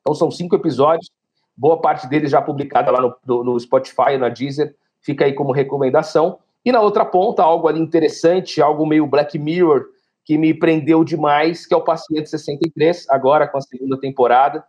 Então, 0.00 0.14
são 0.14 0.30
cinco 0.30 0.56
episódios, 0.56 1.10
boa 1.56 1.80
parte 1.80 2.08
deles 2.08 2.30
já 2.30 2.42
publicada 2.42 2.90
lá 2.90 3.00
no, 3.24 3.44
no, 3.44 3.60
Spotify, 3.60 4.18
na 4.18 4.28
Deezer, 4.28 4.74
fica 5.00 5.24
aí 5.24 5.32
como 5.32 5.52
recomendação. 5.52 6.38
E 6.64 6.72
na 6.72 6.80
outra 6.80 7.04
ponta, 7.04 7.42
algo 7.42 7.68
ali 7.68 7.80
interessante, 7.80 8.60
algo 8.60 8.84
meio 8.84 9.06
Black 9.06 9.38
Mirror, 9.38 9.86
que 10.24 10.36
me 10.36 10.52
prendeu 10.52 11.04
demais, 11.04 11.66
que 11.66 11.74
é 11.74 11.76
o 11.76 11.84
Paciente 11.84 12.28
63, 12.28 13.08
agora 13.10 13.46
com 13.46 13.58
a 13.58 13.62
segunda 13.62 13.98
temporada. 13.98 14.64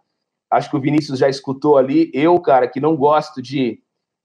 Acho 0.52 0.70
que 0.70 0.76
o 0.76 0.82
Vinícius 0.82 1.18
já 1.18 1.30
escutou 1.30 1.78
ali. 1.78 2.12
Eu, 2.14 2.40
cara, 2.40 2.68
que 2.68 2.80
não 2.80 2.96
gosto 2.96 3.42
de 3.42 3.82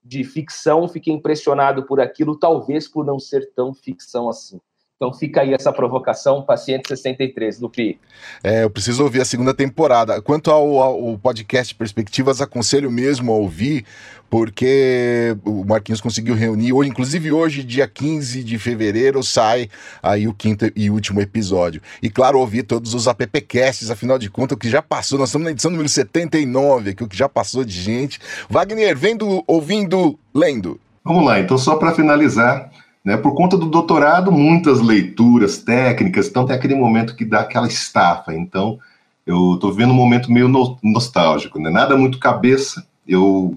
de 0.07 0.23
ficção, 0.23 0.89
fiquei 0.89 1.13
impressionado 1.13 1.85
por 1.85 2.01
aquilo, 2.01 2.39
talvez 2.39 2.87
por 2.87 3.05
não 3.05 3.19
ser 3.19 3.53
tão 3.55 3.75
ficção 3.75 4.29
assim. 4.29 4.61
Então 4.97 5.13
fica 5.13 5.43
aí 5.43 5.53
essa 5.53 5.71
provocação, 5.71 6.41
Paciente 6.41 6.89
63, 6.89 7.61
Lupi. 7.61 8.01
É, 8.43 8.65
eu 8.65 8.71
preciso 8.71 9.03
ouvir 9.05 9.21
a 9.21 9.27
segunda 9.27 9.53
temporada. 9.53 10.23
Quanto 10.23 10.51
ao, 10.51 10.79
ao, 10.79 11.19
podcast 11.19 11.75
Perspectivas, 11.75 12.41
aconselho 12.41 12.91
mesmo 12.91 13.31
a 13.31 13.37
ouvir, 13.37 13.85
porque 14.31 15.37
o 15.45 15.65
Marquinhos 15.67 16.01
conseguiu 16.01 16.35
reunir, 16.35 16.73
ou 16.73 16.83
inclusive 16.83 17.31
hoje, 17.31 17.63
dia 17.63 17.87
15 17.87 18.43
de 18.43 18.59
fevereiro, 18.59 19.23
sai 19.23 19.69
aí 20.03 20.27
o 20.27 20.33
quinto 20.33 20.73
e 20.75 20.89
último 20.89 21.21
episódio. 21.21 21.83
E 22.03 22.09
claro, 22.09 22.39
ouvir 22.39 22.63
todos 22.63 22.95
os 22.95 23.07
appcasts, 23.07 23.91
afinal 23.91 24.19
de 24.19 24.31
contas, 24.31 24.57
o 24.57 24.59
que 24.59 24.71
já 24.71 24.81
passou, 24.81 25.19
nós 25.19 25.29
estamos 25.29 25.45
na 25.45 25.51
edição 25.51 25.71
número 25.71 25.91
79 25.91 26.93
aqui, 26.93 27.05
o 27.05 27.09
que 27.09 27.19
já 27.19 27.29
passou 27.29 27.67
de 27.67 27.79
gente. 27.79 28.19
Wagner, 28.49 28.97
vendo, 28.97 29.45
ouvindo, 29.47 30.19
lendo. 30.35 30.81
Vamos 31.05 31.23
lá, 31.23 31.39
então 31.39 31.59
só 31.59 31.77
para 31.77 31.95
finalizar, 31.95 32.71
né? 33.07 33.17
Por 33.17 33.37
conta 33.37 33.57
do 33.57 33.67
doutorado, 33.67 34.33
muitas 34.33 34.81
leituras 34.81 35.59
técnicas, 35.59 36.27
então 36.27 36.45
tem 36.45 36.57
aquele 36.57 36.75
momento 36.75 37.15
que 37.15 37.25
dá 37.25 37.43
aquela 37.43 37.69
estafa. 37.69 38.35
Então, 38.35 38.81
eu 39.25 39.55
estou 39.55 39.71
vivendo 39.71 39.93
um 39.93 39.95
momento 39.95 40.31
meio 40.31 40.49
no, 40.49 40.77
nostálgico, 40.83 41.61
né? 41.61 41.71
nada 41.71 41.97
muito 41.97 42.19
cabeça. 42.19 42.85
Eu, 43.07 43.57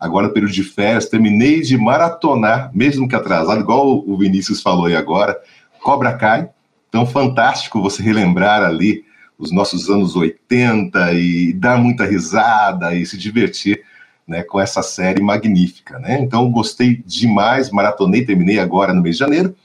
agora 0.00 0.30
período 0.30 0.52
de 0.52 0.64
férias, 0.64 1.08
terminei 1.08 1.60
de 1.60 1.78
maratonar, 1.78 2.72
mesmo 2.74 3.06
que 3.06 3.14
atrasado, 3.14 3.60
igual 3.60 4.02
o 4.04 4.18
Vinícius 4.18 4.60
falou 4.60 4.86
aí 4.86 4.96
agora, 4.96 5.38
Cobra 5.80 6.16
Kai. 6.16 6.48
Então, 6.88 7.06
fantástico 7.06 7.80
você 7.80 8.02
relembrar 8.02 8.64
ali 8.64 9.04
os 9.38 9.52
nossos 9.52 9.88
anos 9.88 10.16
80 10.16 11.12
e 11.12 11.52
dar 11.52 11.78
muita 11.78 12.04
risada 12.04 12.96
e 12.96 13.06
se 13.06 13.16
divertir 13.16 13.80
né, 14.28 14.42
com 14.42 14.60
essa 14.60 14.82
série 14.82 15.22
magnífica, 15.22 15.98
né? 15.98 16.20
Então 16.20 16.50
gostei 16.52 17.02
demais, 17.06 17.70
maratonei, 17.70 18.26
terminei 18.26 18.58
agora 18.58 18.92
no 18.92 19.00
mês 19.00 19.16
de 19.16 19.20
janeiro. 19.20 19.56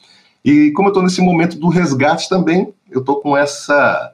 E 0.44 0.72
como 0.72 0.88
eu 0.88 0.92
estou 0.92 1.04
nesse 1.04 1.22
momento 1.22 1.60
do 1.60 1.68
resgate 1.68 2.30
também, 2.30 2.74
eu 2.90 3.02
estou 3.02 3.20
com 3.20 3.36
essa 3.36 4.14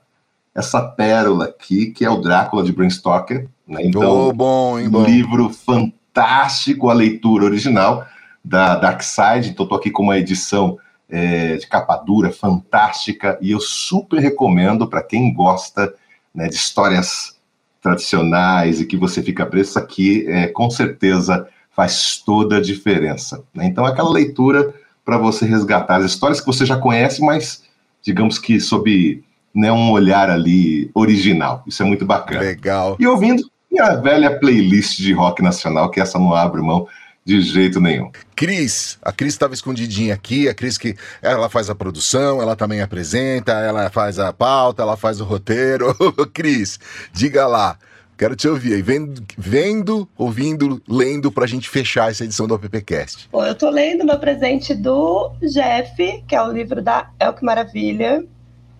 essa 0.56 0.82
pérola 0.82 1.46
aqui, 1.46 1.92
que 1.92 2.04
é 2.04 2.10
o 2.10 2.18
Drácula 2.18 2.64
de 2.64 2.74
Bram 2.74 2.90
Stoker, 2.90 3.48
né? 3.68 3.82
Então, 3.84 4.30
oh, 4.30 4.34
bom, 4.34 4.80
hein, 4.80 4.88
um 4.88 4.92
bom. 4.92 5.06
livro 5.06 5.50
fantástico, 5.50 6.90
a 6.90 6.94
leitura 6.94 7.46
original 7.46 8.06
da 8.44 8.76
Dark 8.76 9.02
Side. 9.04 9.50
Então 9.50 9.64
estou 9.64 9.78
aqui 9.78 9.92
com 9.92 10.04
uma 10.04 10.18
edição 10.18 10.78
é, 11.08 11.56
de 11.58 11.68
capa 11.68 11.96
dura, 11.98 12.32
fantástica, 12.32 13.38
e 13.40 13.52
eu 13.52 13.60
super 13.60 14.20
recomendo 14.20 14.88
para 14.88 15.04
quem 15.04 15.32
gosta 15.32 15.94
né, 16.34 16.48
de 16.48 16.56
histórias 16.56 17.39
tradicionais 17.82 18.82
e 18.82 18.86
que 18.86 18.98
você 18.98 19.22
fica 19.22 19.46
preso, 19.46 19.70
isso 19.70 19.80
aqui 19.80 20.26
é, 20.28 20.48
com 20.48 20.70
certeza 20.70 21.48
faz 21.72 22.22
toda 22.26 22.58
a 22.58 22.62
diferença. 22.62 23.44
Né? 23.54 23.66
Então, 23.66 23.86
aquela 23.86 24.10
leitura 24.10 24.74
para 25.06 25.18
você 25.18 25.46
resgatar 25.46 25.98
as 25.98 26.06
histórias 26.06 26.40
que 26.40 26.48
você 26.48 26.66
já 26.66 26.78
conhece, 26.78 27.22
mas 27.22 27.64
digamos 28.02 28.38
que 28.38 28.60
sob 28.60 29.24
né, 29.56 29.72
um 29.72 29.92
olhar 29.92 30.30
ali 30.30 30.92
original. 30.94 31.64
Isso 31.66 31.82
é 31.82 31.86
muito 31.86 32.06
bacana. 32.06 32.42
Legal. 32.42 32.96
E 33.00 33.08
ouvindo 33.08 33.50
minha 33.72 33.96
velha 33.96 34.40
playlist 34.40 34.98
de 34.98 35.14
rock 35.14 35.42
nacional, 35.42 35.90
que 35.90 36.00
essa 36.00 36.20
não 36.20 36.34
abre 36.34 36.62
mão 36.62 36.88
de 37.30 37.42
jeito 37.42 37.80
nenhum. 37.80 38.12
Cris, 38.36 38.98
a 39.04 39.12
Cris 39.12 39.34
estava 39.34 39.54
escondidinha 39.54 40.16
aqui, 40.16 40.50
a 40.50 40.54
Cris 40.54 40.78
que 40.80 40.96
ela 41.22 41.48
faz 41.48 41.70
a 41.70 41.76
produção, 41.76 42.42
ela 42.42 42.56
também 42.56 42.82
apresenta, 42.82 43.52
ela 43.52 43.90
faz 43.92 44.18
a 44.18 44.34
pauta, 44.34 44.82
ela 44.82 44.98
faz 44.98 45.22
o 45.22 45.26
roteiro. 45.26 45.96
Cris, 46.34 46.80
diga 47.14 47.46
lá, 47.46 47.78
quero 48.18 48.36
te 48.36 48.48
ouvir 48.48 48.74
aí, 48.74 48.82
vendo, 48.82 49.24
vendo 49.38 50.10
ouvindo, 50.18 50.82
lendo 50.90 51.32
para 51.32 51.44
a 51.44 51.48
gente 51.48 51.70
fechar 51.70 52.10
essa 52.10 52.24
edição 52.24 52.48
do 52.48 52.56
AppCast. 52.56 53.30
Bom, 53.32 53.46
eu 53.46 53.54
estou 53.54 53.70
lendo 53.70 54.04
meu 54.04 54.18
presente 54.18 54.74
do 54.74 55.32
Jeff, 55.42 56.24
que 56.28 56.36
é 56.36 56.42
o 56.42 56.52
livro 56.52 56.82
da 56.82 57.12
El 57.20 57.34
Que 57.34 57.46
Maravilha, 57.46 58.26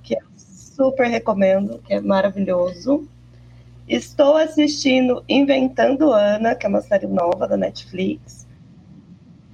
que 0.02 0.16
eu 0.16 0.22
super 0.36 1.08
recomendo, 1.08 1.80
que 1.86 1.94
é 1.94 2.02
maravilhoso. 2.02 3.08
Estou 3.88 4.38
assistindo 4.38 5.24
Inventando 5.28 6.14
Ana, 6.14 6.54
que 6.54 6.66
é 6.66 6.70
uma 6.70 6.82
série 6.82 7.08
nova 7.08 7.48
da 7.48 7.58
Netflix. 7.58 8.39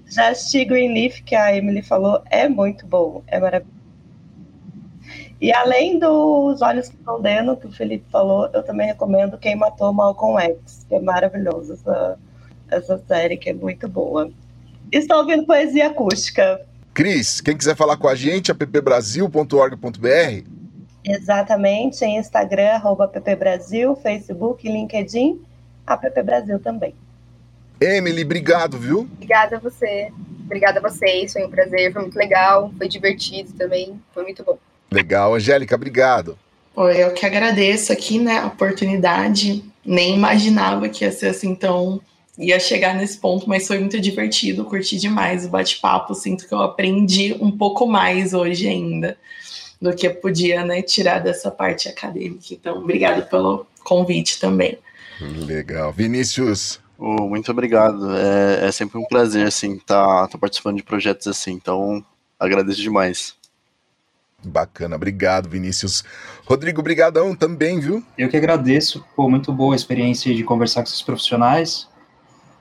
Já 0.07 0.29
assisti 0.29 0.65
Greenleaf, 0.65 1.21
que 1.23 1.35
a 1.35 1.55
Emily 1.55 1.81
falou, 1.81 2.21
é 2.29 2.47
muito 2.47 2.85
bom, 2.85 3.23
é 3.27 3.39
maravilhoso. 3.39 3.75
E 5.41 5.53
além 5.53 5.99
dos 5.99 6.61
Olhos 6.61 6.87
que 6.87 6.97
Condenam, 6.97 7.55
que 7.55 7.67
o 7.67 7.71
Felipe 7.71 8.05
falou, 8.09 8.49
eu 8.53 8.63
também 8.63 8.87
recomendo 8.87 9.37
Quem 9.37 9.55
Matou 9.55 9.91
Malcolm 9.91 10.41
X, 10.41 10.85
que 10.87 10.95
é 10.95 10.99
maravilhoso 10.99 11.73
essa, 11.73 12.19
essa 12.69 12.97
série, 13.07 13.37
que 13.37 13.49
é 13.49 13.53
muito 13.53 13.87
boa. 13.87 14.31
Estou 14.91 15.17
ouvindo 15.17 15.45
poesia 15.45 15.87
acústica. 15.87 16.61
Cris, 16.93 17.41
quem 17.41 17.57
quiser 17.57 17.75
falar 17.75 17.97
com 17.97 18.07
a 18.07 18.15
gente, 18.15 18.51
appbrasil.org.br, 18.51 20.55
Exatamente, 21.07 22.03
em 22.03 22.17
Instagram, 22.17 22.69
arroba 22.69 23.11
Brasil, 23.37 23.95
Facebook, 23.95 24.67
LinkedIn, 24.67 25.39
App 25.85 26.23
Brasil 26.23 26.59
também. 26.59 26.95
Emily, 27.79 28.23
obrigado, 28.23 28.77
viu? 28.77 29.07
Obrigada 29.13 29.57
a 29.57 29.59
você. 29.59 30.11
Obrigada 30.45 30.79
a 30.79 30.81
vocês, 30.81 31.33
foi 31.33 31.43
um 31.43 31.49
prazer, 31.49 31.91
foi 31.91 32.03
muito 32.03 32.15
legal, 32.15 32.71
foi 32.77 32.87
divertido 32.87 33.51
também, 33.53 33.99
foi 34.13 34.23
muito 34.23 34.43
bom. 34.43 34.59
Legal, 34.91 35.33
Angélica, 35.33 35.75
obrigado. 35.75 36.37
Eu 36.77 37.13
que 37.13 37.25
agradeço 37.25 37.91
aqui, 37.91 38.19
né, 38.19 38.39
a 38.39 38.47
oportunidade. 38.47 39.63
Nem 39.83 40.13
imaginava 40.13 40.87
que 40.87 41.03
ia 41.03 41.11
ser 41.11 41.27
assim 41.27 41.55
tão. 41.55 41.99
ia 42.37 42.59
chegar 42.59 42.93
nesse 42.93 43.17
ponto, 43.17 43.49
mas 43.49 43.65
foi 43.65 43.79
muito 43.79 43.99
divertido, 43.99 44.65
curti 44.65 44.97
demais 44.97 45.45
o 45.45 45.49
bate-papo. 45.49 46.13
Sinto 46.13 46.47
que 46.47 46.53
eu 46.53 46.61
aprendi 46.61 47.35
um 47.39 47.51
pouco 47.51 47.87
mais 47.87 48.33
hoje 48.33 48.67
ainda 48.67 49.17
do 49.81 49.93
que 49.95 50.09
podia, 50.09 50.63
né, 50.63 50.81
tirar 50.81 51.19
dessa 51.19 51.49
parte 51.49 51.89
acadêmica. 51.89 52.45
Então, 52.51 52.77
obrigado 52.77 53.27
pelo 53.29 53.65
convite 53.83 54.39
também. 54.39 54.77
Legal. 55.19 55.91
Vinícius. 55.91 56.84
Oh, 56.97 57.27
muito 57.27 57.51
obrigado. 57.51 58.15
É, 58.15 58.67
é, 58.67 58.71
sempre 58.71 58.97
um 58.97 59.05
prazer, 59.05 59.45
assim, 59.45 59.73
estar 59.73 60.21
tá, 60.21 60.27
tá 60.27 60.37
participando 60.37 60.77
de 60.77 60.83
projetos 60.83 61.27
assim. 61.27 61.51
Então, 61.51 62.03
agradeço 62.39 62.81
demais. 62.81 63.35
Bacana, 64.43 64.95
obrigado, 64.95 65.49
Vinícius. 65.49 66.03
Rodrigo, 66.45 66.81
brigadão 66.81 67.35
também, 67.35 67.79
viu? 67.79 68.03
Eu 68.17 68.29
que 68.29 68.37
agradeço, 68.37 69.03
pô, 69.15 69.29
muito 69.29 69.51
boa 69.51 69.73
a 69.73 69.75
experiência 69.75 70.33
de 70.33 70.43
conversar 70.43 70.83
com 70.83 70.87
esses 70.87 71.01
profissionais 71.01 71.89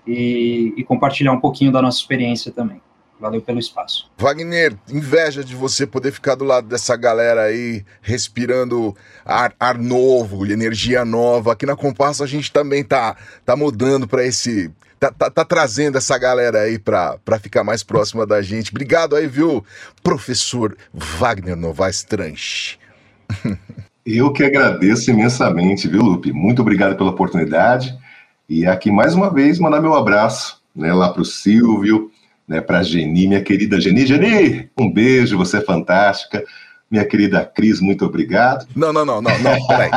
e, 0.07 0.73
e 0.77 0.85
compartilhar 0.85 1.33
um 1.33 1.41
pouquinho 1.41 1.71
da 1.71 1.83
nossa 1.83 1.99
experiência 1.99 2.51
também. 2.51 2.81
Valeu 3.25 3.41
pelo 3.41 3.59
espaço. 3.59 4.11
Wagner, 4.19 4.77
inveja 4.87 5.43
de 5.43 5.57
você 5.57 5.87
poder 5.87 6.13
ficar 6.13 6.35
do 6.35 6.45
lado 6.45 6.69
dessa 6.69 6.95
galera 6.95 7.45
aí, 7.45 7.83
respirando 8.03 8.95
ar, 9.25 9.55
ar 9.59 9.79
novo, 9.79 10.45
energia 10.45 11.07
nova. 11.07 11.55
Aqui 11.55 11.65
na 11.65 11.75
Compasso 11.75 12.23
a 12.23 12.27
gente 12.27 12.53
também 12.53 12.85
tá, 12.85 13.17
tá 13.43 13.57
mudando 13.57 14.07
para 14.07 14.27
esse 14.27 14.71
Tá, 15.01 15.11
tá, 15.11 15.31
tá, 15.31 15.45
trazendo 15.45 15.99
essa 15.99 16.17
galera 16.19 16.61
aí 16.61 16.79
para 16.79 17.39
ficar 17.41 17.65
mais 17.65 17.83
próxima 17.83 18.27
da 18.27 18.41
gente. 18.43 18.71
Obrigado 18.71 19.17
aí, 19.17 19.27
viu, 19.27 19.65
professor 20.03 20.77
Wagner 20.93 21.57
Novaes 21.57 22.03
Tranche. 22.05 22.79
Eu 24.05 24.33
que 24.33 24.45
agradeço 24.45 25.11
imensamente, 25.11 25.89
viu, 25.89 26.03
Lupe? 26.03 26.33
Muito 26.33 26.63
obrigado 26.63 26.97
pela 26.97 27.11
oportunidade. 27.11 27.95
E 28.49 28.67
aqui, 28.67 28.91
mais 28.91 29.15
uma 29.15 29.31
vez, 29.31 29.59
mandar 29.59 29.81
meu 29.81 29.95
abraço 29.95 30.63
né, 30.75 30.93
lá 30.93 31.11
para 31.11 31.23
o 31.23 31.25
Silvio, 31.25 32.11
né, 32.47 32.61
para 32.61 32.79
a 32.79 32.83
Geni, 32.83 33.27
minha 33.27 33.43
querida 33.43 33.81
Geni. 33.81 34.07
Geni, 34.07 34.69
um 34.79 34.93
beijo, 34.93 35.37
você 35.37 35.59
é 35.59 35.61
fantástica. 35.61 36.45
Minha 36.91 37.05
querida 37.05 37.45
Cris, 37.45 37.81
muito 37.81 38.05
obrigado. 38.05 38.67
Não, 38.77 38.93
não, 38.93 39.05
não, 39.05 39.21
não, 39.21 39.39
não, 39.41 39.67
peraí. 39.67 39.91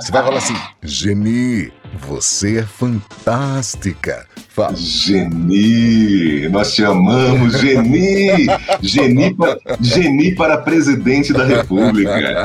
Você 0.00 0.12
vai 0.12 0.22
falar 0.22 0.38
assim, 0.38 0.54
Geni, 0.82 1.72
você 1.98 2.58
é 2.58 2.62
fantástica. 2.62 4.26
Fala. 4.48 4.76
Geni, 4.76 6.48
nós 6.50 6.74
te 6.74 6.84
amamos, 6.84 7.58
Geni! 7.58 8.46
Geni, 8.80 9.34
para, 9.34 9.58
Geni 9.80 10.34
para 10.36 10.58
presidente 10.58 11.32
da 11.32 11.44
República. 11.44 12.44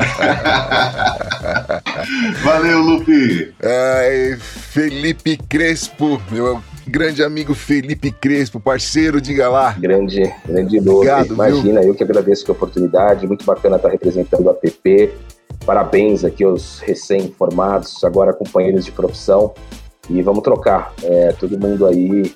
Valeu, 2.42 2.80
Lupe! 2.80 3.54
Ai, 3.62 4.36
Felipe 4.40 5.36
Crespo, 5.48 6.20
meu 6.32 6.60
grande 6.90 7.22
amigo 7.22 7.54
Felipe 7.54 8.10
Crespo, 8.10 8.58
parceiro, 8.58 9.20
diga 9.20 9.48
lá. 9.48 9.72
Grande, 9.78 10.22
grande 10.44 10.80
Lupe. 10.80 11.06
Imagina, 11.30 11.80
viu? 11.80 11.90
eu 11.90 11.94
que 11.94 12.02
agradeço 12.02 12.44
a 12.48 12.52
oportunidade, 12.52 13.26
muito 13.26 13.44
bacana 13.44 13.76
estar 13.76 13.88
representando 13.88 14.50
a 14.50 14.54
PP. 14.54 15.12
Parabéns 15.64 16.24
aqui 16.24 16.42
aos 16.42 16.80
recém-formados, 16.80 18.02
agora 18.02 18.32
companheiros 18.32 18.84
de 18.84 18.90
profissão. 18.92 19.54
E 20.08 20.20
vamos 20.20 20.42
trocar. 20.42 20.92
É, 21.04 21.32
todo 21.32 21.56
mundo 21.56 21.86
aí, 21.86 22.34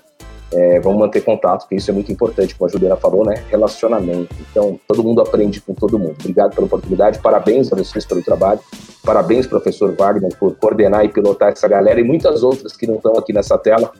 é, 0.52 0.78
vamos 0.78 1.00
manter 1.00 1.22
contato, 1.22 1.62
porque 1.62 1.74
isso 1.74 1.90
é 1.90 1.94
muito 1.94 2.12
importante, 2.12 2.54
como 2.54 2.68
a 2.68 2.72
Juliana 2.72 2.96
falou, 2.96 3.26
né? 3.26 3.42
Relacionamento. 3.50 4.36
Então, 4.48 4.78
todo 4.86 5.02
mundo 5.02 5.20
aprende 5.20 5.60
com 5.60 5.74
todo 5.74 5.98
mundo. 5.98 6.14
Obrigado 6.20 6.54
pela 6.54 6.66
oportunidade, 6.66 7.18
parabéns 7.18 7.72
a 7.72 7.76
vocês 7.76 8.06
pelo 8.06 8.22
trabalho. 8.22 8.60
Parabéns, 9.02 9.48
professor 9.48 9.92
Wagner, 9.96 10.30
por 10.38 10.54
coordenar 10.54 11.04
e 11.04 11.08
pilotar 11.08 11.50
essa 11.50 11.66
galera 11.66 11.98
e 11.98 12.04
muitas 12.04 12.44
outras 12.44 12.76
que 12.76 12.86
não 12.86 12.96
estão 12.96 13.14
aqui 13.18 13.32
nessa 13.32 13.58
tela, 13.58 13.92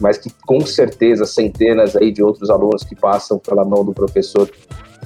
mas 0.00 0.18
que 0.18 0.30
com 0.46 0.64
certeza 0.64 1.26
centenas 1.26 1.94
aí 1.94 2.10
de 2.10 2.22
outros 2.22 2.50
alunos 2.50 2.82
que 2.82 2.96
passam 2.96 3.38
pela 3.38 3.64
mão 3.64 3.84
do 3.84 3.92
professor 3.92 4.50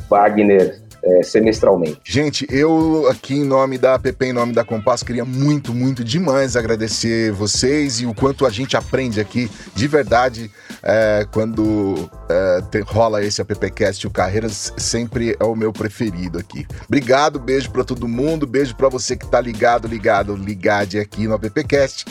Wagner 0.09 0.85
é, 1.05 1.23
semestralmente. 1.23 2.01
Gente, 2.03 2.47
eu 2.51 3.07
aqui 3.11 3.35
em 3.35 3.45
nome 3.45 3.77
da 3.77 3.95
APP, 3.95 4.27
em 4.27 4.33
nome 4.33 4.55
da 4.55 4.65
Compasso, 4.65 5.05
queria 5.05 5.25
muito, 5.25 5.75
muito 5.75 6.03
demais 6.03 6.57
agradecer 6.57 7.31
vocês 7.31 8.01
e 8.01 8.07
o 8.07 8.15
quanto 8.15 8.47
a 8.47 8.51
gente 8.51 8.77
aprende 8.77 9.21
aqui, 9.21 9.51
de 9.75 9.87
verdade, 9.87 10.51
é, 10.83 11.27
quando 11.31 12.09
é, 12.29 12.63
tem, 12.71 12.81
rola 12.81 13.23
esse 13.23 13.43
AppCast, 13.43 14.07
o 14.07 14.11
Carreiras 14.11 14.73
sempre 14.79 15.37
é 15.39 15.45
o 15.45 15.55
meu 15.55 15.73
preferido 15.73 16.39
aqui. 16.39 16.67
Obrigado, 16.87 17.39
beijo 17.39 17.71
para 17.71 17.85
todo 17.85 18.09
mundo, 18.09 18.47
beijo 18.47 18.75
para 18.75 18.89
você 18.89 19.15
que 19.15 19.27
tá 19.27 19.41
ligado, 19.41 19.87
ligado, 19.87 20.35
ligado 20.35 20.99
aqui 20.99 21.29
no 21.29 21.35
AppCast. 21.35 22.07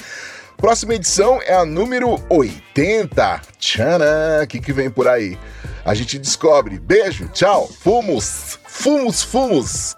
Próxima 0.64 0.96
edição 0.96 1.42
é 1.42 1.54
a 1.54 1.66
número 1.66 2.18
80. 2.30 3.42
Tcharam! 3.60 4.42
O 4.42 4.48
que, 4.48 4.62
que 4.62 4.72
vem 4.72 4.90
por 4.90 5.10
aí? 5.10 5.38
A 5.84 5.94
gente 5.94 6.18
descobre. 6.18 6.80
Beijo, 6.80 7.28
tchau, 7.34 7.68
fumos! 7.68 8.58
Fumos, 8.66 9.22
fumos! 9.22 9.94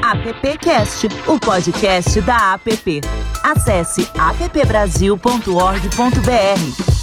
AppCast, 0.00 1.08
o 1.26 1.40
podcast 1.40 2.20
da 2.20 2.54
app. 2.54 3.00
Acesse 3.42 4.08
appbrasil.org.br. 4.16 6.95